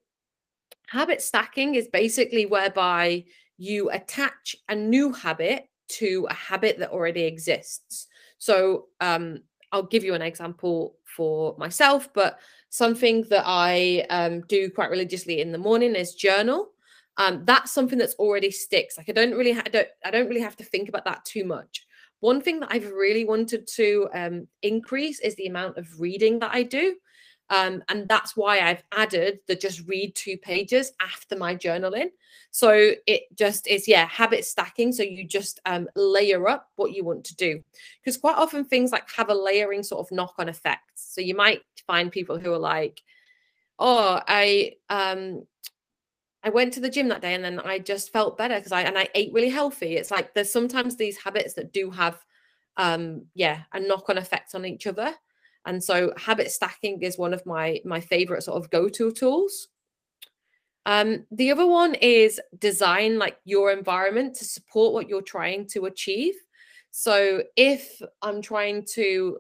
habit 0.87 1.21
stacking 1.21 1.75
is 1.75 1.89
basically 1.89 2.47
whereby 2.47 3.25
you 3.57 3.91
attach 3.91 4.55
a 4.69 4.77
new 4.77 5.13
habit 5.13 5.69
to 5.89 6.29
a 6.31 6.35
habit 6.35 6.79
that 6.79 6.91
already 6.91 7.25
exists. 7.25 8.07
So 8.39 8.87
um, 9.01 9.41
i'll 9.73 9.83
give 9.83 10.05
you 10.05 10.15
an 10.15 10.23
example 10.23 10.97
for 11.05 11.55
myself 11.59 12.09
but 12.15 12.39
something 12.71 13.23
that 13.29 13.43
i 13.45 14.07
um, 14.09 14.41
do 14.49 14.71
quite 14.71 14.89
religiously 14.89 15.43
in 15.43 15.53
the 15.53 15.59
morning 15.59 15.95
is 15.95 16.15
journal 16.15 16.71
um, 17.19 17.45
that's 17.45 17.73
something 17.73 17.99
that's 17.99 18.15
already 18.15 18.51
sticks. 18.51 18.97
Like 18.97 19.09
I 19.09 19.13
don't 19.13 19.35
really, 19.35 19.53
ha- 19.53 19.65
I 19.67 19.69
don't, 19.69 19.89
I 20.05 20.11
don't 20.11 20.29
really 20.29 20.41
have 20.41 20.57
to 20.57 20.65
think 20.65 20.89
about 20.89 21.05
that 21.05 21.25
too 21.25 21.45
much. 21.45 21.85
One 22.21 22.41
thing 22.41 22.61
that 22.61 22.71
I've 22.73 22.91
really 22.93 23.25
wanted 23.25 23.67
to 23.75 24.09
um, 24.15 24.49
increase 24.63 25.21
is 25.21 25.35
the 25.35 25.47
amount 25.47 25.77
of 25.77 26.01
reading 26.01 26.39
that 26.39 26.55
I 26.55 26.63
do. 26.63 26.97
Um, 27.51 27.83
and 27.89 28.09
that's 28.09 28.37
why 28.37 28.61
I've 28.61 28.83
added 28.93 29.39
the 29.47 29.57
just 29.57 29.87
read 29.89 30.15
two 30.15 30.37
pages 30.37 30.93
after 31.01 31.35
my 31.35 31.57
journaling. 31.57 32.11
So 32.51 32.93
it 33.07 33.23
just 33.35 33.67
is, 33.67 33.89
yeah, 33.89 34.07
habit 34.07 34.45
stacking. 34.45 34.93
So 34.93 35.03
you 35.03 35.25
just 35.25 35.61
um, 35.65 35.89
layer 35.97 36.47
up 36.49 36.69
what 36.77 36.93
you 36.93 37.05
want 37.05 37.25
to 37.25 37.37
do. 37.37 37.63
Because 38.01 38.19
quite 38.19 38.37
often 38.37 38.65
things 38.65 38.93
like 38.93 39.11
have 39.13 39.31
a 39.31 39.35
layering 39.35 39.83
sort 39.83 40.07
of 40.07 40.15
knock 40.15 40.35
on 40.39 40.49
effects. 40.49 41.15
So 41.15 41.21
you 41.21 41.35
might 41.35 41.63
find 41.87 42.13
people 42.13 42.39
who 42.39 42.53
are 42.53 42.59
like, 42.59 43.03
oh, 43.79 44.21
I 44.27 44.73
um 44.91 45.47
I 46.49 46.51
went 46.51 46.73
to 46.73 46.81
the 46.81 46.89
gym 46.89 47.09
that 47.09 47.21
day 47.21 47.35
and 47.35 47.45
then 47.45 47.61
I 47.61 47.79
just 47.79 48.11
felt 48.11 48.39
better 48.39 48.57
because 48.57 48.73
I 48.73 48.81
and 48.81 48.97
I 48.97 49.07
ate 49.15 49.35
really 49.35 49.51
healthy. 49.51 49.97
It's 49.97 50.11
like 50.11 50.33
there's 50.33 50.51
sometimes 50.51 50.97
these 50.97 51.19
habits 51.19 51.53
that 51.55 51.75
do 51.75 51.91
have 51.91 52.25
um 52.79 53.27
yeah, 53.35 53.65
a 53.75 53.81
knock-on 53.81 54.17
effect 54.17 54.55
on 54.55 54.65
each 54.65 54.87
other. 54.87 55.13
And 55.67 55.85
so 55.85 56.15
habit 56.17 56.51
stacking 56.51 57.03
is 57.03 57.19
one 57.19 57.35
of 57.35 57.45
my 57.45 57.81
my 57.85 58.01
favorite 58.01 58.45
sort 58.45 58.57
of 58.57 58.71
go-to 58.71 59.13
tools. 59.13 59.69
Um, 60.87 61.27
the 61.31 61.51
other 61.51 61.67
one 61.67 61.95
is 61.97 62.41
design 62.59 63.19
like 63.19 63.37
your 63.45 63.71
environment 63.71 64.35
to 64.37 64.47
support 64.47 64.95
what 64.95 65.07
you're 65.07 65.21
trying 65.21 65.67
to 65.75 65.85
achieve. 65.85 66.35
So 66.93 67.43
if 67.57 68.01
I'm 68.23 68.41
trying 68.41 68.87
to 68.95 69.39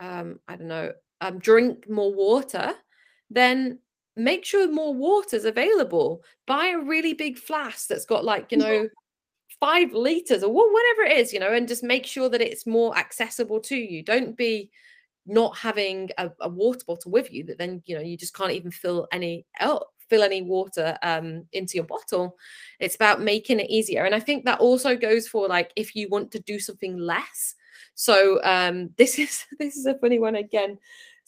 um, 0.00 0.40
I 0.48 0.56
don't 0.56 0.68
know, 0.68 0.92
um, 1.20 1.38
drink 1.38 1.90
more 1.90 2.14
water, 2.14 2.72
then 3.28 3.80
make 4.24 4.44
sure 4.44 4.70
more 4.70 4.94
water's 4.94 5.44
available. 5.44 6.22
Buy 6.46 6.66
a 6.68 6.78
really 6.78 7.14
big 7.14 7.38
flask 7.38 7.88
that's 7.88 8.04
got 8.04 8.24
like, 8.24 8.52
you 8.52 8.58
know, 8.58 8.88
five 9.58 9.92
liters 9.92 10.42
or 10.42 10.50
whatever 10.52 11.02
it 11.02 11.16
is, 11.18 11.32
you 11.32 11.40
know, 11.40 11.52
and 11.52 11.68
just 11.68 11.82
make 11.82 12.06
sure 12.06 12.28
that 12.28 12.40
it's 12.40 12.66
more 12.66 12.96
accessible 12.96 13.60
to 13.60 13.76
you. 13.76 14.02
Don't 14.02 14.36
be 14.36 14.70
not 15.26 15.56
having 15.56 16.10
a, 16.18 16.30
a 16.40 16.48
water 16.48 16.80
bottle 16.86 17.10
with 17.10 17.32
you 17.32 17.44
that 17.44 17.58
then, 17.58 17.82
you 17.86 17.94
know, 17.94 18.02
you 18.02 18.16
just 18.16 18.34
can't 18.34 18.52
even 18.52 18.70
fill 18.70 19.06
any 19.12 19.46
out 19.60 19.86
fill 20.08 20.22
any 20.24 20.42
water 20.42 20.98
um, 21.02 21.44
into 21.52 21.76
your 21.76 21.84
bottle. 21.84 22.36
It's 22.80 22.96
about 22.96 23.22
making 23.22 23.60
it 23.60 23.70
easier. 23.70 24.04
And 24.04 24.14
I 24.14 24.18
think 24.18 24.44
that 24.44 24.58
also 24.58 24.96
goes 24.96 25.28
for 25.28 25.46
like 25.46 25.72
if 25.76 25.94
you 25.94 26.08
want 26.08 26.32
to 26.32 26.40
do 26.40 26.58
something 26.58 26.98
less. 26.98 27.54
So 27.94 28.42
um, 28.42 28.90
this 28.98 29.18
is 29.18 29.46
this 29.58 29.76
is 29.76 29.86
a 29.86 29.98
funny 29.98 30.18
one 30.18 30.34
again 30.34 30.78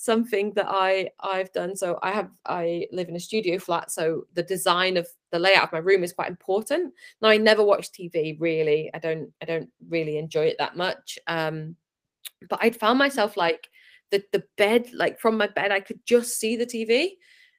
something 0.03 0.53
that 0.55 0.67
I 0.69 1.11
I've 1.21 1.53
done. 1.53 1.77
So 1.77 1.99
I 2.03 2.11
have 2.11 2.29
I 2.45 2.87
live 2.91 3.09
in 3.09 3.15
a 3.15 3.21
studio 3.21 3.59
flat, 3.59 3.93
so 3.93 4.25
the 4.35 4.43
design 4.43 4.97
of 4.97 5.07
the 5.31 5.38
layout 5.38 5.65
of 5.65 5.73
my 5.73 5.79
room 5.79 6.03
is 6.03 6.12
quite 6.12 6.29
important. 6.29 6.93
Now 7.21 7.29
I 7.29 7.37
never 7.37 7.62
watch 7.62 7.93
TV 7.93 8.37
really. 8.41 8.91
I 8.93 8.99
don't 8.99 9.33
I 9.41 9.45
don't 9.45 9.71
really 9.88 10.19
enjoy 10.19 10.47
it 10.47 10.57
that 10.59 10.77
much. 10.77 11.19
Um, 11.29 11.77
but 12.49 12.59
I'd 12.61 12.77
found 12.77 12.99
myself 12.99 13.37
like 13.37 13.69
the 14.11 14.25
the 14.33 14.43
bed 14.59 14.93
like 14.93 15.21
from 15.21 15.37
my 15.37 15.47
bed 15.47 15.71
I 15.71 15.79
could 15.79 16.01
just 16.05 16.38
see 16.38 16.57
the 16.57 16.67
TV 16.67 17.12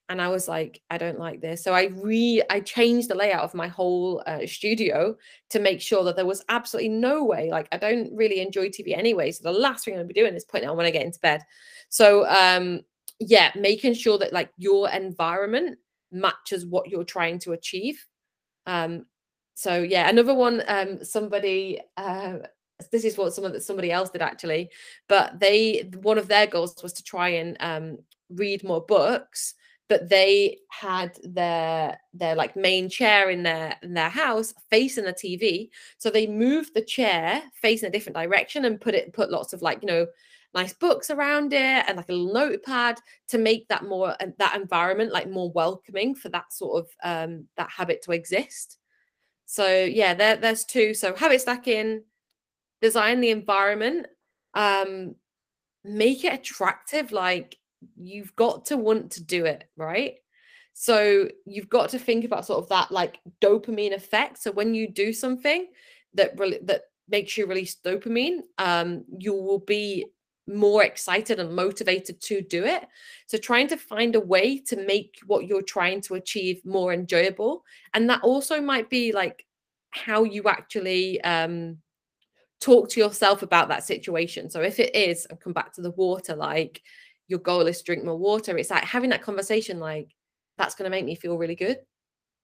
and 0.09 0.21
I 0.21 0.27
was 0.27 0.47
like, 0.47 0.81
I 0.89 0.97
don't 0.97 1.19
like 1.19 1.41
this. 1.41 1.63
So 1.63 1.73
I 1.73 1.85
re 1.85 2.41
I 2.49 2.59
changed 2.59 3.09
the 3.09 3.15
layout 3.15 3.43
of 3.43 3.53
my 3.53 3.67
whole 3.67 4.21
uh, 4.27 4.45
studio 4.45 5.15
to 5.49 5.59
make 5.59 5.81
sure 5.81 6.03
that 6.03 6.15
there 6.15 6.25
was 6.25 6.43
absolutely 6.49 6.89
no 6.89 7.23
way. 7.23 7.49
Like 7.49 7.67
I 7.71 7.77
don't 7.77 8.13
really 8.15 8.41
enjoy 8.41 8.69
TV 8.69 8.97
anyway, 8.97 9.31
so 9.31 9.43
the 9.43 9.57
last 9.57 9.85
thing 9.85 9.93
I'm 9.93 9.99
gonna 9.99 10.07
be 10.07 10.13
doing 10.13 10.35
is 10.35 10.45
putting 10.45 10.67
it 10.67 10.71
on 10.71 10.77
when 10.77 10.85
I 10.85 10.91
get 10.91 11.05
into 11.05 11.19
bed. 11.19 11.41
So 11.89 12.27
um, 12.27 12.81
yeah, 13.19 13.51
making 13.55 13.93
sure 13.93 14.17
that 14.17 14.33
like 14.33 14.49
your 14.57 14.89
environment 14.89 15.77
matches 16.11 16.65
what 16.65 16.89
you're 16.89 17.05
trying 17.05 17.39
to 17.39 17.53
achieve. 17.53 18.05
Um, 18.65 19.05
so 19.55 19.81
yeah, 19.81 20.09
another 20.09 20.33
one. 20.33 20.63
Um, 20.67 21.03
somebody. 21.03 21.79
Uh, 21.97 22.39
this 22.91 23.05
is 23.05 23.17
what 23.17 23.33
some 23.33 23.45
of 23.45 23.63
somebody 23.63 23.91
else 23.91 24.09
did 24.09 24.21
actually, 24.21 24.69
but 25.07 25.39
they 25.39 25.89
one 26.01 26.17
of 26.17 26.27
their 26.27 26.47
goals 26.47 26.75
was 26.83 26.91
to 26.93 27.03
try 27.03 27.29
and 27.29 27.55
um, 27.61 27.97
read 28.29 28.63
more 28.63 28.81
books 28.81 29.53
but 29.93 30.09
they 30.09 30.57
had 30.69 31.19
their 31.21 31.95
their 32.15 32.33
like 32.33 32.55
main 32.55 32.89
chair 32.89 33.29
in 33.29 33.43
their 33.43 33.75
in 33.83 33.93
their 33.93 34.09
house 34.09 34.51
facing 34.71 35.03
the 35.03 35.13
TV. 35.13 35.69
So 35.99 36.09
they 36.09 36.25
moved 36.25 36.73
the 36.73 36.81
chair 36.81 37.43
facing 37.61 37.89
a 37.89 37.91
different 37.91 38.15
direction 38.15 38.65
and 38.65 38.81
put 38.81 38.95
it 38.95 39.13
put 39.13 39.29
lots 39.29 39.53
of 39.53 39.61
like 39.61 39.83
you 39.83 39.87
know 39.87 40.07
nice 40.55 40.73
books 40.73 41.11
around 41.11 41.53
it 41.53 41.85
and 41.87 41.95
like 41.95 42.09
a 42.09 42.11
little 42.11 42.33
notepad 42.33 42.97
to 43.27 43.37
make 43.37 43.67
that 43.67 43.85
more 43.85 44.15
uh, 44.19 44.25
that 44.39 44.55
environment 44.55 45.11
like 45.11 45.29
more 45.29 45.51
welcoming 45.51 46.15
for 46.15 46.29
that 46.29 46.51
sort 46.51 46.83
of 46.83 46.89
um 47.03 47.45
that 47.55 47.69
habit 47.69 48.01
to 48.01 48.13
exist. 48.13 48.79
So 49.45 49.83
yeah, 49.83 50.15
there, 50.15 50.37
there's 50.37 50.65
two. 50.65 50.95
So 50.95 51.13
habit 51.13 51.41
stacking, 51.41 52.01
design 52.81 53.21
the 53.21 53.29
environment, 53.29 54.07
um, 54.55 55.13
make 55.83 56.23
it 56.23 56.33
attractive. 56.33 57.11
Like 57.11 57.59
you've 57.95 58.35
got 58.35 58.65
to 58.65 58.77
want 58.77 59.11
to 59.11 59.23
do 59.23 59.45
it, 59.45 59.65
right? 59.77 60.15
So 60.73 61.29
you've 61.45 61.69
got 61.69 61.89
to 61.89 61.99
think 61.99 62.25
about 62.25 62.45
sort 62.45 62.63
of 62.63 62.69
that 62.69 62.91
like 62.91 63.19
dopamine 63.41 63.93
effect. 63.93 64.41
So 64.41 64.51
when 64.51 64.73
you 64.73 64.89
do 64.91 65.13
something 65.13 65.67
that 66.15 66.37
really 66.37 66.59
that 66.63 66.83
makes 67.09 67.37
you 67.37 67.45
release 67.45 67.77
dopamine, 67.85 68.39
um, 68.57 69.05
you 69.17 69.33
will 69.33 69.59
be 69.59 70.05
more 70.47 70.83
excited 70.83 71.39
and 71.39 71.55
motivated 71.55 72.19
to 72.21 72.41
do 72.41 72.65
it. 72.65 72.85
So 73.27 73.37
trying 73.37 73.67
to 73.69 73.77
find 73.77 74.15
a 74.15 74.19
way 74.19 74.57
to 74.59 74.75
make 74.85 75.19
what 75.25 75.45
you're 75.45 75.61
trying 75.61 76.01
to 76.01 76.15
achieve 76.15 76.61
more 76.65 76.91
enjoyable. 76.91 77.63
And 77.93 78.09
that 78.09 78.23
also 78.23 78.59
might 78.59 78.89
be 78.89 79.11
like 79.11 79.45
how 79.91 80.23
you 80.23 80.43
actually 80.47 81.21
um 81.21 81.77
talk 82.59 82.89
to 82.89 82.99
yourself 82.99 83.43
about 83.43 83.67
that 83.67 83.83
situation. 83.83 84.49
So 84.49 84.61
if 84.61 84.79
it 84.79 84.95
is, 84.95 85.27
and 85.29 85.39
come 85.39 85.53
back 85.53 85.73
to 85.73 85.81
the 85.81 85.91
water, 85.91 86.35
like 86.35 86.81
your 87.27 87.39
goal 87.39 87.67
is 87.67 87.79
to 87.79 87.83
drink 87.83 88.03
more 88.03 88.17
water. 88.17 88.57
It's 88.57 88.69
like 88.69 88.83
having 88.83 89.09
that 89.11 89.21
conversation, 89.21 89.79
like, 89.79 90.09
that's 90.57 90.75
going 90.75 90.85
to 90.85 90.95
make 90.95 91.05
me 91.05 91.15
feel 91.15 91.37
really 91.37 91.55
good. 91.55 91.77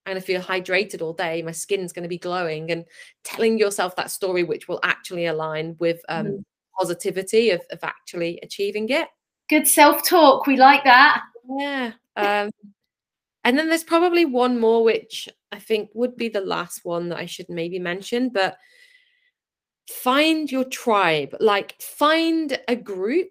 And 0.06 0.18
if 0.18 0.28
you're 0.28 0.42
hydrated 0.42 1.02
all 1.02 1.14
day, 1.14 1.42
my 1.42 1.52
skin's 1.52 1.94
going 1.94 2.04
to 2.04 2.10
be 2.10 2.18
glowing. 2.18 2.72
And 2.72 2.86
telling 3.24 3.60
yourself 3.60 3.96
that 3.96 4.12
story, 4.12 4.44
which 4.44 4.68
will 4.68 4.80
actually 4.84 5.26
align 5.28 5.76
with 5.80 6.02
um, 6.10 6.26
mm. 6.26 6.44
positivity 6.80 7.52
of, 7.52 7.62
of 7.72 7.80
actually 7.84 8.40
achieving 8.42 8.90
it. 8.90 9.08
Good 9.50 9.68
self 9.68 10.08
talk. 10.08 10.48
We 10.48 10.58
like 10.58 10.84
that. 10.86 11.22
Yeah. 11.58 11.92
Um, 12.16 12.50
and 13.44 13.58
then 13.58 13.70
there's 13.70 13.84
probably 13.84 14.26
one 14.26 14.60
more, 14.60 14.84
which 14.84 15.30
I 15.52 15.60
think 15.60 15.90
would 15.94 16.16
be 16.16 16.30
the 16.30 16.42
last 16.42 16.82
one 16.84 17.10
that 17.10 17.20
I 17.20 17.26
should 17.26 17.50
maybe 17.50 17.80
mention, 17.80 18.30
but 18.30 18.58
find 19.90 20.52
your 20.52 20.66
tribe. 20.66 21.36
Like, 21.40 21.80
find 21.82 22.60
a 22.68 22.76
group 22.76 23.30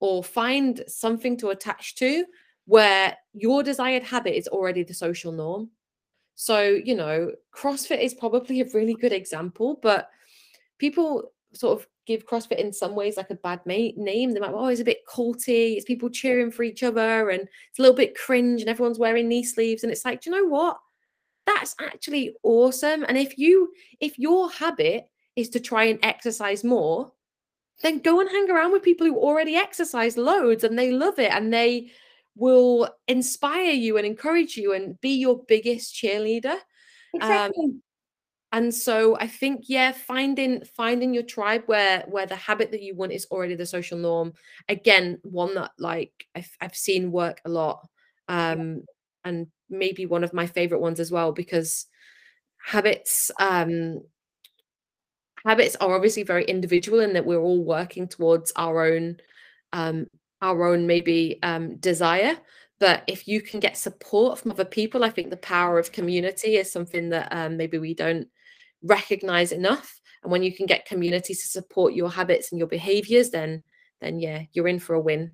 or 0.00 0.24
find 0.24 0.82
something 0.88 1.36
to 1.36 1.50
attach 1.50 1.94
to 1.96 2.24
where 2.64 3.16
your 3.32 3.62
desired 3.62 4.02
habit 4.02 4.36
is 4.36 4.48
already 4.48 4.82
the 4.82 4.94
social 4.94 5.32
norm. 5.32 5.70
So, 6.34 6.62
you 6.62 6.94
know, 6.94 7.32
CrossFit 7.54 8.02
is 8.02 8.14
probably 8.14 8.60
a 8.60 8.68
really 8.72 8.94
good 8.94 9.12
example, 9.12 9.78
but 9.82 10.08
people 10.78 11.32
sort 11.52 11.78
of 11.78 11.86
give 12.06 12.26
CrossFit 12.26 12.58
in 12.58 12.72
some 12.72 12.94
ways 12.94 13.16
like 13.16 13.30
a 13.30 13.34
bad 13.34 13.60
ma- 13.66 13.92
name. 13.96 14.32
They 14.32 14.40
might, 14.40 14.52
oh, 14.54 14.68
it's 14.68 14.80
a 14.80 14.84
bit 14.84 15.06
culty. 15.06 15.76
It's 15.76 15.84
people 15.84 16.08
cheering 16.08 16.50
for 16.50 16.62
each 16.62 16.82
other 16.82 17.28
and 17.30 17.42
it's 17.42 17.78
a 17.78 17.82
little 17.82 17.96
bit 17.96 18.16
cringe 18.16 18.62
and 18.62 18.70
everyone's 18.70 18.98
wearing 18.98 19.28
knee 19.28 19.44
sleeves. 19.44 19.82
And 19.82 19.92
it's 19.92 20.04
like, 20.04 20.22
do 20.22 20.30
you 20.30 20.36
know 20.36 20.48
what? 20.48 20.78
That's 21.46 21.74
actually 21.80 22.34
awesome. 22.42 23.04
And 23.06 23.18
if 23.18 23.36
you, 23.36 23.70
if 24.00 24.18
your 24.18 24.50
habit 24.50 25.04
is 25.36 25.50
to 25.50 25.60
try 25.60 25.84
and 25.84 25.98
exercise 26.02 26.64
more, 26.64 27.12
then 27.82 27.98
go 27.98 28.20
and 28.20 28.28
hang 28.28 28.50
around 28.50 28.72
with 28.72 28.82
people 28.82 29.06
who 29.06 29.16
already 29.16 29.56
exercise 29.56 30.16
loads 30.16 30.64
and 30.64 30.78
they 30.78 30.92
love 30.92 31.18
it 31.18 31.32
and 31.32 31.52
they 31.52 31.90
will 32.36 32.88
inspire 33.08 33.72
you 33.72 33.96
and 33.96 34.06
encourage 34.06 34.56
you 34.56 34.72
and 34.72 35.00
be 35.00 35.10
your 35.10 35.42
biggest 35.48 35.94
cheerleader. 35.94 36.56
Exactly. 37.14 37.64
Um, 37.64 37.82
and 38.52 38.74
so 38.74 39.16
i 39.18 39.26
think 39.26 39.64
yeah 39.68 39.92
finding 39.92 40.64
finding 40.64 41.14
your 41.14 41.22
tribe 41.22 41.62
where 41.66 42.04
where 42.08 42.26
the 42.26 42.36
habit 42.36 42.70
that 42.70 42.82
you 42.82 42.94
want 42.94 43.12
is 43.12 43.26
already 43.30 43.54
the 43.54 43.66
social 43.66 43.98
norm 43.98 44.32
again 44.68 45.18
one 45.22 45.54
that 45.54 45.70
like 45.78 46.26
i've, 46.34 46.50
I've 46.60 46.74
seen 46.74 47.12
work 47.12 47.40
a 47.44 47.48
lot 47.48 47.86
um 48.28 48.82
and 49.24 49.46
maybe 49.68 50.06
one 50.06 50.24
of 50.24 50.32
my 50.32 50.46
favorite 50.46 50.80
ones 50.80 50.98
as 50.98 51.12
well 51.12 51.32
because 51.32 51.86
habits 52.64 53.30
um 53.38 54.00
habits 55.44 55.76
are 55.76 55.94
obviously 55.94 56.22
very 56.22 56.44
individual 56.44 57.00
in 57.00 57.12
that 57.14 57.26
we're 57.26 57.40
all 57.40 57.64
working 57.64 58.08
towards 58.08 58.52
our 58.56 58.84
own 58.84 59.16
um 59.72 60.06
our 60.42 60.66
own 60.66 60.86
maybe 60.86 61.38
um 61.42 61.76
desire. 61.76 62.36
But 62.78 63.02
if 63.06 63.28
you 63.28 63.42
can 63.42 63.60
get 63.60 63.76
support 63.76 64.38
from 64.38 64.52
other 64.52 64.64
people 64.64 65.04
i 65.04 65.10
think 65.10 65.28
the 65.30 65.36
power 65.36 65.78
of 65.78 65.92
community 65.92 66.56
is 66.56 66.72
something 66.72 67.10
that 67.10 67.28
um, 67.30 67.56
maybe 67.56 67.78
we 67.78 67.94
don't 67.94 68.26
recognize 68.82 69.52
enough. 69.52 70.00
And 70.22 70.32
when 70.32 70.42
you 70.42 70.54
can 70.54 70.66
get 70.66 70.86
community 70.86 71.34
to 71.34 71.46
support 71.46 71.94
your 71.94 72.10
habits 72.10 72.52
and 72.52 72.58
your 72.58 72.68
behaviors 72.68 73.30
then 73.30 73.62
then 74.00 74.18
yeah 74.18 74.42
you're 74.52 74.68
in 74.68 74.78
for 74.78 74.94
a 74.94 75.00
win. 75.00 75.32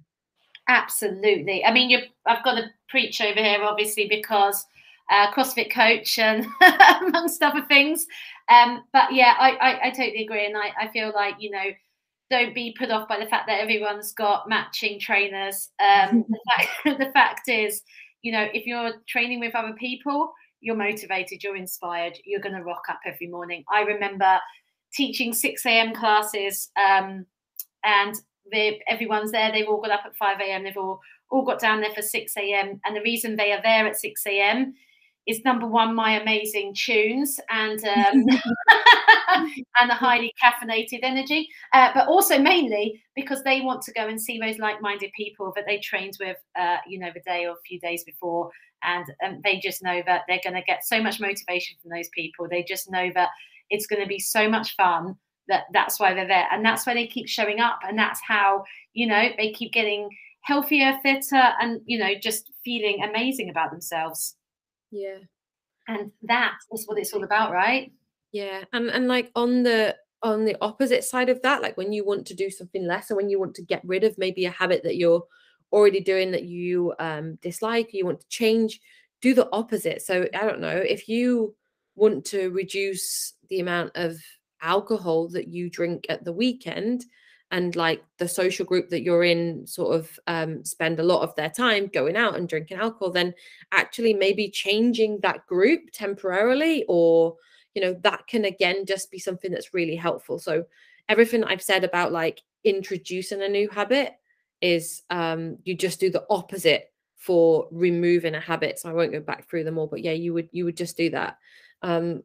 Absolutely. 0.69 1.65
I 1.65 1.73
mean 1.73 1.91
you 1.91 1.99
i've 2.27 2.45
got 2.45 2.55
to 2.55 2.69
preach 2.89 3.21
over 3.21 3.41
here 3.41 3.63
obviously 3.63 4.07
because 4.09 4.65
uh, 5.11 5.33
CrossFit 5.33 5.73
coach 5.73 6.19
and 6.19 6.47
amongst 7.01 7.43
other 7.43 7.63
things. 7.69 8.07
Um, 8.49 8.85
but 8.93 9.13
yeah, 9.13 9.35
I, 9.39 9.51
I, 9.53 9.87
I, 9.87 9.91
totally 9.91 10.23
agree. 10.23 10.47
And 10.47 10.57
I, 10.57 10.73
I 10.81 10.89
feel 10.89 11.13
like, 11.15 11.35
you 11.41 11.51
know, 11.51 11.65
don't 12.31 12.55
be 12.55 12.75
put 12.79 12.91
off 12.91 13.09
by 13.09 13.19
the 13.19 13.27
fact 13.27 13.47
that 13.49 13.61
everyone's 13.61 14.13
got 14.13 14.49
matching 14.49 15.01
trainers. 15.01 15.71
Um, 15.81 16.25
the, 16.29 16.39
fact, 16.51 16.69
the 16.99 17.13
fact 17.13 17.49
is, 17.49 17.83
you 18.23 18.33
know, 18.33 18.47
if 18.53 18.67
you're 18.67 18.95
training 19.09 19.41
with 19.41 19.55
other 19.55 19.75
people, 19.75 20.33
you're 20.61 20.77
motivated, 20.77 21.43
you're 21.43 21.57
inspired, 21.57 22.19
you're 22.25 22.41
going 22.41 22.55
to 22.55 22.63
rock 22.63 22.85
up 22.89 23.01
every 23.05 23.29
morning. 23.29 23.65
I 23.71 23.83
remember 23.83 24.39
teaching 24.93 25.33
6 25.33 25.67
a.m. 25.67 25.95
classes 25.95 26.71
um, 26.77 27.27
and 27.85 28.15
everyone's 28.89 29.33
there. 29.33 29.53
They've 29.53 29.69
all 29.69 29.81
got 29.81 29.91
up 29.91 30.03
at 30.07 30.17
5 30.17 30.41
a.m. 30.41 30.65
They've 30.65 30.77
all, 30.77 31.01
all 31.31 31.45
got 31.45 31.61
down 31.61 31.81
there 31.81 31.95
for 31.95 32.03
6 32.03 32.37
a.m. 32.37 32.81
And 32.85 32.97
the 32.97 33.03
reason 33.03 33.37
they 33.37 33.53
are 33.53 33.63
there 33.63 33.87
at 33.87 33.97
6 33.97 34.27
a.m. 34.27 34.75
is 35.27 35.45
number 35.45 35.67
one, 35.67 35.95
my 35.95 36.21
amazing 36.21 36.75
tunes 36.75 37.41
and 37.51 37.83
um, 37.85 38.25
and 39.81 39.91
the 39.91 39.95
highly 39.95 40.33
caffeinated 40.43 41.01
energy, 41.03 41.49
uh, 41.73 41.91
but 41.95 42.09
also 42.09 42.39
mainly 42.39 43.03
because 43.15 43.43
they 43.43 43.61
want 43.61 43.83
to 43.83 43.93
go 43.93 44.07
and 44.07 44.21
see 44.21 44.39
those 44.39 44.59
like-minded 44.59 45.11
people 45.17 45.53
that 45.57 45.65
they 45.67 45.79
trained 45.79 46.15
with, 46.21 46.37
uh, 46.59 46.77
you 46.87 46.99
know, 46.99 47.11
the 47.15 47.21
day 47.21 47.45
or 47.47 47.53
a 47.53 47.67
few 47.67 47.79
days 47.81 48.05
before, 48.05 48.51
and 48.83 49.07
um, 49.25 49.41
they 49.45 49.59
just 49.59 49.83
know 49.83 50.03
that 50.07 50.23
they're 50.29 50.41
going 50.43 50.55
to 50.55 50.63
get 50.63 50.85
so 50.85 51.03
much 51.03 51.21
motivation 51.21 51.77
from 51.81 51.91
those 51.91 52.09
people. 52.15 52.47
They 52.49 52.63
just 52.63 52.91
know 52.91 53.11
that 53.15 53.31
it's 53.71 53.87
going 53.87 54.03
to 54.03 54.09
be 54.09 54.19
so 54.19 54.49
much 54.49 54.75
fun 54.77 55.17
that 55.49 55.65
that's 55.73 55.99
why 56.01 56.15
they're 56.15 56.27
there, 56.27 56.47
and 56.51 56.65
that's 56.65 56.87
why 56.87 56.95
they 56.95 57.07
keep 57.07 57.29
showing 57.29 57.61
up, 57.61 57.81
and 57.87 57.99
that's 57.99 58.21
how 58.27 58.65
you 58.93 59.07
know 59.07 59.29
they 59.37 59.53
keep 59.53 59.73
getting 59.73 60.09
healthier, 60.43 60.99
fitter, 61.03 61.53
and 61.61 61.81
you 61.87 61.99
know 61.99 62.13
just 62.21 62.53
feeling 62.65 63.03
amazing 63.03 63.51
about 63.51 63.71
themselves. 63.71 64.37
Yeah, 64.91 65.19
and 65.89 66.11
that 66.23 66.55
is 66.73 66.87
what 66.87 66.99
it's 66.99 67.13
all 67.13 67.25
about, 67.25 67.53
right? 67.53 67.93
Yeah, 68.33 68.65
and 68.73 68.89
and 68.91 69.09
like 69.09 69.31
on 69.35 69.63
the 69.63 69.97
on 70.23 70.45
the 70.45 70.57
opposite 70.61 71.05
side 71.05 71.29
of 71.29 71.43
that, 71.43 71.63
like 71.63 71.77
when 71.77 71.93
you 71.93 72.05
want 72.05 72.27
to 72.27 72.35
do 72.35 72.51
something 72.51 72.87
less, 72.87 73.11
or 73.11 73.17
when 73.17 73.29
you 73.29 73.39
want 73.39 73.55
to 73.57 73.63
get 73.63 73.83
rid 73.85 74.05
of 74.05 74.19
maybe 74.19 74.45
a 74.45 74.51
habit 74.51 74.83
that 74.83 74.97
you're 74.97 75.25
already 75.73 76.01
doing 76.01 76.31
that 76.31 76.45
you 76.45 76.95
um, 76.99 77.37
dislike, 77.43 77.93
you 77.93 78.05
want 78.05 78.21
to 78.21 78.29
change, 78.29 78.81
do 79.21 79.35
the 79.35 79.49
opposite. 79.53 80.03
So 80.03 80.27
I 80.35 80.47
don't 80.47 80.61
know 80.61 80.77
if 80.77 81.09
you 81.09 81.55
want 81.95 82.25
to 82.27 82.51
reduce 82.51 83.35
the 83.49 83.61
amount 83.61 83.93
of 83.95 84.17
alcohol 84.63 85.29
that 85.29 85.49
you 85.49 85.69
drink 85.71 86.07
at 86.09 86.25
the 86.25 86.33
weekend 86.33 87.05
and 87.51 87.77
like 87.77 88.03
the 88.19 88.29
social 88.29 88.67
group 88.67 88.89
that 88.89 89.03
you're 89.03 89.23
in 89.23 89.67
sort 89.67 89.95
of 89.95 90.19
um, 90.27 90.65
spend 90.65 90.99
a 90.99 91.05
lot 91.05 91.23
of 91.23 91.35
their 91.37 91.51
time 91.51 91.87
going 91.87 92.17
out 92.17 92.37
and 92.37 92.49
drinking 92.49 92.79
alcohol 92.79 93.11
then 93.11 93.33
actually 93.73 94.13
maybe 94.13 94.49
changing 94.51 95.21
that 95.21 95.47
group 95.47 95.83
temporarily 95.93 96.85
or 96.89 97.37
you 97.75 97.83
know 97.83 97.95
that 98.03 98.27
can 98.27 98.45
again 98.47 98.85
just 98.85 99.11
be 99.11 99.19
something 99.19 99.51
that's 99.51 99.75
really 99.75 99.97
helpful 99.97 100.39
so 100.39 100.65
everything 101.09 101.45
i've 101.45 101.63
said 101.63 101.85
about 101.85 102.11
like 102.11 102.43
introducing 102.65 103.43
a 103.43 103.49
new 103.49 103.69
habit 103.69 104.15
is 104.61 105.03
um, 105.11 105.59
you 105.65 105.75
just 105.75 106.01
do 106.01 106.11
the 106.11 106.25
opposite 106.31 106.93
for 107.17 107.69
removing 107.71 108.35
a 108.35 108.41
habit. 108.41 108.79
So 108.79 108.89
I 108.89 108.93
won't 108.93 109.13
go 109.13 109.21
back 109.21 109.49
through 109.49 109.65
them 109.65 109.79
all, 109.79 109.87
but 109.87 110.03
yeah, 110.03 110.13
you 110.13 110.35
would 110.35 110.49
you 110.53 110.65
would 110.65 110.77
just 110.77 110.97
do 110.97 111.11
that. 111.11 111.39
Um, 111.83 112.23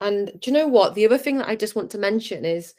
and 0.00 0.26
do 0.26 0.50
you 0.50 0.52
know 0.52 0.68
what? 0.68 0.94
The 0.94 1.06
other 1.06 1.18
thing 1.18 1.38
that 1.38 1.48
I 1.48 1.56
just 1.56 1.76
want 1.76 1.90
to 1.92 1.98
mention 1.98 2.44
is 2.44 2.74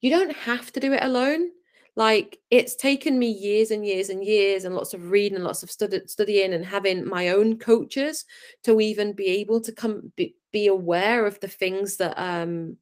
you 0.00 0.10
don't 0.10 0.34
have 0.36 0.72
to 0.72 0.80
do 0.80 0.92
it 0.92 1.02
alone. 1.02 1.50
Like 1.96 2.38
it's 2.50 2.74
taken 2.74 3.18
me 3.18 3.30
years 3.30 3.70
and 3.70 3.86
years 3.86 4.08
and 4.08 4.24
years 4.24 4.64
and 4.64 4.74
lots 4.74 4.94
of 4.94 5.10
reading 5.10 5.36
and 5.36 5.44
lots 5.44 5.62
of 5.62 5.70
stud- 5.70 6.10
studying 6.10 6.52
and 6.52 6.64
having 6.64 7.08
my 7.08 7.28
own 7.28 7.58
coaches 7.58 8.24
to 8.64 8.80
even 8.80 9.12
be 9.12 9.26
able 9.26 9.60
to 9.60 9.72
come 9.72 10.12
be, 10.16 10.34
be 10.52 10.66
aware 10.66 11.24
of 11.24 11.38
the 11.40 11.48
things 11.48 11.96
that 11.98 12.14
um 12.18 12.76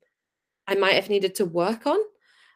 I 0.67 0.75
might 0.77 0.95
have 0.95 1.11
needed 1.11 1.35
to 1.37 1.45
work 1.45 1.87
on. 1.87 1.99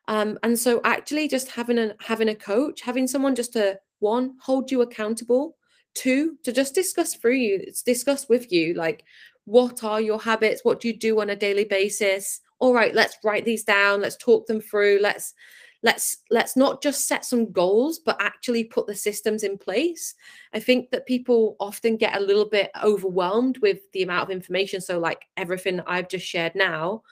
Um, 0.08 0.38
and 0.42 0.58
so 0.58 0.80
actually 0.84 1.28
just 1.28 1.50
having 1.50 1.78
a 1.78 1.94
having 2.00 2.28
a 2.28 2.34
coach, 2.34 2.80
having 2.80 3.06
someone 3.06 3.34
just 3.34 3.52
to 3.54 3.78
one, 3.98 4.36
hold 4.40 4.70
you 4.70 4.82
accountable, 4.82 5.56
two, 5.94 6.38
to 6.44 6.52
just 6.52 6.74
discuss 6.74 7.14
through 7.14 7.34
you, 7.34 7.66
discuss 7.84 8.28
with 8.28 8.52
you, 8.52 8.74
like 8.74 9.04
what 9.44 9.84
are 9.84 10.00
your 10.00 10.20
habits? 10.20 10.64
What 10.64 10.80
do 10.80 10.88
you 10.88 10.96
do 10.96 11.20
on 11.20 11.30
a 11.30 11.36
daily 11.36 11.64
basis? 11.64 12.40
All 12.58 12.74
right, 12.74 12.94
let's 12.94 13.16
write 13.24 13.44
these 13.44 13.64
down, 13.64 14.00
let's 14.00 14.16
talk 14.16 14.46
them 14.46 14.60
through, 14.60 14.98
let's 15.00 15.34
let's 15.82 16.18
let's 16.30 16.56
not 16.56 16.82
just 16.82 17.06
set 17.06 17.22
some 17.22 17.52
goals 17.52 17.98
but 17.98 18.16
actually 18.18 18.64
put 18.64 18.86
the 18.86 18.94
systems 18.94 19.42
in 19.42 19.58
place 19.58 20.14
i 20.54 20.58
think 20.58 20.90
that 20.90 21.06
people 21.06 21.54
often 21.60 21.98
get 21.98 22.16
a 22.16 22.20
little 22.20 22.48
bit 22.48 22.70
overwhelmed 22.82 23.58
with 23.58 23.80
the 23.92 24.02
amount 24.02 24.22
of 24.22 24.30
information 24.30 24.80
so 24.80 24.98
like 24.98 25.26
everything 25.36 25.78
i've 25.86 26.08
just 26.08 26.26
shared 26.26 26.54
now 26.54 27.02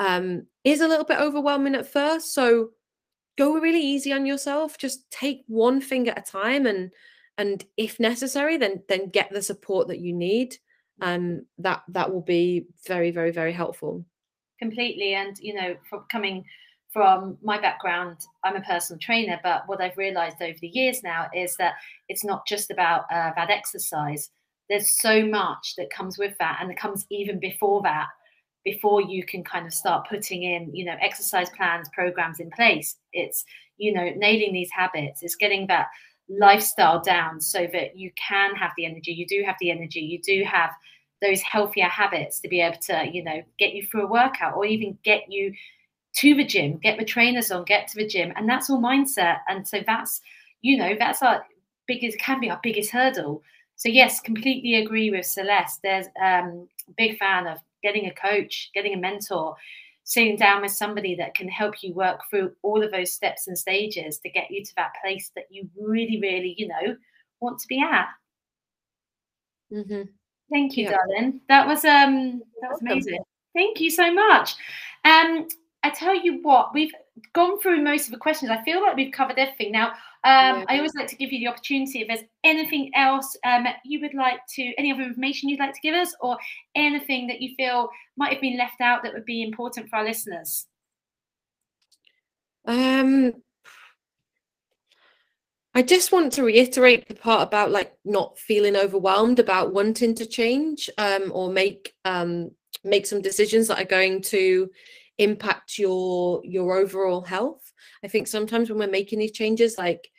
um, 0.00 0.46
is 0.64 0.80
a 0.80 0.88
little 0.88 1.04
bit 1.04 1.20
overwhelming 1.20 1.74
at 1.74 1.86
first. 1.86 2.32
So 2.32 2.70
go 3.36 3.54
really 3.54 3.82
easy 3.82 4.12
on 4.12 4.26
yourself. 4.26 4.78
Just 4.78 5.10
take 5.10 5.42
one 5.46 5.80
thing 5.80 6.08
at 6.08 6.18
a 6.18 6.22
time, 6.22 6.66
and 6.66 6.90
and 7.38 7.64
if 7.76 8.00
necessary, 8.00 8.56
then 8.56 8.82
then 8.88 9.10
get 9.10 9.30
the 9.30 9.42
support 9.42 9.88
that 9.88 10.00
you 10.00 10.12
need. 10.12 10.56
Um, 11.02 11.46
that 11.58 11.82
that 11.88 12.12
will 12.12 12.22
be 12.22 12.66
very 12.86 13.10
very 13.10 13.30
very 13.30 13.52
helpful. 13.52 14.04
Completely, 14.60 15.14
and 15.14 15.38
you 15.40 15.54
know, 15.54 15.76
from 15.88 16.04
coming 16.10 16.44
from 16.92 17.38
my 17.42 17.58
background, 17.58 18.18
I'm 18.44 18.56
a 18.56 18.60
personal 18.60 18.98
trainer, 18.98 19.38
but 19.42 19.62
what 19.66 19.80
I've 19.80 19.96
realized 19.96 20.42
over 20.42 20.58
the 20.60 20.68
years 20.68 21.02
now 21.02 21.28
is 21.34 21.56
that 21.56 21.74
it's 22.08 22.24
not 22.24 22.46
just 22.46 22.70
about 22.70 23.04
uh, 23.12 23.30
that 23.36 23.48
exercise. 23.48 24.30
There's 24.68 25.00
so 25.00 25.24
much 25.24 25.74
that 25.78 25.90
comes 25.90 26.18
with 26.18 26.34
that, 26.40 26.58
and 26.60 26.70
it 26.70 26.78
comes 26.78 27.06
even 27.10 27.40
before 27.40 27.80
that 27.82 28.08
before 28.64 29.00
you 29.00 29.24
can 29.24 29.42
kind 29.42 29.66
of 29.66 29.72
start 29.72 30.06
putting 30.08 30.42
in 30.42 30.74
you 30.74 30.84
know 30.84 30.96
exercise 31.00 31.48
plans 31.50 31.88
programs 31.94 32.40
in 32.40 32.50
place. 32.50 32.96
It's 33.12 33.44
you 33.78 33.92
know 33.92 34.10
nailing 34.16 34.52
these 34.52 34.70
habits. 34.70 35.22
It's 35.22 35.36
getting 35.36 35.66
that 35.68 35.88
lifestyle 36.28 37.00
down 37.00 37.40
so 37.40 37.66
that 37.72 37.96
you 37.96 38.10
can 38.16 38.54
have 38.56 38.72
the 38.76 38.84
energy. 38.84 39.12
You 39.12 39.26
do 39.26 39.42
have 39.46 39.56
the 39.60 39.70
energy. 39.70 40.00
You 40.00 40.20
do 40.20 40.44
have 40.44 40.70
those 41.22 41.40
healthier 41.42 41.88
habits 41.88 42.40
to 42.40 42.48
be 42.48 42.60
able 42.60 42.78
to 42.78 43.08
you 43.12 43.22
know 43.22 43.42
get 43.58 43.74
you 43.74 43.86
through 43.86 44.04
a 44.04 44.10
workout 44.10 44.56
or 44.56 44.64
even 44.64 44.96
get 45.04 45.30
you 45.30 45.52
to 46.14 46.34
the 46.34 46.44
gym 46.44 46.78
get 46.78 46.98
the 46.98 47.04
trainers 47.04 47.50
on 47.50 47.64
get 47.64 47.86
to 47.86 47.96
the 47.96 48.06
gym 48.06 48.32
and 48.36 48.48
that's 48.48 48.68
all 48.68 48.80
mindset 48.80 49.38
and 49.48 49.66
so 49.66 49.80
that's 49.86 50.20
you 50.62 50.76
know 50.76 50.94
that's 50.98 51.22
our 51.22 51.44
biggest 51.86 52.18
can 52.18 52.40
be 52.40 52.50
our 52.50 52.60
biggest 52.62 52.90
hurdle 52.90 53.42
so 53.76 53.88
yes 53.88 54.20
completely 54.20 54.76
agree 54.76 55.10
with 55.10 55.24
celeste 55.24 55.80
there's 55.82 56.06
um 56.22 56.66
big 56.96 57.16
fan 57.18 57.46
of 57.46 57.58
getting 57.82 58.06
a 58.06 58.14
coach, 58.14 58.70
getting 58.74 58.94
a 58.94 58.98
mentor, 58.98 59.56
sitting 60.04 60.36
down 60.36 60.62
with 60.62 60.72
somebody 60.72 61.14
that 61.14 61.34
can 61.34 61.48
help 61.48 61.82
you 61.82 61.94
work 61.94 62.20
through 62.28 62.52
all 62.62 62.82
of 62.82 62.90
those 62.90 63.12
steps 63.12 63.46
and 63.46 63.56
stages 63.56 64.18
to 64.18 64.30
get 64.30 64.50
you 64.50 64.64
to 64.64 64.72
that 64.76 64.92
place 65.02 65.30
that 65.34 65.44
you 65.50 65.68
really, 65.78 66.18
really, 66.20 66.54
you 66.56 66.68
know, 66.68 66.96
want 67.40 67.58
to 67.58 67.66
be 67.68 67.80
at. 67.80 68.08
Mm-hmm. 69.72 70.02
Thank 70.50 70.76
you, 70.76 70.84
yeah. 70.84 70.96
darling. 70.96 71.40
That 71.48 71.66
was 71.66 71.84
um 71.84 72.42
that 72.60 72.70
was 72.70 72.80
amazing. 72.80 73.22
Thank 73.54 73.80
you 73.80 73.90
so 73.90 74.12
much. 74.12 74.54
Um, 75.04 75.48
I 75.82 75.90
tell 75.90 76.14
you 76.14 76.40
what, 76.42 76.74
we've 76.74 76.92
gone 77.32 77.58
through 77.60 77.82
most 77.82 78.06
of 78.06 78.12
the 78.12 78.18
questions. 78.18 78.50
I 78.50 78.62
feel 78.64 78.82
like 78.82 78.96
we've 78.96 79.12
covered 79.12 79.38
everything. 79.38 79.72
Now, 79.72 79.88
um, 80.24 80.60
yeah. 80.60 80.64
I 80.68 80.76
always 80.76 80.94
like 80.94 81.08
to 81.08 81.16
give 81.16 81.32
you 81.32 81.40
the 81.40 81.48
opportunity 81.48 82.00
if 82.00 82.08
there's 82.08 82.28
anything 82.44 82.90
else 82.94 83.36
um, 83.44 83.66
you 83.84 84.00
would 84.00 84.14
like 84.14 84.40
to, 84.54 84.62
any 84.76 84.92
other 84.92 85.02
information 85.02 85.48
you'd 85.48 85.58
like 85.58 85.74
to 85.74 85.80
give 85.80 85.94
us, 85.94 86.14
or 86.20 86.36
anything 86.74 87.26
that 87.28 87.40
you 87.40 87.54
feel 87.56 87.88
might 88.16 88.32
have 88.32 88.40
been 88.40 88.58
left 88.58 88.80
out 88.80 89.02
that 89.02 89.14
would 89.14 89.24
be 89.24 89.42
important 89.42 89.88
for 89.88 89.96
our 89.96 90.04
listeners. 90.04 90.66
Um, 92.66 93.32
I 95.74 95.82
just 95.82 96.10
want 96.10 96.32
to 96.32 96.42
reiterate 96.42 97.06
the 97.06 97.14
part 97.14 97.46
about 97.46 97.70
like 97.70 97.92
not 98.04 98.38
feeling 98.38 98.76
overwhelmed 98.76 99.38
about 99.38 99.72
wanting 99.72 100.14
to 100.16 100.26
change 100.26 100.90
um, 100.98 101.30
or 101.32 101.50
make 101.50 101.94
um, 102.04 102.50
make 102.82 103.06
some 103.06 103.22
decisions 103.22 103.68
that 103.68 103.80
are 103.80 103.84
going 103.84 104.22
to 104.22 104.68
impact 105.18 105.78
your 105.78 106.40
your 106.44 106.76
overall 106.76 107.20
health. 107.20 107.72
I 108.02 108.08
think 108.08 108.26
sometimes 108.26 108.68
when 108.68 108.78
we're 108.78 108.88
making 108.88 109.20
these 109.20 109.32
changes, 109.32 109.78
like 109.78 110.10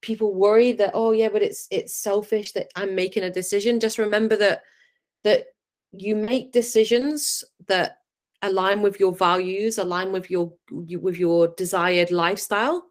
people 0.00 0.34
worry 0.34 0.72
that 0.72 0.92
oh 0.94 1.12
yeah, 1.12 1.28
but 1.28 1.42
it's 1.42 1.68
it's 1.70 1.94
selfish 1.94 2.52
that 2.52 2.68
I'm 2.74 2.94
making 2.94 3.24
a 3.24 3.30
decision. 3.30 3.80
Just 3.80 3.98
remember 3.98 4.36
that 4.36 4.62
that 5.24 5.46
you 5.92 6.16
make 6.16 6.52
decisions 6.52 7.44
that 7.68 7.98
align 8.40 8.80
with 8.80 8.98
your 8.98 9.14
values, 9.14 9.76
align 9.76 10.12
with 10.12 10.30
your 10.30 10.52
with 10.70 11.18
your 11.18 11.48
desired 11.48 12.10
lifestyle. 12.10 12.86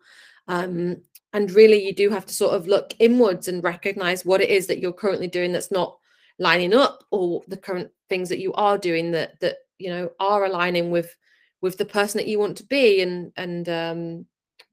Um, 0.48 1.02
and 1.34 1.52
really 1.52 1.86
you 1.86 1.94
do 1.94 2.10
have 2.10 2.26
to 2.26 2.34
sort 2.34 2.54
of 2.54 2.68
look 2.68 2.94
inwards 3.00 3.48
and 3.48 3.64
recognize 3.64 4.26
what 4.26 4.42
it 4.42 4.50
is 4.50 4.68
that 4.68 4.80
you're 4.80 4.92
currently 4.92 5.28
doing 5.28 5.52
that's 5.52 5.72
not 5.72 5.98
lining 6.40 6.74
up 6.74 7.04
or 7.12 7.44
the 7.48 7.58
current 7.58 7.90
things 8.10 8.30
that 8.30 8.40
you 8.40 8.52
are 8.54 8.78
doing 8.78 9.12
that 9.12 9.40
that 9.40 9.58
you 9.78 9.90
know 9.90 10.10
are 10.20 10.46
aligning 10.46 10.92
with 10.92 11.16
with 11.62 11.78
the 11.78 11.86
person 11.86 12.18
that 12.18 12.28
you 12.28 12.40
want 12.40 12.58
to 12.58 12.66
be 12.66 13.02
and 13.02 13.32
and 13.38 13.70
um 13.70 14.26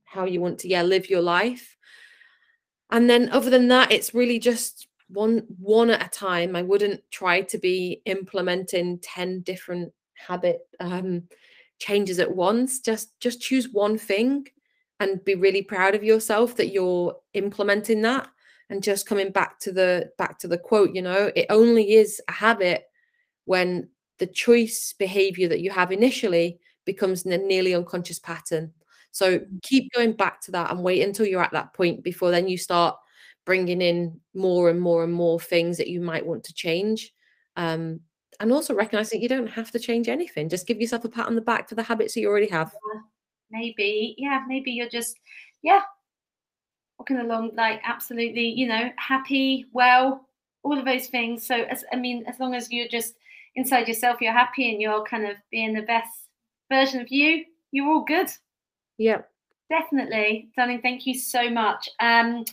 how 0.04 0.24
you 0.24 0.40
want 0.40 0.58
to 0.58 0.68
yeah 0.68 0.82
live 0.82 1.10
your 1.10 1.20
life. 1.20 1.76
And 2.90 3.08
then 3.08 3.28
other 3.30 3.50
than 3.50 3.68
that 3.68 3.92
it's 3.92 4.14
really 4.14 4.38
just 4.38 4.88
one 5.08 5.44
one 5.58 5.90
at 5.90 6.06
a 6.06 6.08
time. 6.08 6.56
I 6.56 6.62
wouldn't 6.62 7.02
try 7.10 7.42
to 7.42 7.58
be 7.58 8.02
implementing 8.06 8.98
10 9.00 9.42
different 9.42 9.92
habit 10.14 10.60
um 10.80 11.24
changes 11.78 12.18
at 12.18 12.34
once. 12.34 12.80
Just 12.80 13.18
just 13.20 13.40
choose 13.40 13.68
one 13.68 13.98
thing 13.98 14.46
and 15.00 15.24
be 15.24 15.34
really 15.34 15.62
proud 15.62 15.94
of 15.94 16.04
yourself 16.04 16.56
that 16.56 16.68
you're 16.68 17.16
implementing 17.34 18.02
that 18.02 18.28
and 18.70 18.82
just 18.82 19.06
coming 19.06 19.30
back 19.30 19.58
to 19.60 19.72
the 19.72 20.10
back 20.18 20.38
to 20.38 20.48
the 20.48 20.58
quote 20.58 20.94
you 20.94 21.02
know 21.02 21.30
it 21.34 21.46
only 21.50 21.94
is 21.94 22.20
a 22.28 22.32
habit 22.32 22.84
when 23.44 23.88
the 24.18 24.26
choice 24.26 24.94
behavior 24.98 25.48
that 25.48 25.60
you 25.60 25.70
have 25.70 25.92
initially 25.92 26.58
becomes 26.84 27.24
a 27.24 27.38
nearly 27.38 27.74
unconscious 27.74 28.18
pattern. 28.18 28.72
So 29.10 29.38
mm. 29.38 29.62
keep 29.62 29.92
going 29.92 30.12
back 30.12 30.40
to 30.42 30.50
that 30.52 30.70
and 30.70 30.82
wait 30.82 31.02
until 31.02 31.26
you're 31.26 31.42
at 31.42 31.52
that 31.52 31.72
point 31.74 32.02
before 32.02 32.30
then 32.30 32.48
you 32.48 32.58
start 32.58 32.96
bringing 33.46 33.80
in 33.80 34.20
more 34.34 34.68
and 34.68 34.80
more 34.80 35.04
and 35.04 35.12
more 35.12 35.40
things 35.40 35.78
that 35.78 35.88
you 35.88 36.00
might 36.00 36.26
want 36.26 36.44
to 36.44 36.54
change. 36.54 37.12
Um, 37.56 38.00
and 38.40 38.52
also 38.52 38.74
recognizing 38.74 39.20
you 39.20 39.28
don't 39.28 39.48
have 39.48 39.70
to 39.72 39.78
change 39.78 40.08
anything. 40.08 40.48
Just 40.48 40.66
give 40.66 40.80
yourself 40.80 41.04
a 41.04 41.08
pat 41.08 41.26
on 41.26 41.34
the 41.34 41.40
back 41.40 41.68
for 41.68 41.74
the 41.74 41.82
habits 41.82 42.14
that 42.14 42.20
you 42.20 42.28
already 42.28 42.48
have 42.48 42.72
maybe 43.50 44.14
yeah 44.18 44.44
maybe 44.46 44.70
you're 44.70 44.88
just 44.88 45.16
yeah 45.62 45.82
walking 46.98 47.18
along 47.18 47.52
like 47.54 47.80
absolutely 47.84 48.48
you 48.48 48.66
know 48.66 48.90
happy 48.96 49.66
well 49.72 50.24
all 50.64 50.76
of 50.76 50.84
those 50.84 51.06
things. 51.06 51.46
So 51.46 51.54
as 51.54 51.84
i 51.92 51.96
mean 51.96 52.24
as 52.26 52.38
long 52.40 52.54
as 52.54 52.70
you're 52.70 52.88
just 52.88 53.14
inside 53.54 53.88
yourself 53.88 54.20
you're 54.20 54.32
happy 54.32 54.70
and 54.70 54.80
you're 54.80 55.04
kind 55.04 55.24
of 55.26 55.36
being 55.50 55.72
the 55.72 55.82
best 55.82 56.10
version 56.70 57.00
of 57.00 57.10
you 57.10 57.44
you're 57.70 57.88
all 57.88 58.04
good. 58.04 58.28
Yeah 58.98 59.22
definitely 59.70 60.48
darling 60.56 60.80
thank 60.80 61.06
you 61.06 61.14
so 61.14 61.50
much. 61.50 61.88
Um 62.00 62.44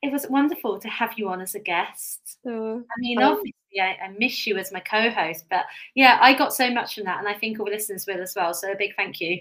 it 0.00 0.12
was 0.12 0.26
wonderful 0.30 0.78
to 0.78 0.88
have 0.88 1.18
you 1.18 1.28
on 1.28 1.40
as 1.40 1.56
a 1.56 1.60
guest. 1.60 2.38
Oh, 2.46 2.78
i 2.78 3.00
mean 3.00 3.18
um, 3.20 3.32
obviously 3.32 3.54
I, 3.80 3.98
I 4.04 4.14
miss 4.16 4.46
you 4.46 4.56
as 4.56 4.72
my 4.72 4.80
co-host 4.80 5.44
but 5.50 5.64
yeah 5.94 6.18
i 6.22 6.32
got 6.32 6.54
so 6.54 6.70
much 6.70 6.94
from 6.94 7.04
that 7.04 7.18
and 7.18 7.28
i 7.28 7.34
think 7.34 7.58
all 7.58 7.66
the 7.66 7.72
listeners 7.72 8.06
will 8.06 8.22
as 8.22 8.34
well 8.34 8.54
so 8.54 8.70
a 8.72 8.76
big 8.76 8.94
thank 8.96 9.20
you 9.20 9.40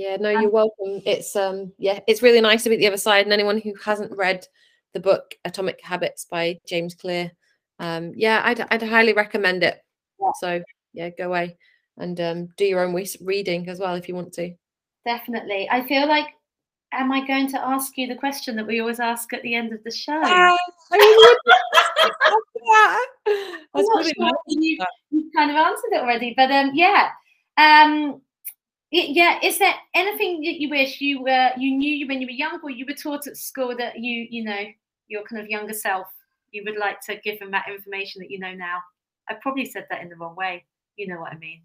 yeah, 0.00 0.16
no, 0.16 0.30
you're 0.30 0.48
welcome. 0.48 1.02
It's 1.04 1.36
um 1.36 1.74
yeah, 1.76 2.00
it's 2.06 2.22
really 2.22 2.40
nice 2.40 2.62
to 2.62 2.70
be 2.70 2.76
at 2.76 2.78
the 2.78 2.86
other 2.86 2.96
side. 2.96 3.26
And 3.26 3.34
anyone 3.34 3.60
who 3.60 3.74
hasn't 3.84 4.16
read 4.16 4.46
the 4.94 5.00
book 5.00 5.34
Atomic 5.44 5.78
Habits 5.82 6.24
by 6.24 6.58
James 6.66 6.94
Clear, 6.94 7.30
um, 7.78 8.14
yeah, 8.16 8.40
I'd 8.42 8.60
I'd 8.70 8.82
highly 8.82 9.12
recommend 9.12 9.62
it. 9.62 9.78
Yeah. 10.18 10.30
So 10.40 10.62
yeah, 10.94 11.10
go 11.10 11.26
away 11.26 11.58
and 11.98 12.18
um, 12.18 12.48
do 12.56 12.64
your 12.64 12.82
own 12.82 12.98
reading 13.20 13.68
as 13.68 13.78
well 13.78 13.94
if 13.94 14.08
you 14.08 14.14
want 14.14 14.32
to. 14.34 14.54
Definitely. 15.04 15.68
I 15.70 15.86
feel 15.86 16.08
like 16.08 16.28
am 16.92 17.12
I 17.12 17.26
going 17.26 17.48
to 17.48 17.60
ask 17.60 17.98
you 17.98 18.06
the 18.06 18.16
question 18.16 18.56
that 18.56 18.66
we 18.66 18.80
always 18.80 19.00
ask 19.00 19.30
at 19.34 19.42
the 19.42 19.54
end 19.54 19.74
of 19.74 19.84
the 19.84 19.90
show? 19.90 20.18
Uh, 20.22 20.56
That's 23.74 23.88
really 23.94 24.12
sure 24.18 24.32
you, 24.46 24.78
have 24.80 24.88
kind 25.36 25.50
of 25.50 25.56
answered 25.58 25.92
it 25.92 26.00
already, 26.00 26.32
but 26.34 26.50
um, 26.50 26.70
yeah. 26.72 27.10
Um, 27.58 28.22
yeah 28.90 29.38
is 29.42 29.58
there 29.58 29.74
anything 29.94 30.40
that 30.42 30.60
you 30.60 30.68
wish 30.68 31.00
you 31.00 31.22
were 31.22 31.50
you 31.56 31.76
knew 31.76 32.06
when 32.08 32.20
you 32.20 32.26
were 32.26 32.32
young 32.32 32.58
or 32.62 32.70
you 32.70 32.84
were 32.86 32.94
taught 32.94 33.26
at 33.26 33.36
school 33.36 33.74
that 33.76 33.98
you 33.98 34.26
you 34.30 34.44
know 34.44 34.64
your 35.08 35.22
kind 35.24 35.40
of 35.40 35.48
younger 35.48 35.72
self 35.72 36.08
you 36.50 36.62
would 36.66 36.76
like 36.76 37.00
to 37.00 37.16
give 37.22 37.38
them 37.38 37.52
that 37.52 37.66
information 37.72 38.20
that 38.20 38.28
you 38.28 38.40
know 38.40 38.52
now? 38.52 38.78
I 39.28 39.34
probably 39.34 39.64
said 39.64 39.86
that 39.88 40.02
in 40.02 40.08
the 40.08 40.16
wrong 40.16 40.34
way 40.34 40.64
you 40.96 41.06
know 41.06 41.20
what 41.20 41.32
i 41.32 41.38
mean. 41.38 41.62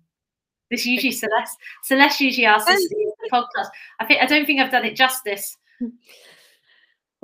This 0.69 0.85
usually 0.85 1.11
celeste 1.11 1.57
celeste 1.83 2.21
usually 2.21 2.45
asks 2.45 2.71
the 2.71 3.29
podcast. 3.31 3.69
I 3.99 4.05
think 4.05 4.21
i 4.21 4.25
don't 4.25 4.45
think 4.45 4.59
i've 4.59 4.71
done 4.71 4.85
it 4.85 4.95
justice. 4.95 5.57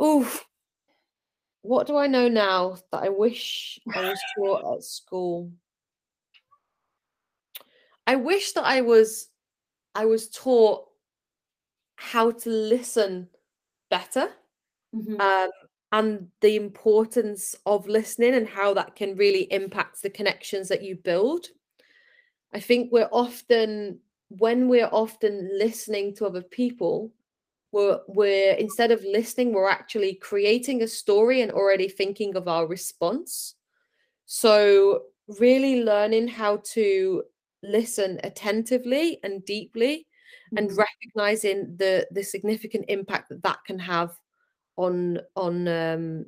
Oh 0.03 0.27
what 1.63 1.85
do 1.85 1.95
i 1.95 2.07
know 2.07 2.27
now 2.27 2.77
that 2.91 3.03
i 3.03 3.09
wish 3.09 3.79
i 3.93 4.01
was 4.01 4.19
taught 4.35 4.77
at 4.77 4.83
school? 4.83 5.51
I 8.07 8.15
wish 8.15 8.53
that 8.53 8.63
i 8.63 8.81
was 8.81 9.27
I 9.95 10.05
was 10.05 10.29
taught 10.29 10.85
how 11.95 12.31
to 12.31 12.49
listen 12.49 13.27
better 13.89 14.29
mm-hmm. 14.95 15.21
um, 15.21 15.49
and 15.91 16.27
the 16.39 16.55
importance 16.55 17.55
of 17.65 17.87
listening 17.87 18.33
and 18.33 18.47
how 18.47 18.73
that 18.73 18.95
can 18.95 19.15
really 19.15 19.51
impact 19.51 20.01
the 20.01 20.09
connections 20.09 20.67
that 20.69 20.83
you 20.83 20.95
build. 20.95 21.47
I 22.53 22.59
think 22.59 22.91
we're 22.91 23.09
often, 23.11 23.99
when 24.29 24.67
we're 24.67 24.89
often 24.91 25.49
listening 25.57 26.15
to 26.15 26.25
other 26.25 26.41
people, 26.41 27.11
we're, 27.71 27.99
we're 28.07 28.53
instead 28.53 28.91
of 28.91 29.03
listening, 29.03 29.53
we're 29.53 29.69
actually 29.69 30.15
creating 30.15 30.81
a 30.81 30.87
story 30.87 31.41
and 31.41 31.51
already 31.51 31.87
thinking 31.87 32.35
of 32.35 32.47
our 32.47 32.67
response. 32.67 33.55
So, 34.25 35.03
really 35.39 35.83
learning 35.83 36.27
how 36.27 36.61
to 36.73 37.23
listen 37.64 38.20
attentively 38.24 39.20
and 39.24 39.45
deeply 39.45 40.07
mm-hmm. 40.53 40.57
and 40.57 40.78
recognizing 40.78 41.76
the 41.78 42.07
the 42.12 42.24
significant 42.24 42.86
impact 42.88 43.30
that 43.30 43.43
that 43.43 43.59
can 43.66 43.80
have 43.80 44.12
on 44.78 45.20
on 45.36 45.68
um 45.68 46.26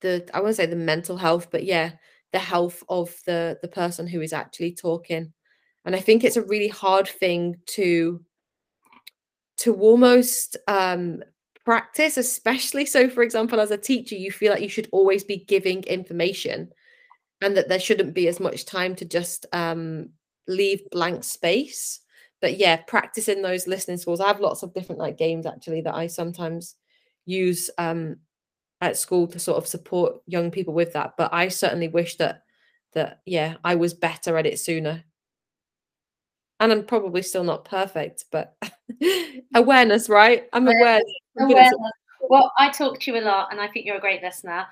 the 0.00 0.28
i 0.34 0.40
won't 0.40 0.56
say 0.56 0.66
the 0.66 0.76
mental 0.76 1.16
health 1.16 1.48
but 1.50 1.64
yeah 1.64 1.92
the 2.32 2.38
health 2.38 2.82
of 2.88 3.14
the 3.26 3.58
the 3.62 3.68
person 3.68 4.06
who 4.06 4.20
is 4.20 4.32
actually 4.32 4.74
talking 4.74 5.32
and 5.84 5.94
i 5.94 6.00
think 6.00 6.24
it's 6.24 6.36
a 6.36 6.42
really 6.42 6.68
hard 6.68 7.08
thing 7.08 7.56
to 7.66 8.20
to 9.56 9.74
almost 9.74 10.56
um 10.66 11.22
practice 11.64 12.16
especially 12.16 12.86
so 12.86 13.08
for 13.08 13.22
example 13.22 13.60
as 13.60 13.70
a 13.70 13.76
teacher 13.76 14.14
you 14.14 14.32
feel 14.32 14.52
like 14.52 14.62
you 14.62 14.68
should 14.68 14.88
always 14.90 15.22
be 15.22 15.36
giving 15.36 15.82
information 15.84 16.70
and 17.40 17.56
that 17.56 17.68
there 17.68 17.78
shouldn't 17.78 18.14
be 18.14 18.26
as 18.26 18.40
much 18.40 18.64
time 18.64 18.94
to 18.94 19.04
just 19.04 19.46
um 19.52 20.08
leave 20.48 20.80
blank 20.90 21.22
space. 21.22 22.00
But 22.40 22.56
yeah 22.56 22.76
practicing 22.86 23.42
those 23.42 23.66
listening 23.66 23.96
skills 23.96 24.20
i 24.20 24.28
have 24.28 24.38
lots 24.38 24.62
of 24.62 24.72
different 24.72 25.00
like 25.00 25.18
games 25.18 25.44
actually 25.44 25.80
that 25.80 25.96
i 25.96 26.06
sometimes 26.06 26.76
use 27.26 27.68
um 27.78 28.16
at 28.80 28.96
school 28.96 29.26
to 29.26 29.38
sort 29.38 29.58
of 29.58 29.66
support 29.66 30.16
young 30.26 30.50
people 30.50 30.72
with 30.72 30.92
that. 30.92 31.14
But 31.18 31.32
i 31.32 31.48
certainly 31.48 31.88
wish 31.88 32.16
that 32.16 32.42
that 32.94 33.20
yeah 33.26 33.56
i 33.64 33.74
was 33.74 33.92
better 33.92 34.36
at 34.38 34.46
it 34.46 34.58
sooner. 34.58 35.04
And 36.60 36.72
i'm 36.72 36.84
probably 36.84 37.22
still 37.22 37.44
not 37.44 37.64
perfect 37.64 38.24
but 38.30 38.56
awareness 39.54 40.08
right? 40.08 40.44
I'm 40.52 40.66
aware. 40.68 41.00
awareness. 41.38 41.74
well 42.28 42.52
i 42.58 42.70
talk 42.70 43.00
to 43.00 43.10
you 43.10 43.18
a 43.18 43.20
lot 43.20 43.48
and 43.50 43.60
i 43.60 43.68
think 43.68 43.84
you're 43.84 43.96
a 43.96 44.00
great 44.00 44.22
listener. 44.22 44.66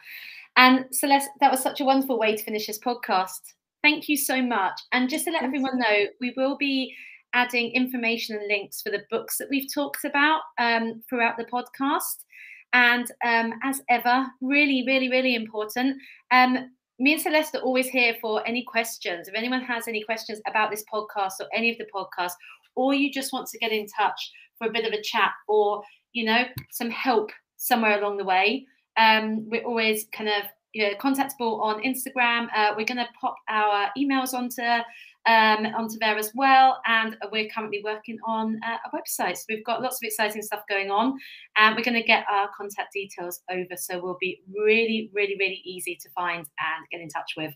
And 0.57 0.87
celeste 0.93 1.29
that 1.41 1.51
was 1.51 1.61
such 1.63 1.81
a 1.81 1.85
wonderful 1.85 2.19
way 2.19 2.37
to 2.37 2.43
finish 2.43 2.67
this 2.67 2.79
podcast 2.79 3.55
Thank 3.87 4.09
you 4.09 4.17
so 4.17 4.43
much. 4.43 4.81
And 4.91 5.09
just 5.09 5.27
to 5.27 5.31
let 5.31 5.45
everyone 5.45 5.79
know, 5.79 6.07
we 6.21 6.35
will 6.37 6.57
be 6.57 6.93
adding 7.35 7.71
information 7.71 8.35
and 8.35 8.49
links 8.49 8.83
for 8.83 8.91
the 8.91 9.05
books 9.13 9.39
that 9.39 9.47
we've 9.49 9.73
talked 9.73 10.05
about 10.05 10.41
um, 10.59 11.05
throughout 11.09 11.37
the 11.37 11.45
podcast. 11.45 12.25
And 12.73 13.09
um, 13.25 13.53
as 13.63 13.83
ever, 13.89 14.27
really, 14.41 14.83
really, 14.89 15.09
really 15.09 15.37
important. 15.37 15.99
Um, 16.33 16.73
me 16.99 17.13
and 17.13 17.23
Celeste 17.23 17.55
are 17.55 17.61
always 17.61 17.87
here 17.87 18.17
for 18.21 18.45
any 18.45 18.65
questions. 18.65 19.29
If 19.29 19.37
anyone 19.37 19.61
has 19.61 19.87
any 19.87 20.03
questions 20.03 20.41
about 20.49 20.73
this 20.73 20.83
podcast 20.93 21.35
or 21.39 21.47
any 21.55 21.71
of 21.71 21.79
the 21.79 21.87
podcasts, 21.95 22.35
or 22.75 22.93
you 22.93 23.13
just 23.13 23.33
want 23.33 23.47
to 23.51 23.59
get 23.59 23.71
in 23.71 23.87
touch 23.87 24.33
for 24.59 24.67
a 24.67 24.73
bit 24.73 24.85
of 24.85 24.93
a 24.95 25.03
chat 25.03 25.31
or, 25.47 25.85
you 26.13 26.25
know, 26.25 26.43
some 26.73 26.91
help 26.91 27.31
somewhere 27.57 28.01
along 28.01 28.17
the 28.17 28.25
way, 28.25 28.67
um, 28.97 29.49
we're 29.49 29.63
always 29.63 30.09
kind 30.13 30.29
of 30.29 30.43
you 30.77 30.83
know, 30.83 30.95
contactable 30.97 31.59
on 31.63 31.83
Instagram. 31.83 32.49
Uh, 32.55 32.75
we're 32.77 32.85
going 32.85 32.99
to 32.99 33.09
pop 33.19 33.35
our 33.49 33.89
emails 33.97 34.35
onto 34.35 34.63
um, 34.63 35.67
onto 35.75 35.99
there 35.99 36.19
as 36.19 36.31
well. 36.35 36.81
And 36.87 37.17
we're 37.33 37.49
currently 37.49 37.81
working 37.83 38.19
on 38.27 38.61
uh, 38.63 38.77
a 38.85 38.95
website. 38.95 39.39
So 39.39 39.45
we've 39.49 39.65
got 39.65 39.81
lots 39.83 39.97
of 39.97 40.07
exciting 40.07 40.43
stuff 40.43 40.61
going 40.69 40.91
on. 40.91 41.19
And 41.57 41.75
we're 41.75 41.83
going 41.83 42.01
to 42.01 42.07
get 42.07 42.27
our 42.31 42.51
contact 42.55 42.93
details 42.93 43.41
over. 43.51 43.77
So 43.77 44.01
we'll 44.03 44.19
be 44.21 44.43
really, 44.55 45.11
really, 45.15 45.37
really 45.39 45.63
easy 45.65 45.97
to 45.97 46.11
find 46.11 46.41
and 46.41 46.87
get 46.93 47.01
in 47.01 47.09
touch 47.09 47.33
with. 47.39 47.55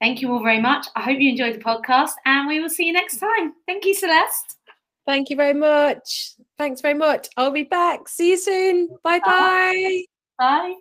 Thank 0.00 0.22
you 0.22 0.32
all 0.32 0.42
very 0.42 0.60
much. 0.60 0.86
I 0.94 1.02
hope 1.02 1.18
you 1.18 1.30
enjoyed 1.30 1.56
the 1.56 1.64
podcast 1.64 2.12
and 2.24 2.46
we 2.46 2.60
will 2.60 2.70
see 2.70 2.86
you 2.86 2.92
next 2.92 3.18
time. 3.18 3.52
Thank 3.66 3.84
you, 3.84 3.94
Celeste. 3.94 4.58
Thank 5.06 5.28
you 5.28 5.36
very 5.36 5.54
much. 5.54 6.34
Thanks 6.56 6.80
very 6.80 6.94
much. 6.94 7.28
I'll 7.36 7.50
be 7.50 7.64
back. 7.64 8.08
See 8.08 8.30
you 8.30 8.38
soon. 8.38 8.88
Bye-bye. 9.02 10.04
Bye. 10.38 10.74